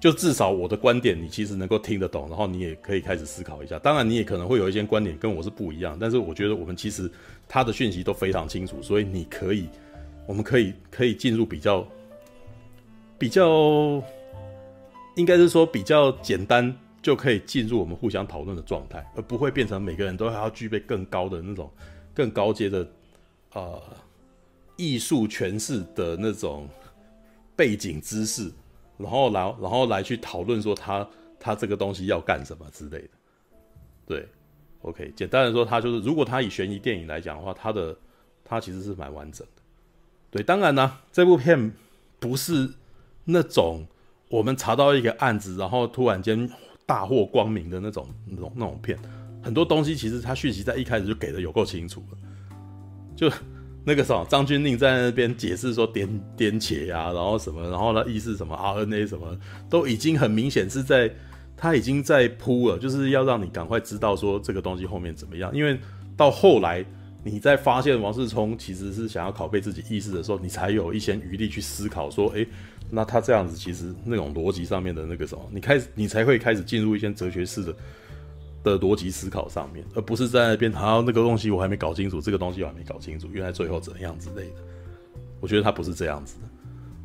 [0.01, 3.78] 就至少我的观点，你其实能够听得懂，然后你也可以开始思考一下。
[3.80, 7.10] 当然，你也可能会有一些观点跟我是不一样，但是我觉得我们其实
[7.48, 9.68] 他的讯息都非常清楚，所以你可以，
[10.24, 11.85] 我们可以可以进入比较
[13.18, 14.01] 比较，
[15.19, 21.69] 应该是说比较简单就可以进入我们互相讨论的状态，而不会变成每个人都还要具备更高的那种
[22.15, 22.89] 更高阶的
[23.53, 23.82] 呃
[24.77, 26.69] 艺术诠释的那种
[27.57, 28.51] 背景知识。
[28.97, 31.09] 然后来，然后来去讨论说他
[31.39, 33.11] 他这个东西要干什么之类的，
[34.07, 34.28] 对
[34.82, 37.97] ，OK，简单的说，他就是如果他以悬疑电影来讲的话，他的
[38.45, 39.62] 他其实是蛮完整的，
[40.32, 41.73] 对，当然呢，这部片
[42.19, 42.69] 不是
[43.24, 43.86] 那种
[44.28, 46.48] 我们查到一个案子，然后突然间
[46.86, 48.98] 大获光明的那种那种那种片，
[49.42, 52.18] 很多东西其实他讯息在一开始就给的有够清楚了，
[53.16, 53.30] 就。
[53.84, 56.06] 那个什么张钧甯在那边解释说颠
[56.36, 59.34] 颠茄啊，然后什么，然后呢意思什么 RNA 什么，
[59.70, 61.10] 都已经很明显是在
[61.56, 65.50] 他已经在铺了，就是要让你赶快知道说这个东西后面怎么样。
[65.55, 65.78] 因为
[66.18, 66.84] 到后来
[67.24, 72.44] 你在发现王世聪其实是想要拷贝自己意识的时候，你才有一些余力去思考说，哎，
[72.90, 77.74] 那他这样子其实那种逻辑上面的那个什么，你开始你才会开始进入一些哲学式的。
[78.65, 84.56] 的逻辑思考上面，而不是在那边，好，那个东西我还没搞清楚，这个东西我还没搞清楚，原来最后怎样之类的。
[85.40, 86.35] 我觉得他不是这样子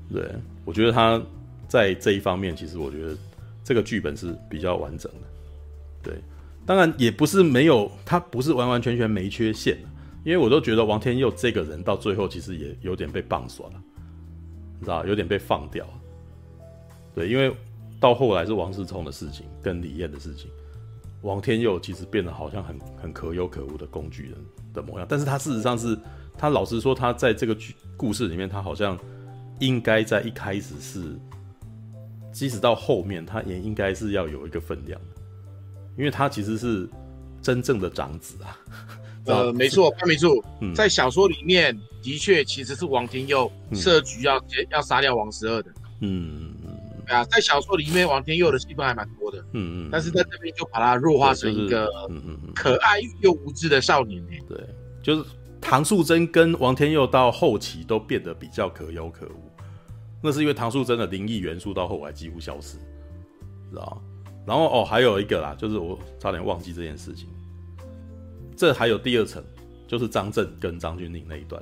[0.10, 0.36] 的，对，
[0.66, 1.22] 我觉得他
[1.68, 3.16] 在这一方面，其实我觉得
[3.64, 5.20] 这个剧本是比较完整的。
[6.02, 6.16] 对，
[6.66, 9.78] 当然也不是没有，他不是完完全全没缺陷，
[10.26, 13.84] 因为我都觉得王天佑这个人到最后其实也有点被棒耍了，
[14.84, 15.86] 知道，有点被放掉。
[17.16, 17.56] 对，因为
[18.00, 20.52] 到后来是王世聪的事情跟李艳的事情。
[21.22, 24.34] 王天佑其实变得好像很很可有可无的工具人
[24.74, 25.98] 的模样，但是他事实上是，
[26.38, 29.00] 他老实说，他在这个剧故事里面，他好像
[29.60, 31.18] 应该在一开始是，
[32.34, 35.00] 即使到后面，他也应该是要有一个分量，
[35.98, 36.90] 因为他其实是
[37.42, 38.60] 真正的长子啊。
[39.26, 40.44] 呃，没错，潘美树，
[40.76, 45.72] 在小说里面的确其实是王天佑设局要、嗯、要杀掉王十二的。
[46.02, 46.52] 嗯。
[47.06, 51.86] 对啊，在小说里面，王天佑的戏份还蛮多的，嗯嗯，但是在这边就把他弱化成一个
[52.56, 54.26] 可爱又无知的少年。
[54.48, 54.58] 对，
[55.02, 55.26] 就是
[55.60, 59.52] 唐素贞跟王天佑到后期都变得比较可有可无，
[60.22, 62.78] 那是因为唐素贞的灵异元素到后来几乎消失，
[63.70, 64.34] 知道吗？
[64.48, 67.28] 然后哦，还有一个啦，就是我差点忘记这件事情，
[68.56, 69.44] 这还有第二层，
[69.88, 71.62] 就是张震跟张钧甯那一段，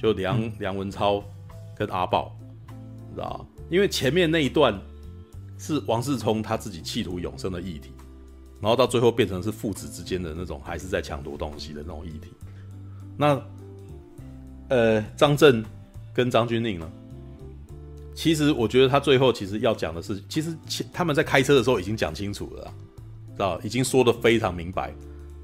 [0.00, 1.22] 就梁、嗯、梁文超
[1.76, 2.36] 跟阿豹，
[3.14, 3.46] 知道吗？
[3.70, 4.78] 因为前面那一段
[5.58, 7.90] 是王世充他自己企图永生的议题，
[8.60, 12.30] 然后到最后变成是父子之间的那种还是在抢夺东西的那种议题。
[13.16, 13.42] 那
[14.68, 15.64] 呃，张震
[16.12, 16.90] 跟张钧甯呢？
[18.14, 20.56] 其实我觉得他最后其实要讲的是，其实
[20.92, 22.64] 他们在开车的时候已经讲清楚了，
[23.34, 23.60] 知道？
[23.62, 24.94] 已经说的非常明白。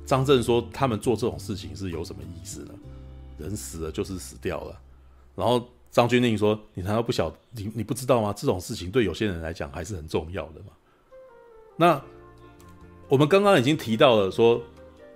[0.04, 2.74] 张震说他们做这种事情是有什么意思呢？
[3.38, 4.78] 人死了就是死掉了。
[5.34, 8.32] 然后张钧甯说：“你难道不晓你你不知道吗？
[8.36, 10.72] 这种事情对有些人来讲还是很重要的嘛。”
[11.76, 12.00] 那
[13.08, 14.60] 我们刚刚已经提到了说，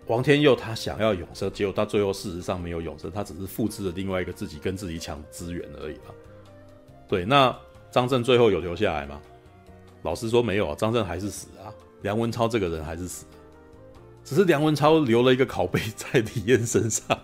[0.07, 6.15] 王天佑他想要永生，结果他最后事实上没有永生，他只是复制了另外一个自己跟自己抢资源而已嘛。
[7.09, 7.57] 对，那
[7.91, 9.21] 张震最后有留下来吗？
[10.03, 11.73] 老实说没有啊，张震还是死啊。
[12.03, 13.27] 梁文超这个人还是死，
[14.27, 17.19] 只是梁文超留了一个拷贝在李艳身上。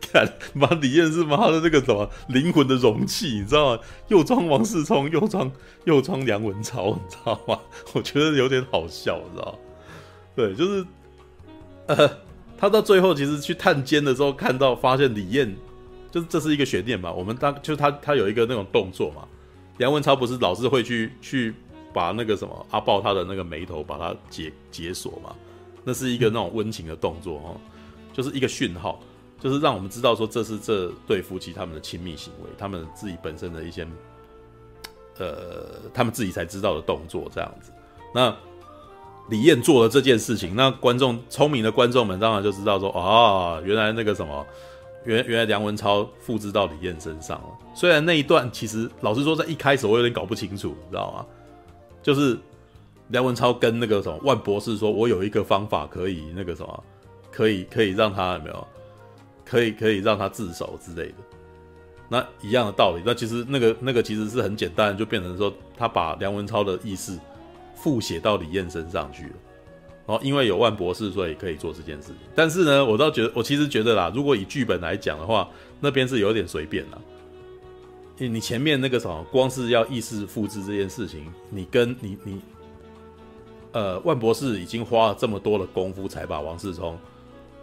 [0.00, 0.26] 看，
[0.58, 3.82] 把，李艳是妈的那个什么灵魂的容器，你知道吗？
[4.08, 5.52] 又装王世充，又装
[5.84, 7.60] 又装梁文超，你知道吗？
[7.92, 9.58] 我觉得有点好笑，你知道？
[10.34, 10.86] 对，就是，
[11.86, 12.10] 呃，
[12.56, 15.54] 他到最后其实去探监的时候，看到发现李艳。
[16.10, 19.28] 就是这是一个悬念嘛，我们当就他他有一个那种动作嘛，
[19.76, 21.54] 梁文超不是老是会去去
[21.92, 25.36] 把那个什么阿豹他的那个眉头把它解解锁嘛，
[25.88, 27.54] 那是一个那种温情的动作哈，
[28.12, 29.00] 就是一个讯号，
[29.40, 33.88] 就是让我们知道说这是这对夫妻他们的亲密行为，他们自己本身的一些
[35.16, 37.72] 呃他们自己才知道的动作这样子。
[38.14, 38.36] 那
[39.30, 44.46] 李艳做了这件事情，那观众聪明的观众们当然就知道说啊，原来那个什么。
[45.04, 51.24] 原原来梁文超复制到李艳身上了，虽然那一段其实老实说，在一开始我有点搞不清楚，你知道吗？
[52.02, 52.36] 就是
[53.08, 56.84] 梁文超跟那个什么万博士说：“我有一个方法可以那个什么，
[57.30, 58.66] 可以可以让他有没有，
[59.44, 61.14] 可以可以让他自首之类的。”
[62.10, 67.18] 那一样的道理，那其实那个那个其实是很简单，就变成说他把梁文超的意思
[67.74, 69.32] 复写到李彦身上去了。
[70.06, 72.16] 然后因为有万博士，所以可以做这件事情。
[72.34, 75.46] 但是呢，我倒觉得，我其实觉得啦，如果以剧本来讲的话，
[75.80, 76.98] 那边是有点随便啦。
[78.16, 82.40] 你你前面那个什么，光是要意识复制这件事情，你跟你你，
[83.72, 86.98] 呃，万博士已经花了这么多的功夫，才把王世充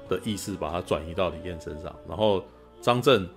[0.07, 1.95] 的意识把它转移到李彦身上。
[2.07, 2.43] 然后
[2.81, 3.27] 张震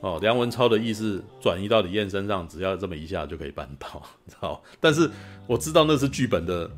[0.00, 4.62] 哦，梁文超的意识转移到李彦身上，只要这么一下就可以办到，知道？
[4.80, 5.10] 但是
[5.46, 6.70] 我知道那是剧本的。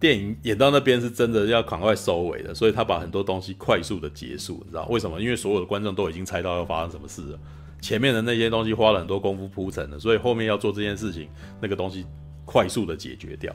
[0.00, 5.20] 电影演到那边是真的要赶快收尾的，所以他把很多东西快速的结束，你知道为什么？
[5.20, 7.38] 因为所有的观众都已经猜到要发生什么事了，
[7.82, 11.28] 前面的那些东西花了很多功夫铺陈的，所以后面要做这件事情，
[11.60, 12.06] 那个东西
[12.46, 13.54] 快速的解决掉，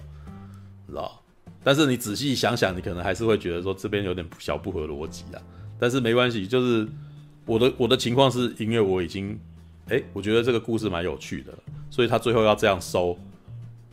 [0.87, 1.21] 知道？
[1.63, 5.41] 但是你仔细想想，你可能还是会觉得说这边有点小不合逻辑啊。
[5.79, 6.87] 但是没关系，就是
[7.45, 9.37] 我的我的情况是因为我已经，
[9.89, 11.53] 哎，我觉得这个故事蛮有趣的，
[11.89, 13.17] 所以他最后要这样收。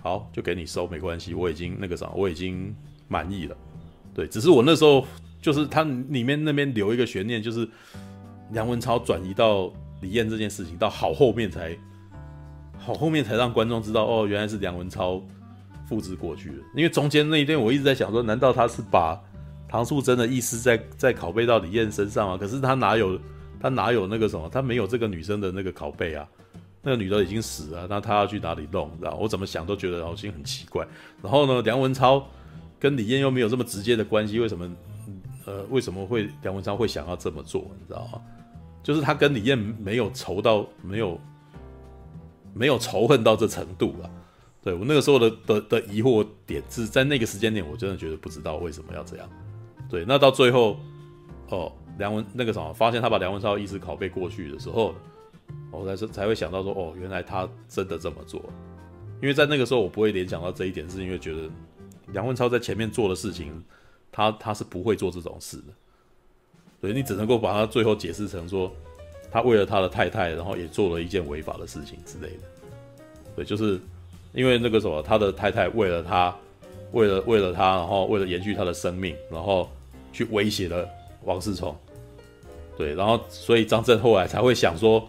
[0.01, 2.75] 好，就给你收，没关系，我已经那个啥，我已经
[3.07, 3.57] 满意了。
[4.13, 5.07] 对，只是我那时候
[5.41, 7.69] 就是他里面那边留一个悬念，就是
[8.51, 11.79] 梁文超转移到李艳这件事情，到好后面才
[12.79, 15.23] 好后面才让观众知道，哦，原来是梁文超
[15.93, 16.55] 复制过去的。
[16.75, 19.21] 因为中间那一段我一直在想说，难道他是把
[19.69, 22.39] 唐素贞的意思在在拷贝到李艳身上吗？
[22.39, 23.21] 可是他哪有
[23.61, 26.27] 他哪有那个什么，他没有这个女生的那个拷贝啊。
[26.81, 28.91] 那个女的已经死了，那他要去哪里弄？
[28.99, 30.89] 知道我怎么想都觉得好像很奇怪。
[31.23, 32.27] 然后呢，梁文超
[32.81, 34.69] 跟李艳又没有这么直接的关系，为什么？
[35.45, 37.69] 呃，为什么会梁文超会想要这么做？
[37.81, 38.21] 你知道吗？
[38.81, 41.21] 就是他跟李艳没有仇到没有
[42.53, 44.11] 没有仇恨到这程度了。
[44.63, 49.29] 对，我那个时候的的的疑惑点是在那个时间点，我真的觉得不知道为什么要这样。
[49.91, 50.79] 对，那到最后
[51.49, 54.95] 哦，梁文那个什么发现他把梁文超意识拷贝过去的时候。
[55.71, 58.43] 我才是才会想到说，哦，原来他真的这么做，
[59.23, 61.49] 因为在那个时候我不会联想到这一点，是因为觉得
[62.09, 63.63] 梁文超在前面做的事情，
[64.11, 65.73] 他他是不会做这种事的，
[66.79, 68.71] 所以你只能够把他最后解释成说，
[69.31, 72.43] 他为了他的太太，然后也做了一件违法的事情之类的，
[73.37, 73.81] 对，就是
[74.33, 76.35] 因为那个什么，他的太太为了他，
[76.93, 79.71] 为了为了他，然后为了延续他的生命，然后
[80.13, 80.89] 去威胁了
[81.25, 81.77] 王世充，
[82.77, 85.09] 对，然后所以张震后来才会想说。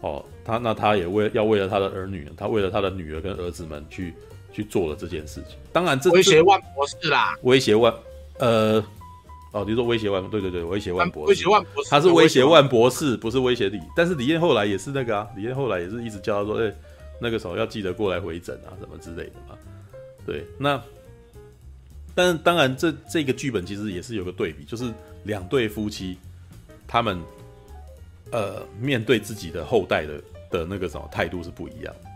[0.00, 4.12] 哦，他那他也为要为了他的儿女，他为了他的女儿跟儿子们去
[4.52, 5.56] 去做了这件事情。
[5.72, 7.90] 当然这，这威胁万博士啦，威胁万
[8.38, 8.84] 呃，
[9.52, 13.80] 哦，你说威胁万，对对对，威胁万博士，威胁万博士，他是威胁万博士，不是威胁李。
[13.96, 16.76] 但是李燕后来也是那个啊，李燕后来也是一直叫他说，哎、欸，
[17.20, 19.56] 那个时候要记得过来回诊啊，什么之类的嘛。
[20.26, 20.82] 对，那
[22.14, 24.92] 但当然这这个剧本其实也是有个对比，就是
[25.24, 26.18] 两对夫妻
[26.86, 27.20] 他们
[28.30, 32.10] 呃面对自己的后代的的那个什么态度是不一样的，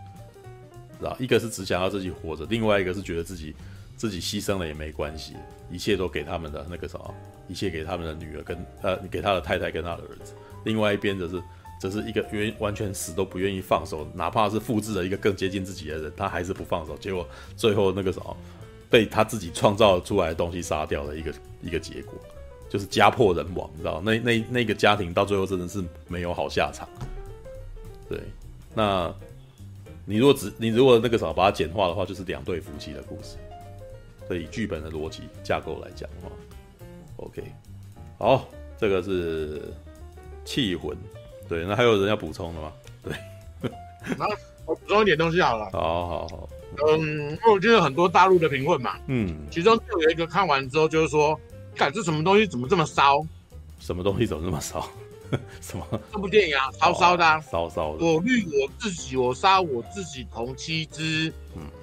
[0.99, 1.15] 知道？
[1.19, 3.53] 一个是只想要自己活着，另外一个是觉得自己
[3.95, 5.35] 自己牺牲了也没关系，
[5.69, 7.13] 一切都给他们的那个什么，
[7.47, 10.33] 一切给他们的女儿跟呃给他的太太跟他的儿子。
[10.63, 11.41] 另外一边则是
[11.79, 16.97] 这是一个愿完全死都不愿意放手，哪怕是复制了一个更接近自己的人，他还是不放手。
[16.97, 18.37] 结果最后那个什么
[18.89, 22.13] 被他自己创造出来的东西杀掉的一个一个结果。
[22.69, 23.99] 就是家破人亡，你知道？
[24.05, 26.87] 那那那个家庭到最后真的是没有好下场。
[28.07, 28.21] 对，
[28.75, 29.11] 那
[30.05, 33.37] 你如果只你如果那个什么把它简化的话，就是两对夫妻的故事。
[34.27, 36.31] 所以剧本的逻辑架构来讲的话
[37.17, 37.43] ，OK，
[38.19, 38.47] 好，
[38.77, 39.73] 这个是
[40.45, 40.95] 缉魂。
[41.49, 42.71] 对，那还有人要补充的吗？
[43.03, 43.13] 对，
[44.17, 44.25] 那
[44.65, 45.69] 我补充一点东西好了。
[45.73, 46.49] 好好好，
[46.87, 51.37] 嗯，因为我觉得很多大陆的评论嘛，嗯，其中就有一个看完之后就是说。
[51.75, 53.25] 感这什么东西怎么这么骚？
[53.79, 54.85] 什么东西怎么这么骚？
[55.61, 56.01] 什么？
[56.11, 58.05] 这部电影啊，骚骚的，啊骚骚的。
[58.05, 61.31] 我绿我自己，我杀我自己，同妻之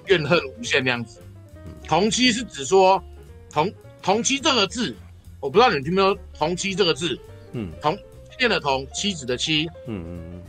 [0.05, 1.19] 怨恨无限那样子。
[1.65, 3.03] 嗯、同妻是指说
[3.49, 3.73] 同
[4.03, 4.95] 同妻这个字，
[5.39, 6.15] 我不知道你们听没有？
[6.37, 7.19] 同妻这个字，
[7.53, 7.97] 嗯，同
[8.37, 10.43] 念的同，妻子的妻，嗯嗯嗯，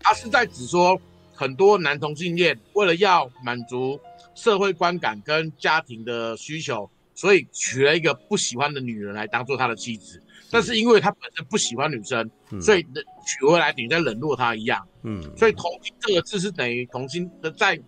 [0.00, 1.00] 他是在指说
[1.34, 3.98] 很多男同性恋为了要满足
[4.34, 6.88] 社会观感跟家庭的需求。
[7.12, 12.82] 所以娶了一个不喜欢的女人来当做他的妻子，但是因为他本身不喜欢女生，嗯、所以
[13.26, 14.88] 娶回来等于在冷落她一样。
[15.02, 17.78] 嗯，所以同性这个字是等于同性的在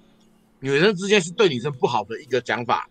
[0.61, 2.87] 女生之间是对女生不好的一个讲法，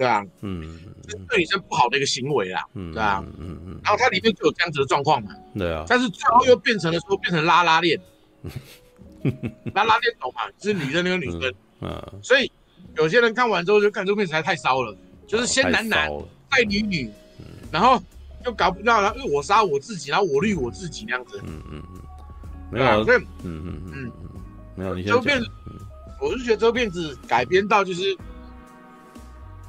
[0.00, 0.24] 对啊？
[0.40, 0.62] 嗯，
[1.08, 3.22] 是对女生不好的一个行为啦，嗯，对吧？
[3.38, 5.84] 嗯嗯，然后它里面就有这样子的状况嘛，对啊。
[5.86, 8.00] 但是最后又变成了说变成拉拉链，
[9.74, 10.40] 拉拉链懂吗？
[10.58, 11.52] 就是女生那个女生，
[11.82, 12.50] 嗯，所以
[12.96, 14.96] 有些人看完之后就看这部片实在太骚了。
[15.26, 16.10] 就是先男男
[16.50, 17.08] 再女女，
[17.38, 18.02] 嗯、然后
[18.46, 21.38] 又搞不到，然后又我杀我自己，然后我绿我自己那样子。
[21.46, 22.00] 嗯嗯嗯，
[22.72, 24.12] 没有，所以嗯嗯嗯嗯，
[24.76, 24.94] 没有。
[24.94, 25.40] 你这部片，
[26.22, 28.16] 我是觉得这部片子改编到就是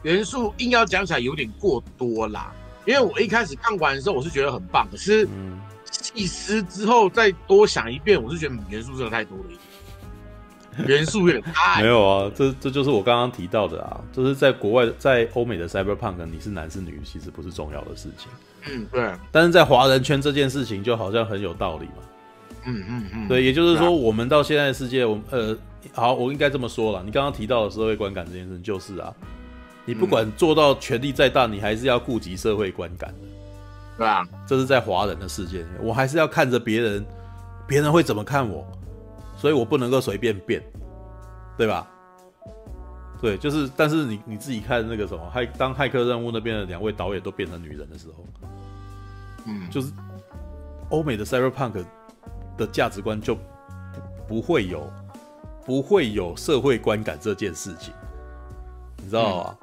[0.04, 2.54] 元素硬要讲起来有点过多啦。
[2.86, 5.28] 因为我一开始看完的时候，我是觉得很棒，可是
[5.92, 9.44] 细思之后再多想一遍，我是觉得元素真的太多了。
[10.88, 18.30] 元素有点太 没有啊，这这就是我刚刚提到的啊，就是在国外，在欧美的 cyberpunk，你是男是女其实不是重要的事情。
[18.68, 19.12] 嗯，对。
[19.32, 21.94] 但是在华人圈这件事情就好像很有道理嘛。
[22.66, 23.28] 嗯嗯嗯。
[23.28, 25.58] 对，也就是说，我们到现在的世界，我们呃，
[25.92, 27.04] 好，我应该这么说了。
[27.06, 29.14] 你刚刚提到的社会观感这件事情，就是啊，
[29.86, 33.28] 你不管做到权力再大，你还是要顾及社会观感的。
[33.98, 37.06] 对啊，这是在华人的世界里面，我还是要看着别人，
[37.68, 38.66] 别人会怎么看我。
[39.38, 40.62] 所以我不能够随便变，
[41.58, 41.88] 对吧？
[43.20, 48.26] 对，就是，但是你你自己看那个什么，骇当骇客任务那边的两位导演都变成女人的时候，
[49.48, 49.92] 嗯，就是
[50.90, 51.84] 欧美的 cyberpunk
[52.56, 53.42] 的价值观就不
[54.28, 54.92] 不会有
[55.66, 57.94] 不会有社会观感这件事情，
[58.98, 59.58] 你知道吗？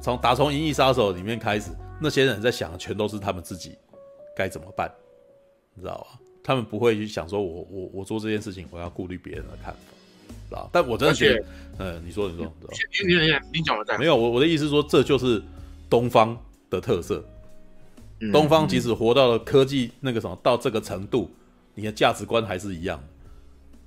[0.00, 1.70] 从、嗯、打从《银翼杀手》里面开始，
[2.00, 3.76] 那些人在想的全都是他们自己
[4.36, 4.90] 该怎么办，
[5.74, 6.18] 你知道吧？
[6.42, 9.78] 他们不会去想说我，我我我做这件事情，我要顾虑别人的看法，
[10.48, 10.68] 是吧？
[10.72, 11.44] 但我真的觉得，
[11.78, 12.52] 嗯，你说，你说，
[13.06, 15.42] 你你你讲我在没有我我的意思是说，这就是
[15.88, 16.36] 东方
[16.70, 17.22] 的特色。
[18.20, 21.30] 嗯、东方即使活到了科技那个什么到这个程度，
[21.74, 23.02] 你的价值观还是一样，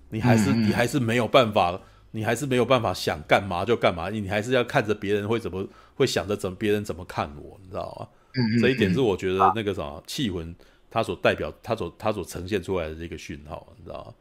[0.10, 1.80] 你还是、嗯、你还是没有办法，
[2.12, 8.08] 你还是没有办法想干嘛就干嘛，你还是要看着别人会怎么会想着怎么别人怎么看我，你知道吗？
[8.36, 10.56] 嗯、这一点是我觉得那个什么气魂。
[10.96, 14.14] 它所代表，它所它所呈现出来的这个讯号，你知道吗？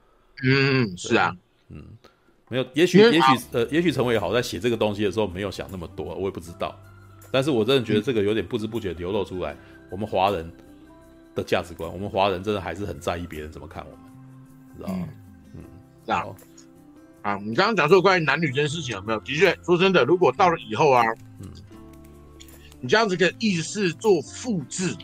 [0.43, 1.37] 嗯，是啊，
[1.69, 1.85] 嗯，
[2.49, 3.21] 没有，也许也许
[3.53, 6.75] 呃，也许陈伟豪在写这个东西的时候没有想那么多，我也不知道。
[7.31, 9.55] 但是我真的觉得这个有点不知不觉流露出来，
[9.91, 10.51] 我们华人
[11.35, 15.09] 的价值观，我们华人真的还是很在意别人怎么看我们，知道吗？
[15.55, 15.63] 嗯，
[16.07, 16.37] 这样
[17.21, 19.21] 啊，你刚刚讲说关于男女这件事情有没有？
[19.21, 21.19] 的确，说真的，如果到了以后啊，嗯，
[22.83, 24.95] 你这样子的意识做复制，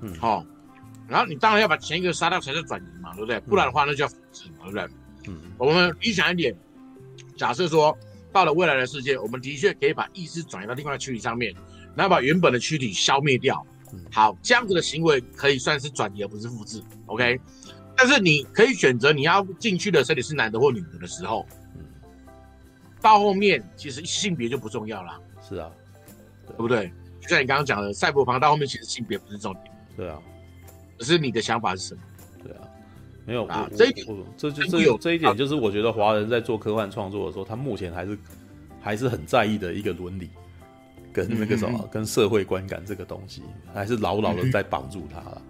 [0.00, 0.46] 嗯，好。
[1.06, 3.38] 然后你当然要把前一个杀掉才是转移嘛，对不对？
[3.40, 4.88] 不然的话那就要复制嘛，对不对？
[5.26, 6.54] 嗯，我们理想一点，
[7.36, 7.96] 假设说
[8.32, 11.54] 到了未来的世界，我们的确可以把意识转移到另外的躯体上面，
[11.94, 13.64] 然后把原本的躯体消灭掉。
[14.10, 17.38] 好，这样子的行为可以算是转移而不是复制，OK？
[17.96, 21.46] 但是你可以选择你要进去的身体是男的或女的的时候，
[21.76, 21.84] 嗯
[23.00, 25.20] 到后面其实性别就不重要了。
[25.46, 25.70] 是啊，
[26.46, 26.92] 对不对？
[27.24, 29.64] 就像你刚刚讲的，赛博朋克到后面其实性别不是重点。
[29.96, 30.20] 对啊。
[30.96, 32.00] 可是你的想法是什么？
[32.42, 32.68] 对啊，
[33.26, 34.06] 没有啊，这一点，
[34.36, 38.18] 这就这有这一点，就是我觉得华人在做科幻创作的时候，他目前还是
[38.80, 40.30] 还是很在意的一个伦理，
[41.12, 43.42] 跟那个什么，跟社会观感这个东西，
[43.72, 45.42] 还是牢牢的在绑住他了，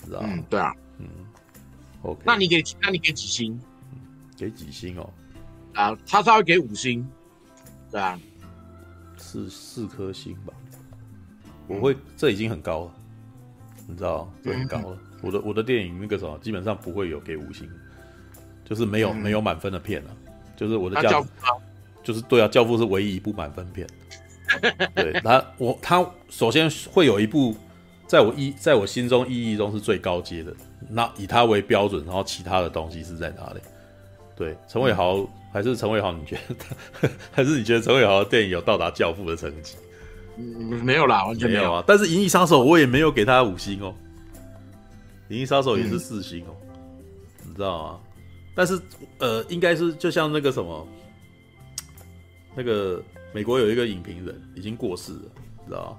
[0.00, 1.06] 知知道嗯，对啊，嗯
[2.02, 3.58] ，OK，那你给那你给几星？
[4.36, 5.10] 给几星哦？
[5.74, 7.08] 啊，他稍微给五星，
[7.90, 8.20] 对啊，
[9.16, 10.52] 四四颗星吧。
[11.70, 12.92] 我会，这已经很高了，
[13.86, 14.98] 你知道，这很高了。
[15.12, 17.70] 嗯、我的我的电影那个什么，基本上不会有给五星，
[18.64, 20.16] 就是没有、嗯、没有满分的片了、啊。
[20.56, 21.28] 就是我的教父，
[22.02, 23.86] 就是对啊，教父是唯一一部满分片。
[24.96, 27.54] 对他，我他首先会有一部，
[28.08, 30.52] 在我意在我心中意义中是最高阶的，
[30.88, 33.60] 那以他为标准，然后其他的东西是在哪里？
[34.34, 36.10] 对，陈伟豪、嗯、还是陈伟豪？
[36.12, 39.76] 你觉得 还是你觉得陈伟豪的电影有到达教父的成绩？
[40.40, 41.84] 嗯，没有啦，完全没有，啊。
[41.86, 43.94] 但是《银翼杀手》我也没有给他五星哦，
[45.34, 48.00] 《银翼杀手》也是四星哦，嗯、你知道吗？
[48.54, 48.80] 但是
[49.18, 50.86] 呃，应该是就像那个什么，
[52.54, 53.02] 那个
[53.32, 55.22] 美国有一个影评人已经过世了，
[55.60, 55.98] 你知道吗？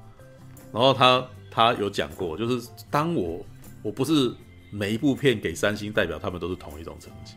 [0.74, 3.44] 然后他他有讲过，就是当我
[3.82, 4.32] 我不是
[4.70, 7.36] 每一部片给三星，代表他们都是同一种成绩，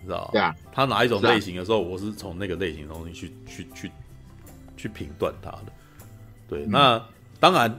[0.00, 0.28] 你知道吗？
[0.32, 0.54] 对啊。
[0.72, 3.90] 他哪一种类型的时候，我是从那个类型的东西去去去
[4.76, 5.66] 去评断他的。
[6.48, 7.04] 对，那
[7.40, 7.78] 当然，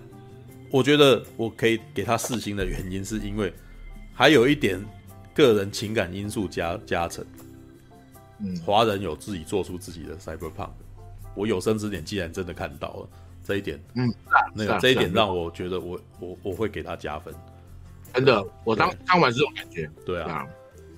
[0.69, 3.53] 我觉得我可以给他四星的原因，是因为
[4.13, 4.83] 还有一点
[5.33, 7.25] 个人情感因素加加成。
[8.39, 10.69] 嗯，华人有自己做出自己的 Cyberpunk，
[11.33, 13.09] 我有生之年既然真的看到了
[13.43, 14.13] 这一点，嗯，
[14.53, 17.33] 那个这一点让我觉得我我我会给他加分。
[18.13, 19.89] 真的，我当看完这种感觉。
[20.05, 20.47] 对啊，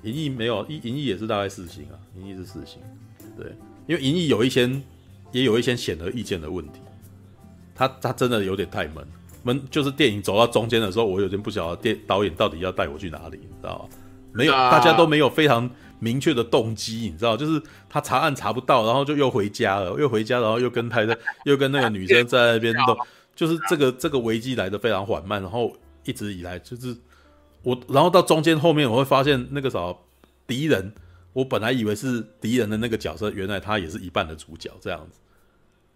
[0.03, 2.81] 银翼没有，银翼也是大概四星啊，银翼是四星。
[3.37, 3.53] 对，
[3.87, 4.67] 因为银翼有一些
[5.31, 6.79] 也有一些显而易见的问题。
[7.79, 9.07] 他他真的有点太闷
[9.43, 13.95] 闷，就是电影走到中间的时候，我有点不晓得电导演到底要带我去哪里，你知道吗？
[14.33, 22.97] 没有，大家都没有非常明确的动机，你知道，就是他查案查不到，然后就又回家了，又回家，然后又跟太太，又跟那个女生在那边动，
[23.33, 25.73] 就是这个这个危机来的非常缓慢，然后
[26.03, 26.93] 一直以来就是
[27.63, 29.95] 我，然后到中间后面我会发现那个啥
[30.45, 30.93] 敌人，
[31.31, 35.17] 我本来以为是敌人的那个角色，原来他也是一半的主角，这样子。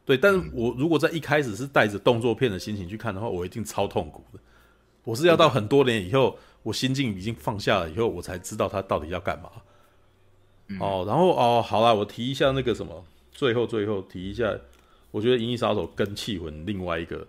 [0.05, 4.39] 对，但是我如果在一开始是带着动作片的心情去看的话，我一定超痛苦的。
[5.05, 9.49] 我是要到很多年以后，我心境已经放下了以后，我才知道他到底要干嘛。
[10.80, 14.53] 哦，然后哦，好啦，我提一下那个什么，最后最后提一下，
[15.11, 17.25] 我觉得《银翼杀手》跟《气魂》另外一个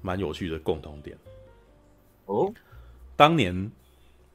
[0.00, 1.16] 蛮有趣的共同点。
[2.26, 2.52] 哦，
[3.14, 3.70] 当年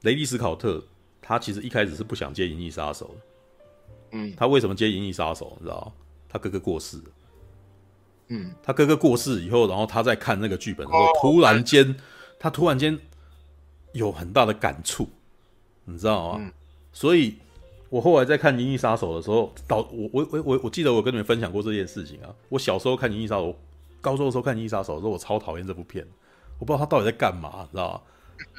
[0.02, 0.82] 雷利斯考特
[1.20, 3.16] 他其实一开始是不想接《银翼杀手》的。
[4.12, 5.46] 嗯，他为什么接《银翼杀手》？
[5.58, 5.92] 你知道
[6.28, 7.04] 他哥哥过世了。
[8.34, 11.94] 嗯，他哥哥过世以后，然后他在看那个剧本的时候，突然间，
[12.38, 12.98] 他突然间
[13.92, 15.06] 有很大的感触，
[15.84, 16.38] 你知道吗？
[16.40, 16.50] 嗯、
[16.92, 17.34] 所以，
[17.90, 22.34] 我后来在看《银翼杀手》的时候，导我我我我我记得我跟你们分享过这件事情啊。
[22.48, 23.50] 我小时候看《银翼杀手》，
[24.00, 26.06] 高中的时候看《银翼杀手》的时候，我超讨厌这部片，
[26.58, 28.00] 我不知道他到底在干嘛，你知道吗？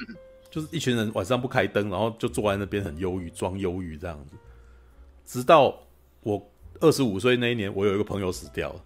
[0.52, 4.36] 就是一群人晚上不开灯，然后就坐在那边很忧郁，装忧郁这样子。
[5.26, 5.76] 直到
[6.22, 6.40] 我
[6.80, 8.80] 二十五岁那一年，我有一个朋友死掉了。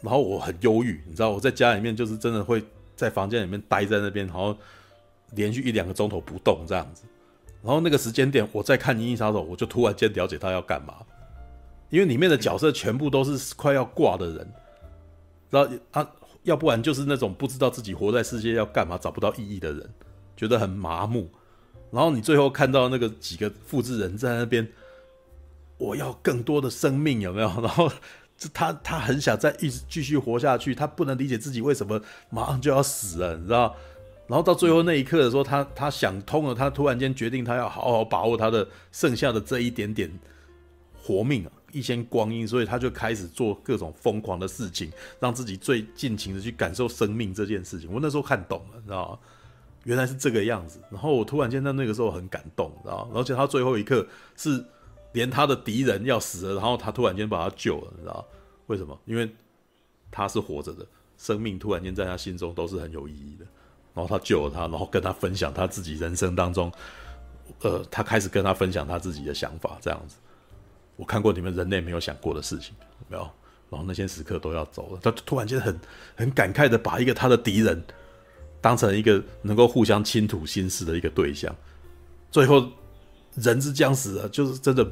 [0.00, 2.62] 然后我很忧郁，你知道我在家里面就是真的会
[2.94, 4.56] 在房间里面待在那边，然后
[5.32, 7.02] 连续一两个钟头不动这样子。
[7.62, 10.94] 然后那个时间点我在看《银翼杀手》，我就突然间了解他要干嘛，
[11.90, 14.52] 因为里面的角色全部都是快要挂的人，
[15.50, 16.08] 然后他
[16.44, 19.90] 要不然就是那种不知道自己活在世界要干嘛、找不到意义的人，
[20.36, 21.28] 觉得很麻木。
[21.90, 24.68] 然后你最后看到那个几个复制人在那边，
[25.76, 27.48] 我要更多的生命，有没有？
[27.60, 27.90] 然后。
[28.38, 32.00] 这他他很想再一直继续活下去，他不能理解自己为什么
[32.30, 33.74] 马上就要死了，你知道？
[34.28, 40.08] 然后到最后那一刻的时候，他他想通了，他突然间决定他要好好把握他的剩下的这一点点
[41.02, 47.92] 活命啊，一些光阴，所以他就开始做各种疯狂的事情，让自己最尽情的去感受生命这件事情。
[47.92, 49.18] 我那时候看懂了，你知道？
[49.82, 50.78] 原来是这个样子。
[50.90, 53.10] 然后我突然间在那个时候很感动，你知道？
[53.12, 54.06] 而且他最后一刻
[54.36, 54.64] 是。
[55.12, 58.24] 连他的敌人要死了，然后他突然间把他救了，你知道
[58.66, 58.98] 为什么？
[59.06, 59.28] 因为
[60.10, 60.86] 他是活着的，
[61.16, 63.46] 生命突然间在他心中都是很有意义的。
[63.94, 66.70] 然后他救了他，然后跟他分享他自己人生当中，
[67.62, 70.16] 呃，他开始跟他分享他自己的想法，这样子。
[70.94, 73.22] 我看过你们人类没有想过的事情，有没有？
[73.70, 75.80] 然后那些时刻都要走了，他突然间很
[76.14, 77.82] 很感慨的把一个他的敌人
[78.60, 81.54] 当成一个能够互相倾吐心事的一个对象，
[82.30, 82.70] 最后。
[83.40, 84.86] 人之将死啊，就是真的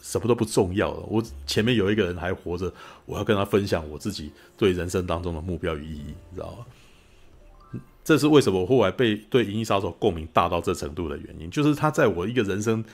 [0.00, 1.00] 什么都不重要了。
[1.08, 2.72] 我前面有一个人还活着，
[3.06, 7.80] 我要跟他分享我自己对人生当中的目标与意义，你知道吗？
[8.04, 12.84] 这是为什么我后来被对《银翼杀手》共鸣大到这程度的原因，就是他在我一个人生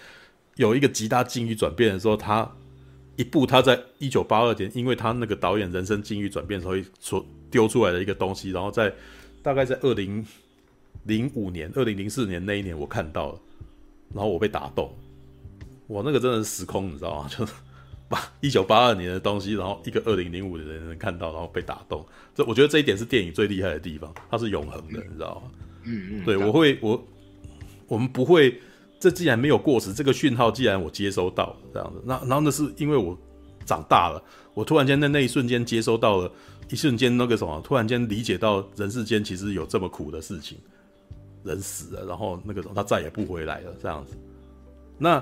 [0.57, 2.51] 有一个极大境遇转变的时候，他
[3.17, 8.95] 一部他在一九八二年，因为他那个导演人生境遇转变，所以所丢出来的一个东西，然后在。
[9.41, 10.27] 大概在二零
[11.05, 13.41] 零五年、二零零四年那一年我看到了，
[14.15, 14.91] 然后我被打动。
[15.87, 17.29] 我，那个真的是时空，你知道吗？
[17.35, 17.53] 就是
[18.09, 22.05] 把一九八二年的东西，然后一个二零零五的人能看到，然后被打动。
[22.35, 25.51] 这我觉得这一点是电影最厉害的地方，它是永恒的，你知道吗？
[25.85, 26.25] 嗯嗯。
[26.25, 27.07] 对，我会我
[27.87, 28.61] 我们不会，
[28.99, 33.17] 这既然没有过时，这个讯号既然我接收到这样子，那然后那是因为我
[33.65, 34.23] 长大了，
[34.55, 36.31] 我突然间在那一瞬间接收到了，
[36.71, 40.59] 一瞬间那个什么，突然间理解到人世间其实有这么苦的事情，
[41.49, 44.15] 人死了，然后那个时候他再也不回来了，这样子，
[44.99, 45.21] 那。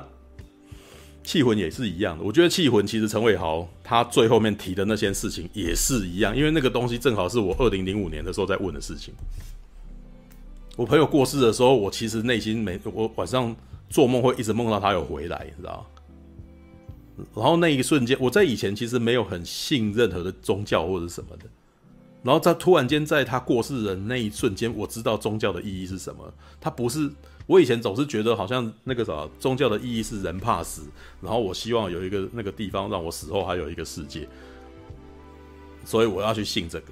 [1.28, 9.12] 气魂也是一样的，我觉得气魂其实陈伟豪他最后面提的那些事情也是一样，因为那个东西正好是我二零零五年的时候在问的事情。
[10.76, 13.52] 我朋友过世的时候，我其实内心没我晚上
[13.90, 15.84] 做梦会一直梦到他有回来，你知道？
[17.34, 21.46] 然后那一瞬间，我在以前其实没有很信任何的宗教或者什么的，
[22.22, 27.10] 然后他突然间在他过世的那一瞬间，我知道宗教的意义是什么，他不是。
[27.46, 30.82] 我以前总是觉得好像那个啥宗教的意义是人怕死，
[31.20, 34.28] 然后我希望有一个那个地方让我死后还有一个世界，
[35.84, 36.86] 所以我要去信这个。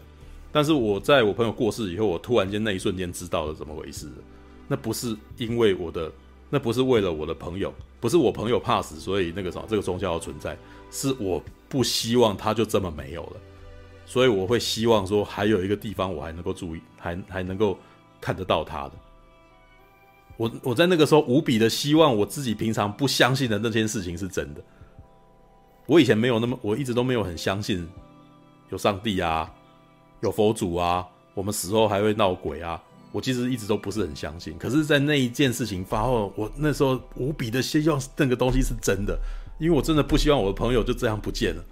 [0.53, 4.09] 但是我在我朋友过世以后，我突然间那一瞬间知道了怎么回事。
[4.69, 6.13] 那不是因为我的，
[6.49, 10.57] 那不是为了我的朋友，不是我朋友怕死，所以那个啥这个宗教要存在，
[10.89, 13.37] 是我不希望他就这么没有了，
[14.07, 17.79] 所以我会希望说还有一个地方我还能够注意，还还能够
[18.21, 18.93] 看得到他的。
[20.37, 24.61] 我我在那个时候无比的希望我自己平常不相信的那件事情是真的。
[25.87, 27.87] 我以前没有那么，我一直都没有很相信
[28.71, 29.53] 有上帝啊，
[30.23, 32.83] 有佛祖啊，我们死后还会闹鬼啊。
[33.13, 34.59] 我其实一直都不是很相信。
[34.59, 39.17] 可是，在那一件事情发后，我那时候无比的希望那个东西是真的，
[39.61, 41.65] 因为我真的不希望我的朋友就这样不见了。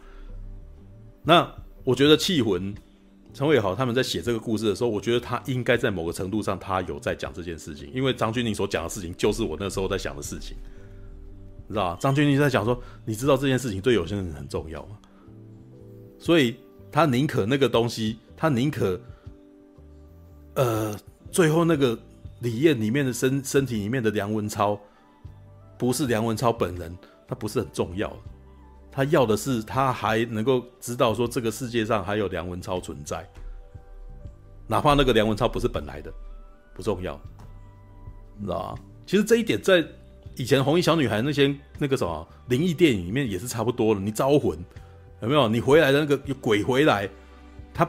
[1.24, 1.52] 那
[1.84, 2.74] 我觉得气魂。
[3.34, 10.54] 陈伟豪他们在写这个故事的时候，我觉得他应该在某个程度上，他有在讲这件事情，因为张钧甯所讲的事情就是我那时候在想的事情，
[11.66, 11.98] 你知道吧？
[11.98, 14.98] 张钧甯在讲说，你知道这件事情对有些人很重要吗？
[16.18, 16.56] 所以
[16.90, 19.00] 他宁可那个东西，他宁可，
[20.56, 20.94] 呃，
[21.30, 21.98] 最后那个
[22.40, 24.78] 李艳里面的身身体里面的梁文超，
[25.78, 26.94] 不是梁文超本人，
[27.26, 28.14] 他不是很重要。
[28.92, 33.26] 他要的是，他还能够知道说这个世界上还有梁文超存在，
[34.66, 36.12] 哪怕那个梁文超不是本来的，
[36.74, 37.18] 不重要，
[38.38, 38.78] 你知道吗？
[39.06, 39.82] 其实这一点在
[40.36, 44.00] 以前红衣小女孩那些那个什么灵异电影里面也是差不多的。
[44.00, 44.58] 你招魂
[45.22, 45.48] 有没有？
[45.48, 47.08] 你回来的那个鬼回来，
[47.72, 47.88] 他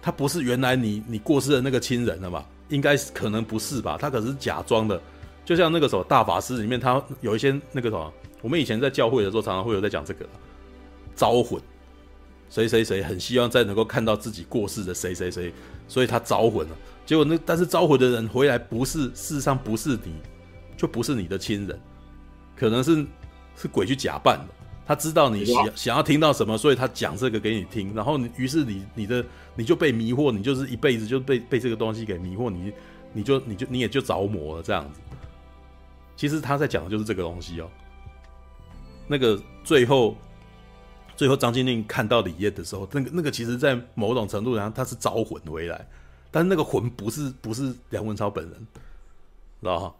[0.00, 2.48] 他不是原来你你过世的那个亲人了吧？
[2.70, 3.98] 应该是可能不是吧？
[4.00, 4.98] 他可是假装的，
[5.44, 8.10] 就像那个什么大法师里面，他有一些那个什么。
[8.42, 10.26] 我们以前在教会的时候，常常会有在讲这个
[11.14, 11.60] 招魂，
[12.48, 15.52] 谁谁谁很希望再能够看到自己过世的谁谁谁，
[15.86, 16.76] 所以他招魂了。
[17.04, 20.14] 结果那但是招魂的人回来不是，事实上不是你，
[20.76, 21.80] 就不是你的亲人，
[22.56, 23.04] 可能是
[23.56, 24.46] 是鬼去假扮的。
[24.86, 32.72] 他知道你想想要听到什么，所以他讲这个给你听，然后你于是你你的你就被迷惑，你就是一辈子就被被这个东西给迷惑，你
[33.12, 35.00] 你就你就你也就着魔了这样子。
[36.16, 37.70] 其实他在讲的就是这个东西哦。
[39.10, 40.16] 那个最后，
[41.16, 45.84] 最后张钧甯看到李烨的时候，那个那个其实，在某种程度上他是招魂回来，
[46.30, 48.54] 但是那个魂不是不是梁文超本人，
[49.60, 49.94] 知道吗？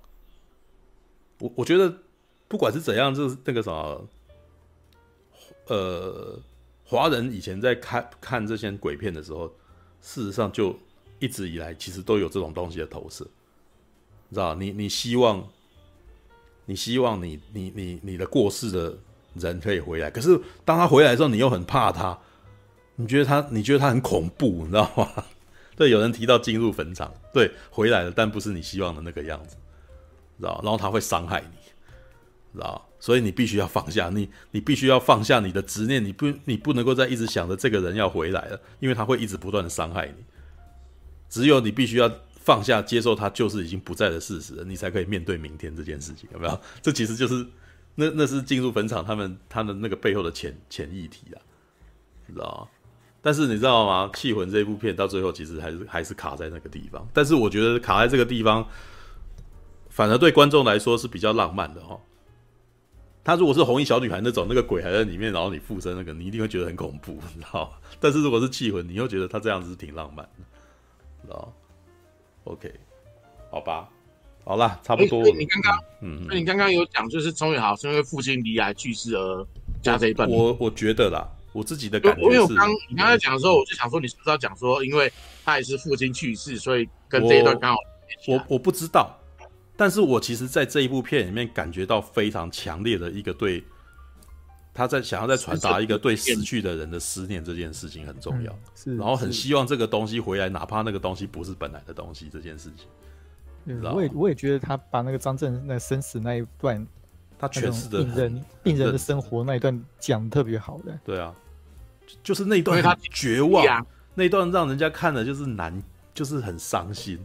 [1.40, 1.92] 我我觉得
[2.46, 4.08] 不管是怎样，就是那个什么，
[5.66, 6.38] 呃，
[6.84, 9.48] 华人以前在看看这些鬼片的时候，
[10.00, 10.78] 事实上就
[11.18, 13.24] 一直以来其实都有这种东西的投射，
[14.30, 15.44] 知道你你希望。
[16.70, 18.96] 你希望你你你你的过世的
[19.34, 22.16] 人可以回来，可是当他回来的时候，你又很怕他，
[22.94, 25.24] 你觉得他你觉得他很恐怖，你知道吗？
[25.74, 29.56] 对，有人提到进入坟场，对，回来了，但不是你希望的那个样子，
[30.38, 30.60] 知道？
[30.62, 31.56] 然后他会伤害你，
[32.54, 32.86] 知道？
[33.00, 40.24] 所以你必须要放下，你你必须要放下你的执念，你不你不能够再一直想着这个人要回来了，因为他会一直不断的伤害你。
[41.28, 42.08] 只有你必须要。
[42.50, 46.60] 放下，接受他就是已经不在的事实，你才可以面对明天这件事情，有没有？
[46.82, 47.46] 这其实就是
[47.94, 51.38] 那那是进入坟场，他们他们那个背后的潜潜议题啊，
[52.26, 52.68] 知道吗？
[53.22, 54.10] 但是你知道吗？
[54.16, 58.66] 气魂这部片到最后其实还是还是卡在那个地方，但是我觉得卡在这个地方，
[59.88, 62.00] 反而对观众来说是比较浪漫的哈。
[63.22, 67.70] 他如果是红衣小女孩那种，那个鬼还在里面，然后你附身那个，你一定会觉得很恐怖，你知道吗？
[68.00, 70.44] 但是如果是气魂，你又觉得他这样子是挺浪漫的，
[71.22, 71.52] 知道吗
[72.44, 72.72] ？OK，
[73.50, 73.88] 好吧，
[74.44, 75.22] 好啦，差不多。
[75.36, 79.46] 你刚刚，嗯，那你刚刚有讲，就是钟宇豪是因为父亲离癌去世而
[79.82, 80.28] 加这一段。
[80.28, 85.12] 我我觉得啦，我自己的感觉是，因为我刚你刚才讲的时候，我就想说，你是不是要讲说，因为
[85.44, 87.78] 他也是父亲去世，所以跟这一段刚好。
[88.26, 89.18] 我我不知道，
[89.76, 93.62] 但是我其实在这一部片里面感觉到非常强烈的一个对，
[94.72, 102.86] 他在想要在传达一个对死去的人的思念这件事情很重要，是，然后很希望这个东西回来，哪怕那个东西不是本来的东西，这件事情。
[103.94, 106.86] 我也我也觉得他把那个张震那生死那一段。
[107.42, 111.34] 他诠释的病人病人的生活那一段讲特别好的，对啊，
[112.22, 115.82] 就是那一段他绝望，那一段让人家看了就是难，
[116.12, 117.18] 就是很伤心，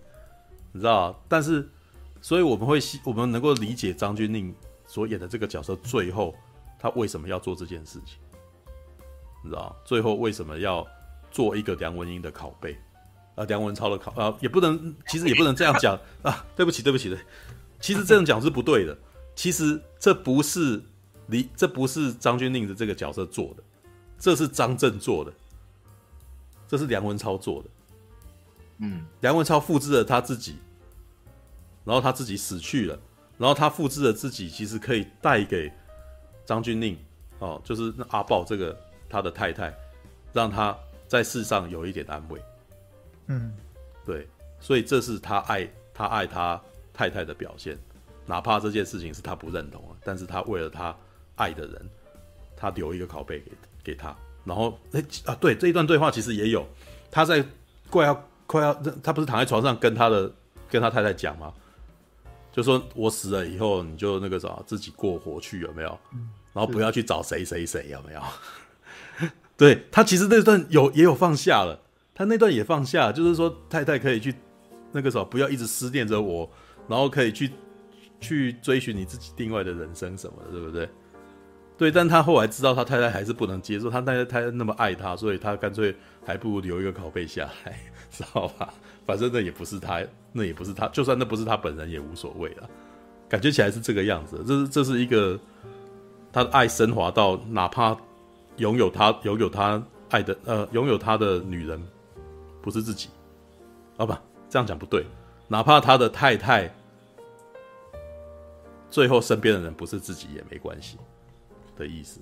[0.71, 1.21] 你知道？
[1.27, 1.67] 但是，
[2.21, 4.53] 所以我们会我们能够理解张钧甯
[4.87, 6.33] 所演的这个角色最后
[6.85, 8.19] 他为什么要做这件事情，
[9.43, 9.75] 你知道？
[9.83, 10.85] 最后为什么要
[11.31, 12.77] 做一个梁文英的拷贝
[13.33, 13.43] 啊？
[13.45, 16.45] 梁文超的拷啊，也不能，其实也不能这样讲啊！
[16.55, 17.17] 对不起，对不起，对，
[17.79, 18.95] 其实这样讲是不对的。
[19.33, 20.79] 其实这不是
[21.25, 23.63] 李，这不是张钧令的这个角色做的，
[24.19, 25.33] 这是张震做的，
[26.67, 27.69] 这是梁文超做的。
[28.77, 30.57] 嗯，梁文超复制了他自己，
[31.83, 32.99] 然后他自己死去了，
[33.39, 35.73] 然后他复制了自己，其实可以带给
[36.45, 36.95] 张钧甯
[37.39, 38.77] 哦，就是阿豹这个
[39.09, 39.73] 他的太太，
[40.33, 40.77] 让他
[41.07, 42.39] 在世上有一点安慰。
[43.27, 43.53] 嗯，
[44.05, 44.27] 对，
[44.59, 46.61] 所以这是他爱他爱他
[46.93, 47.77] 太太的表现。
[48.27, 50.95] 哪怕这件事情是他不认同啊，但是他为了他
[51.35, 51.89] 爱的人，
[52.55, 53.51] 他留一个拷贝给
[53.83, 54.15] 给他。
[54.43, 56.65] 然后，哎啊，对，这一段对话其实也有，
[57.11, 57.43] 他在
[57.89, 58.73] 快要快要，
[59.03, 60.31] 他不是躺在床上跟他的
[60.69, 61.53] 跟他太太讲吗？
[62.55, 65.99] 就说我死了以后，你就那个啥，自己过活去有没有？
[66.53, 69.29] 然后不要去找谁谁谁有没有？
[69.57, 71.81] 对，他其实那段有也有放下了，
[72.13, 74.33] 他那段也放下，就是说太太可以去
[74.93, 76.49] 那个啥，不要一直思念着我，
[76.87, 77.51] 然后可以去。
[78.21, 80.89] 去追寻你自己另外的人生什么的，对不对？
[81.77, 85.93] 对，但他后来知道他太太还是不能接受，他太太那么爱他，所以他干脆
[86.25, 87.77] 还不如留一个拷贝下来，
[88.09, 88.73] 知道吧？
[89.05, 90.01] 反正那也不是他，
[90.31, 92.69] 那也不是他，就算那不是他本人也无所谓了。
[93.29, 95.39] 感觉起来是这个样子，这是这是一个
[96.31, 97.95] 他的爱升华到，哪怕
[98.57, 101.81] 拥有他拥有他爱的呃拥有他的女人
[102.61, 103.09] 不是自己，
[103.97, 104.15] 啊不？
[104.49, 105.05] 这样讲不对，
[105.47, 106.73] 哪怕他的太太。
[108.91, 110.97] 最后，身边的人不是自己也没关系
[111.75, 112.21] 的意思。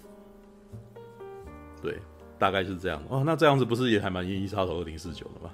[1.84, 2.00] 对，
[2.40, 3.00] 大概是这样。
[3.10, 5.52] 哦，那这样子不是也还蛮《银翼杀手二零四九》的吗？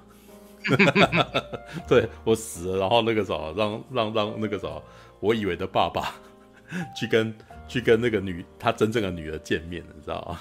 [1.88, 4.68] 对，我死了，然后那个啥，让让让那个啥，
[5.20, 6.14] 我以为的爸爸
[6.96, 7.34] 去跟
[7.66, 10.40] 去跟那个女他真正的女儿见面，你知道吗？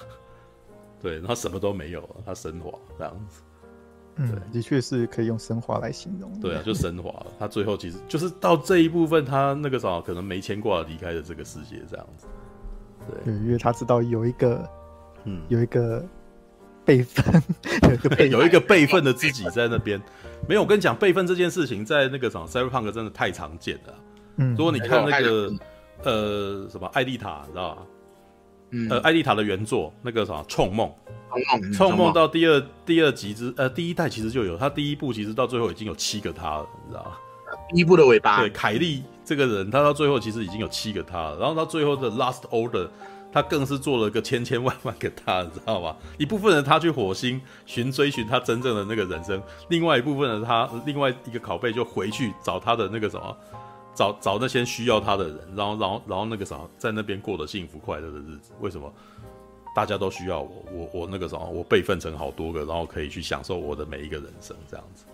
[1.02, 3.42] 对，然后什么都没有了，他升华这样子。
[4.22, 6.38] 嗯，的确是可以用升华来形容。
[6.42, 7.28] 对啊，就升华了。
[7.40, 12.28] 他最后其实就是到这一部分，他那个啥可能没牵挂离开了这个世界这样子。
[13.08, 14.70] 对，因为他知道有一个，
[15.24, 16.06] 嗯，有一个
[16.90, 17.44] 备份，
[17.86, 20.02] 有一个 备有一个备份的自己在那边。
[20.48, 23.94] 没有，我跟你讲，备份这件事情在那个什么 Cyberpunk 真的太常见了。
[24.38, 25.54] 嗯，如果你看那个
[26.04, 27.82] 呃什么艾丽塔，你知道吧？
[28.72, 30.92] 嗯，呃，艾丽塔的原作那个什么冲梦。
[31.78, 37.12] 《冲梦》到第二第二集之呃第一代其实就有，他第一部其实到最后已经有七个他了，你知道吗？
[37.70, 38.40] 第一部的尾巴。
[38.40, 42.88] 对，凯莉这个人，他到最后其实已经有七个他了，然后到最后的 Last Order，
[43.32, 45.96] 他更是做了个千千万万个他，你知道吗？
[46.18, 53.38] 一部分人他去火星寻追寻他真正的那个人生，另外一部分人他另外一个拷贝就回去找他的那个什么，
[53.94, 58.92] 找找那些需要他的人，然后然后然后那个什么在那边过得幸福快乐的日子，为什么？
[59.76, 65.06] 大家都需要我，我我那个什么，我备份成好多个，然后可以去享受我的每一个人生，这样子，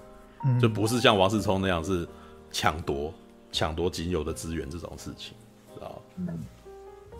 [0.45, 2.07] 嗯、就不是像王世聪那样是
[2.51, 3.13] 抢夺
[3.51, 5.35] 抢夺仅有的资源这种事情，
[5.73, 6.01] 知道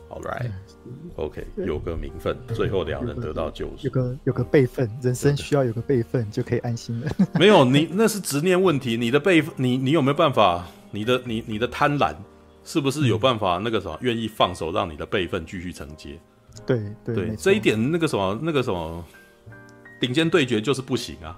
[0.10, 7.12] ，All right，OK，有个名分，最后两人得到救赎，有个有个备份，人生需要有个备份就可以安心了。
[7.40, 10.68] 没有你那是执念问题，你的备份，你你有没有办法？
[10.92, 12.16] 你的你你的贪婪
[12.64, 13.60] 是不是有办法？
[13.64, 16.20] 那个什么，愿意放手让你的备份继续承接？
[16.66, 19.04] 对对，对这一点，那个什么，那个什么，
[20.00, 21.38] 顶尖对决就是不行啊，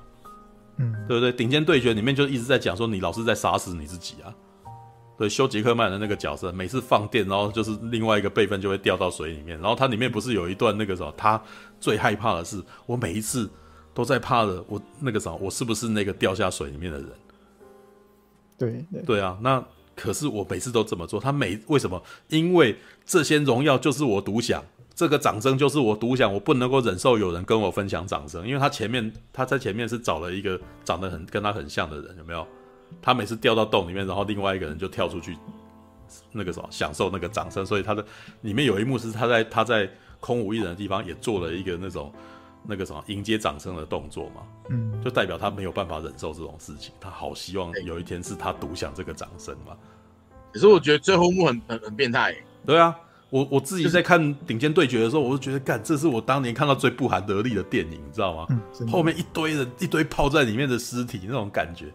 [0.77, 1.31] 嗯，对不对？
[1.31, 4.31] 顶尖对决里面就一直在讲说，你老是在杀死你自己啊。
[5.17, 9.59] 对，休杰克曼的那个角色，每次放电，然后就是另外一个备份就会掉到水里面。
[9.59, 11.41] 然后它里面不是有一段那个什么，他
[11.79, 13.49] 最害怕的是，我每一次
[13.93, 17.09] 都在怕的，我那个什么，我是不是那个掉下水里面的人？
[18.57, 19.63] 对对，对啊，那
[19.95, 22.01] 可是我每次都这么做，他每为什么？
[22.27, 24.63] 因为这些荣耀就是我独享。
[24.93, 32.47] 这个掌声就是我独享，我不能够忍受有人跟我分享掌声，因为他前面他在前面是找了一个长得很跟他很像的人，有没有？
[33.01, 35.37] 他每次掉到洞里面，然后另外一个人就跳出去，
[36.31, 38.05] 那个什么享受那个掌声，所以他的
[38.41, 39.89] 里面有一幕是他在他在
[40.19, 42.11] 空无一人的地方也做了一个那种
[42.63, 49.75] 那个什么迎接掌声的动作嘛，嗯，就代表他没有办法忍受这种事情，他好希望有一天是他独享这个掌声嘛。
[50.51, 52.43] 可是我觉得最后一幕很很很变态、欸。
[52.65, 52.95] 对啊，
[53.29, 58.47] 我我自己在看《顶尖对决》的时候，我就觉得，干，这是我当年看到最不寒而栗的电影，你知道吗？
[58.49, 61.85] 嗯、后面一堆人一堆泡在里面的尸体那种感觉，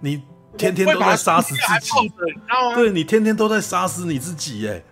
[0.00, 0.20] 你
[0.56, 2.12] 天天都在杀死自己，
[2.74, 4.82] 对，你天天都在杀死你自己，哎。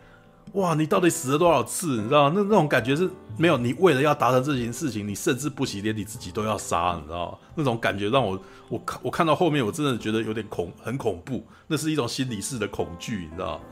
[0.55, 2.01] 哇，你到底死了多少次？
[2.01, 7.39] 你知道那那种感觉是没有，你为了要达成这件事情，你甚至不惜连你自己都要杀，你知道吗？
[7.55, 8.41] 那种感觉让我
[8.71, 11.45] 我看我看到后面，我真的觉得有点恐，很恐怖。
[11.67, 13.65] 那是一种心理式的恐惧，你知道吗？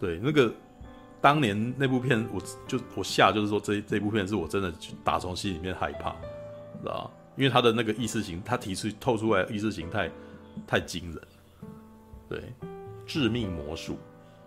[0.00, 0.52] 对，那个
[1.20, 4.74] 当年那部片，我就我下就是说这这部片是我真的
[5.04, 6.10] 打从心里面害怕，
[6.82, 7.10] 知道吗？
[7.36, 10.10] 因为他的那个意识形，他提出透出来意识形态
[10.66, 11.20] 太惊人。
[12.28, 12.40] 对，
[13.06, 13.96] 致命魔术。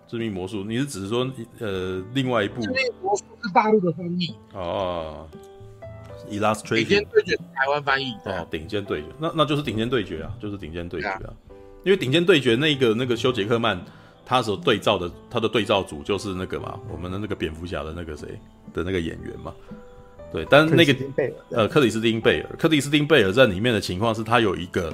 [0.08, 1.30] 致命魔术，你是只是说
[1.60, 2.62] 呃，另外一部？
[2.62, 5.28] 致命魔术是大陆的翻译哦。
[6.32, 11.22] Illustration 顶尖对决台湾翻译哦，顶尖对决，那那就是顶尖对决啊，就是顶尖对决啊。
[11.26, 11.34] 啊
[11.84, 13.80] 因为顶尖对决那个那个修杰克曼，
[14.26, 18.28] 他所对照的他的对照组就是那个嘛，我们的那个蝙蝠侠的那个谁
[18.74, 19.54] 的那个演员嘛。
[20.32, 20.96] 对，但是那个
[21.52, 24.94] 呃，克里斯汀贝尔，克里斯汀贝尔在里面的情况是他有一个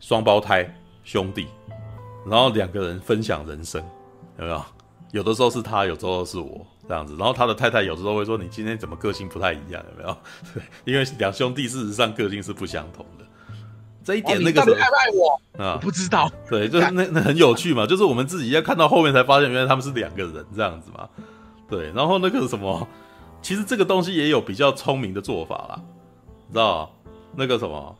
[0.00, 0.68] 双胞胎
[1.04, 1.46] 兄弟，
[2.26, 3.82] 然后两个人分享人生。
[4.38, 4.62] 有没有？
[5.10, 7.16] 有的时候是他，有时候是我这样子。
[7.16, 10.16] 然后他的太太有时候会说：“你今天怎么个性不太一样？”有没有？
[10.54, 13.24] 对， 因为两兄弟事实上个性是不相同的。
[14.04, 15.72] 这一点那个时候，爱我啊？
[15.74, 16.30] 我不知道。
[16.48, 21.08] 对，就是那那很有趣嘛，就是我们自己要看到后面才发现，原来他们是两个人这样子嘛。
[21.68, 22.86] 对，然后那个什么，
[23.42, 25.82] 其实这个东西也有比较聪明的做法啦，
[26.46, 26.90] 你知道
[27.34, 27.96] 那个什么，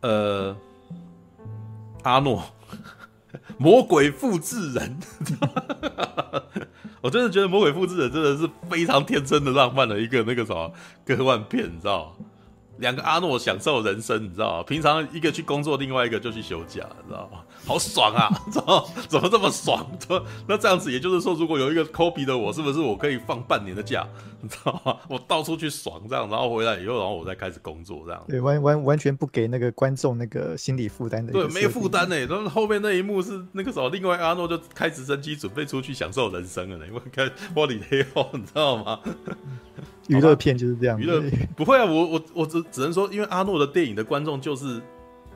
[0.00, 0.56] 呃，
[2.02, 2.42] 阿诺。
[3.56, 4.98] 魔鬼复制人，
[7.00, 10.70] 我真的觉得魔鬼复制人真的是非常天真的浪漫的一个那个什么
[11.06, 12.26] 科幻片，你知道吗？
[12.78, 14.62] 两个阿诺享受人生，你知道吗？
[14.64, 17.40] 平常一个去工作，另外一个就去休假，你知道吗？
[17.64, 18.28] 好爽啊！
[18.50, 19.86] 怎么怎么这么爽？
[20.48, 24.06] 那这样子，也就是说，如果有一个 copy 的我，是不是我可以放半年的假？
[24.42, 24.96] 你知道吗？
[25.08, 28.24] 我到处去爽，这样，然后回来以后，然后我再开始工作，这样。
[28.28, 31.32] 对，完完完全不给那个观众那个心理负担的。
[31.32, 32.16] 对，没有负担呢。
[32.26, 36.86] 然后后面那一幕是那个时候，另外阿诺就开直升机准备出去享受人生了呢。
[36.88, 37.24] 因为开
[37.54, 38.98] 玻璃黑后，你知道吗？
[40.08, 40.98] 娱乐片就是这样。
[41.00, 41.22] 娱乐
[41.54, 44.82] 不会啊，我我我只只能说，因为阿诺的电影的观众就是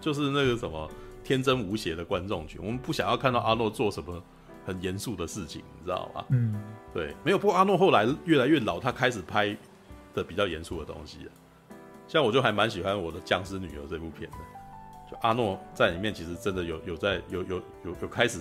[0.01, 0.91] 就是那个什么
[1.27, 4.23] 天真无邪的观众群，我们不想要看到阿诺做什么
[4.65, 6.25] 很严肃的事情，你知道吗？
[6.29, 6.63] 嗯，
[6.95, 7.39] 对，没有。
[7.39, 9.57] 不过阿诺后来越来越老，他开始拍
[10.15, 11.33] 的比较严肃的东西了。
[12.07, 14.37] 像我就还蛮喜欢我的《僵尸女儿》这部片的，
[15.11, 18.39] 就阿诺在里面其实真的有有在有有有有开始，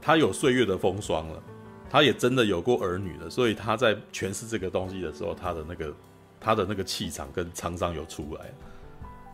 [0.00, 1.42] 他有岁月的风霜了。
[1.90, 5.94] 他也真的有过儿女了，所以他在诠释这个东西的时候，他的那个
[6.38, 8.52] 他的那个气场跟沧桑有出来，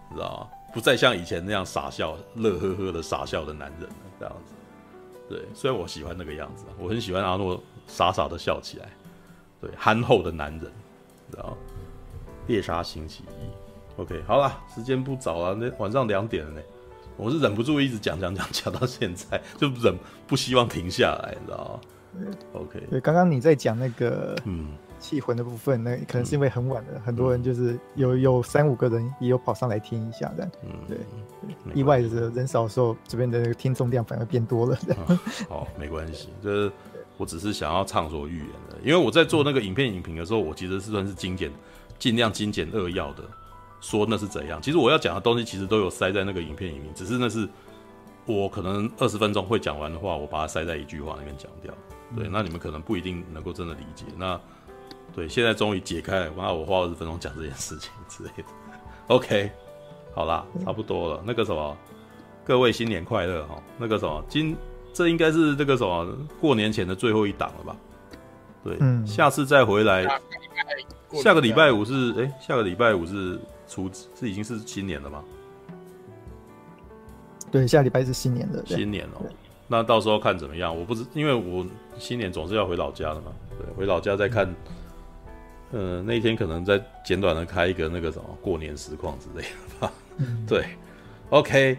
[0.08, 0.48] 你知道吗？
[0.74, 4.52] 不再像以前那样傻笑、乐呵呵的傻笑的男人了，这样子。
[5.28, 8.90] 对，虽然我喜欢那个样子，我很喜欢阿诺傻傻的笑起来，
[9.60, 10.62] 对，憨厚的男人，
[11.30, 11.56] 知道吗？
[12.48, 16.60] 猎杀星期一，OK，好了，时间不早了，那晚上两点了呢，
[17.16, 19.96] 我是忍不住一直讲讲讲讲到现在，就忍
[20.26, 21.80] 不希望停下来，你知道吗
[22.52, 30.98] ？OK，对，刚刚你在讲那个嗯气魂的部分，那可能是因为很晚了，嗯、很多人就是有有三五个人也有跑上来听一下的，嗯，对，
[31.74, 34.78] 意外的是人少的时候，这边的那个听众量反而变多了。
[35.08, 35.18] 嗯、
[35.48, 36.72] 好，没关系，就是
[37.16, 41.50] 我只是想要畅所欲言的，因为我在做那个影片影评的时候，我其实是算是精简，
[41.98, 43.22] 尽量精简扼要的
[43.80, 44.60] 说那是怎样。
[44.62, 47.48] 其实我要讲的东西其实都有塞在那个影片影评，只是那是
[48.26, 51.72] 我可能二十分钟会讲完的话，我把它塞在一句话里面讲掉。
[52.16, 54.04] 对，那你们可能不一定能够真的理解。
[54.16, 54.40] 那
[55.14, 58.44] 对，现在终于解开了，那我花二十分钟讲这件事情之类的。
[59.08, 59.50] OK，
[60.14, 61.22] 好啦，差不多了。
[61.24, 61.76] 那个什么，
[62.44, 63.62] 各位新年快乐哈。
[63.78, 64.56] 那个什么，今
[64.92, 67.76] 这应该是这个什么过年前的最后一档了吧？
[68.64, 70.06] 对，嗯，下次再回来。
[71.12, 73.38] 下个礼拜五是哎，下个礼拜五是
[73.68, 73.88] 初，
[74.18, 75.22] 是已经是新年了吗？
[77.52, 78.64] 对，下礼拜是新年的。
[78.66, 79.22] 新年哦。
[79.68, 81.64] 那到时候看怎么样，我不知，因为我
[81.98, 84.56] 新年总是要回老家的嘛，对，回老家再看，嗯、
[85.74, 89.44] 呃，那一天可能再简短的开一个那个什么过年实况之类
[89.80, 89.90] 的
[90.46, 90.64] 对
[91.30, 91.76] ，OK，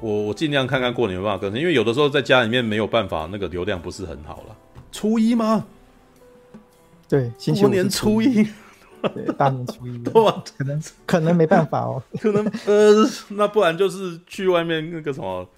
[0.00, 4.56] 我我尽量看看过年有办法更新，因为有的时候在家里面没有办法，那个流量不是很好了。
[4.90, 5.64] 初一吗？
[7.08, 8.44] 对，新过年初一，
[9.14, 15.48] 对，大年初一， 可能可能没办法哦，可能呃，那不然就是去外面那个什么。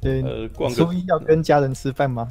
[0.00, 2.28] 对，呃，逛个初一要跟家人吃饭吗？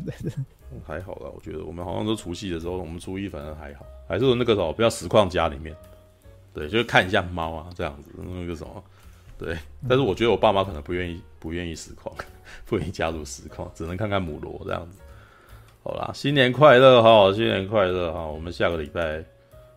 [0.86, 5.76] 还好啦，我觉得我们好像都除夕的时候，我们初一反正还好，还是那个时候不要实况家里面，
[6.54, 8.84] 对，就是看一下猫啊这样子，那个什么，
[9.38, 9.58] 对。
[9.88, 12.16] 但是我觉得我爸妈可能不愿意，不愿意实况，
[12.66, 15.00] 不愿意加入实况，只能看看母罗这样子。
[15.84, 19.24] 好啦，新年快乐哈，新年快乐哈，我们下个礼拜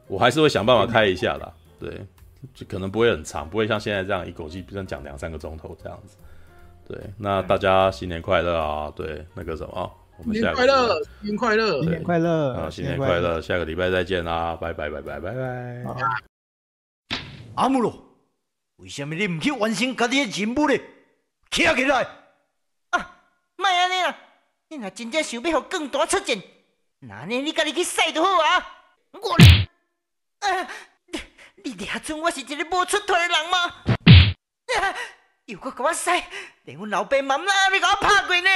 [0.07, 2.01] 我还是会想办法开一下啦，对，
[2.55, 6.17] 就可能不会很长，不会像现在这样一口气，比如讲两三个钟头这样子。
[6.87, 8.93] 对，那大家新年快乐啊！
[8.95, 12.71] 对，那个什么，我们下个新年快乐，新年快乐，新年快乐啊！
[12.71, 14.55] 新年快乐，下个礼拜再见啦！
[14.55, 15.85] 拜拜拜拜拜拜！
[17.57, 17.93] 阿姆罗，
[18.77, 20.79] 为什么你唔去完成家己的任务呢？
[21.51, 22.07] 起来！
[22.91, 23.17] 啊，
[23.57, 24.17] 莫安尼啦！
[24.69, 26.41] 你若真正想要互更大出战，
[27.01, 28.67] 那呢你家己去使就好啊！
[29.13, 29.33] 我，
[30.47, 30.69] 啊，
[31.07, 31.21] 你
[31.65, 33.59] 你俩准我是一个无出头的人吗？
[34.81, 34.95] 啊
[35.47, 36.11] 又搁给我使，
[36.63, 38.49] 连阮老爸妈妈都给我拍过呢。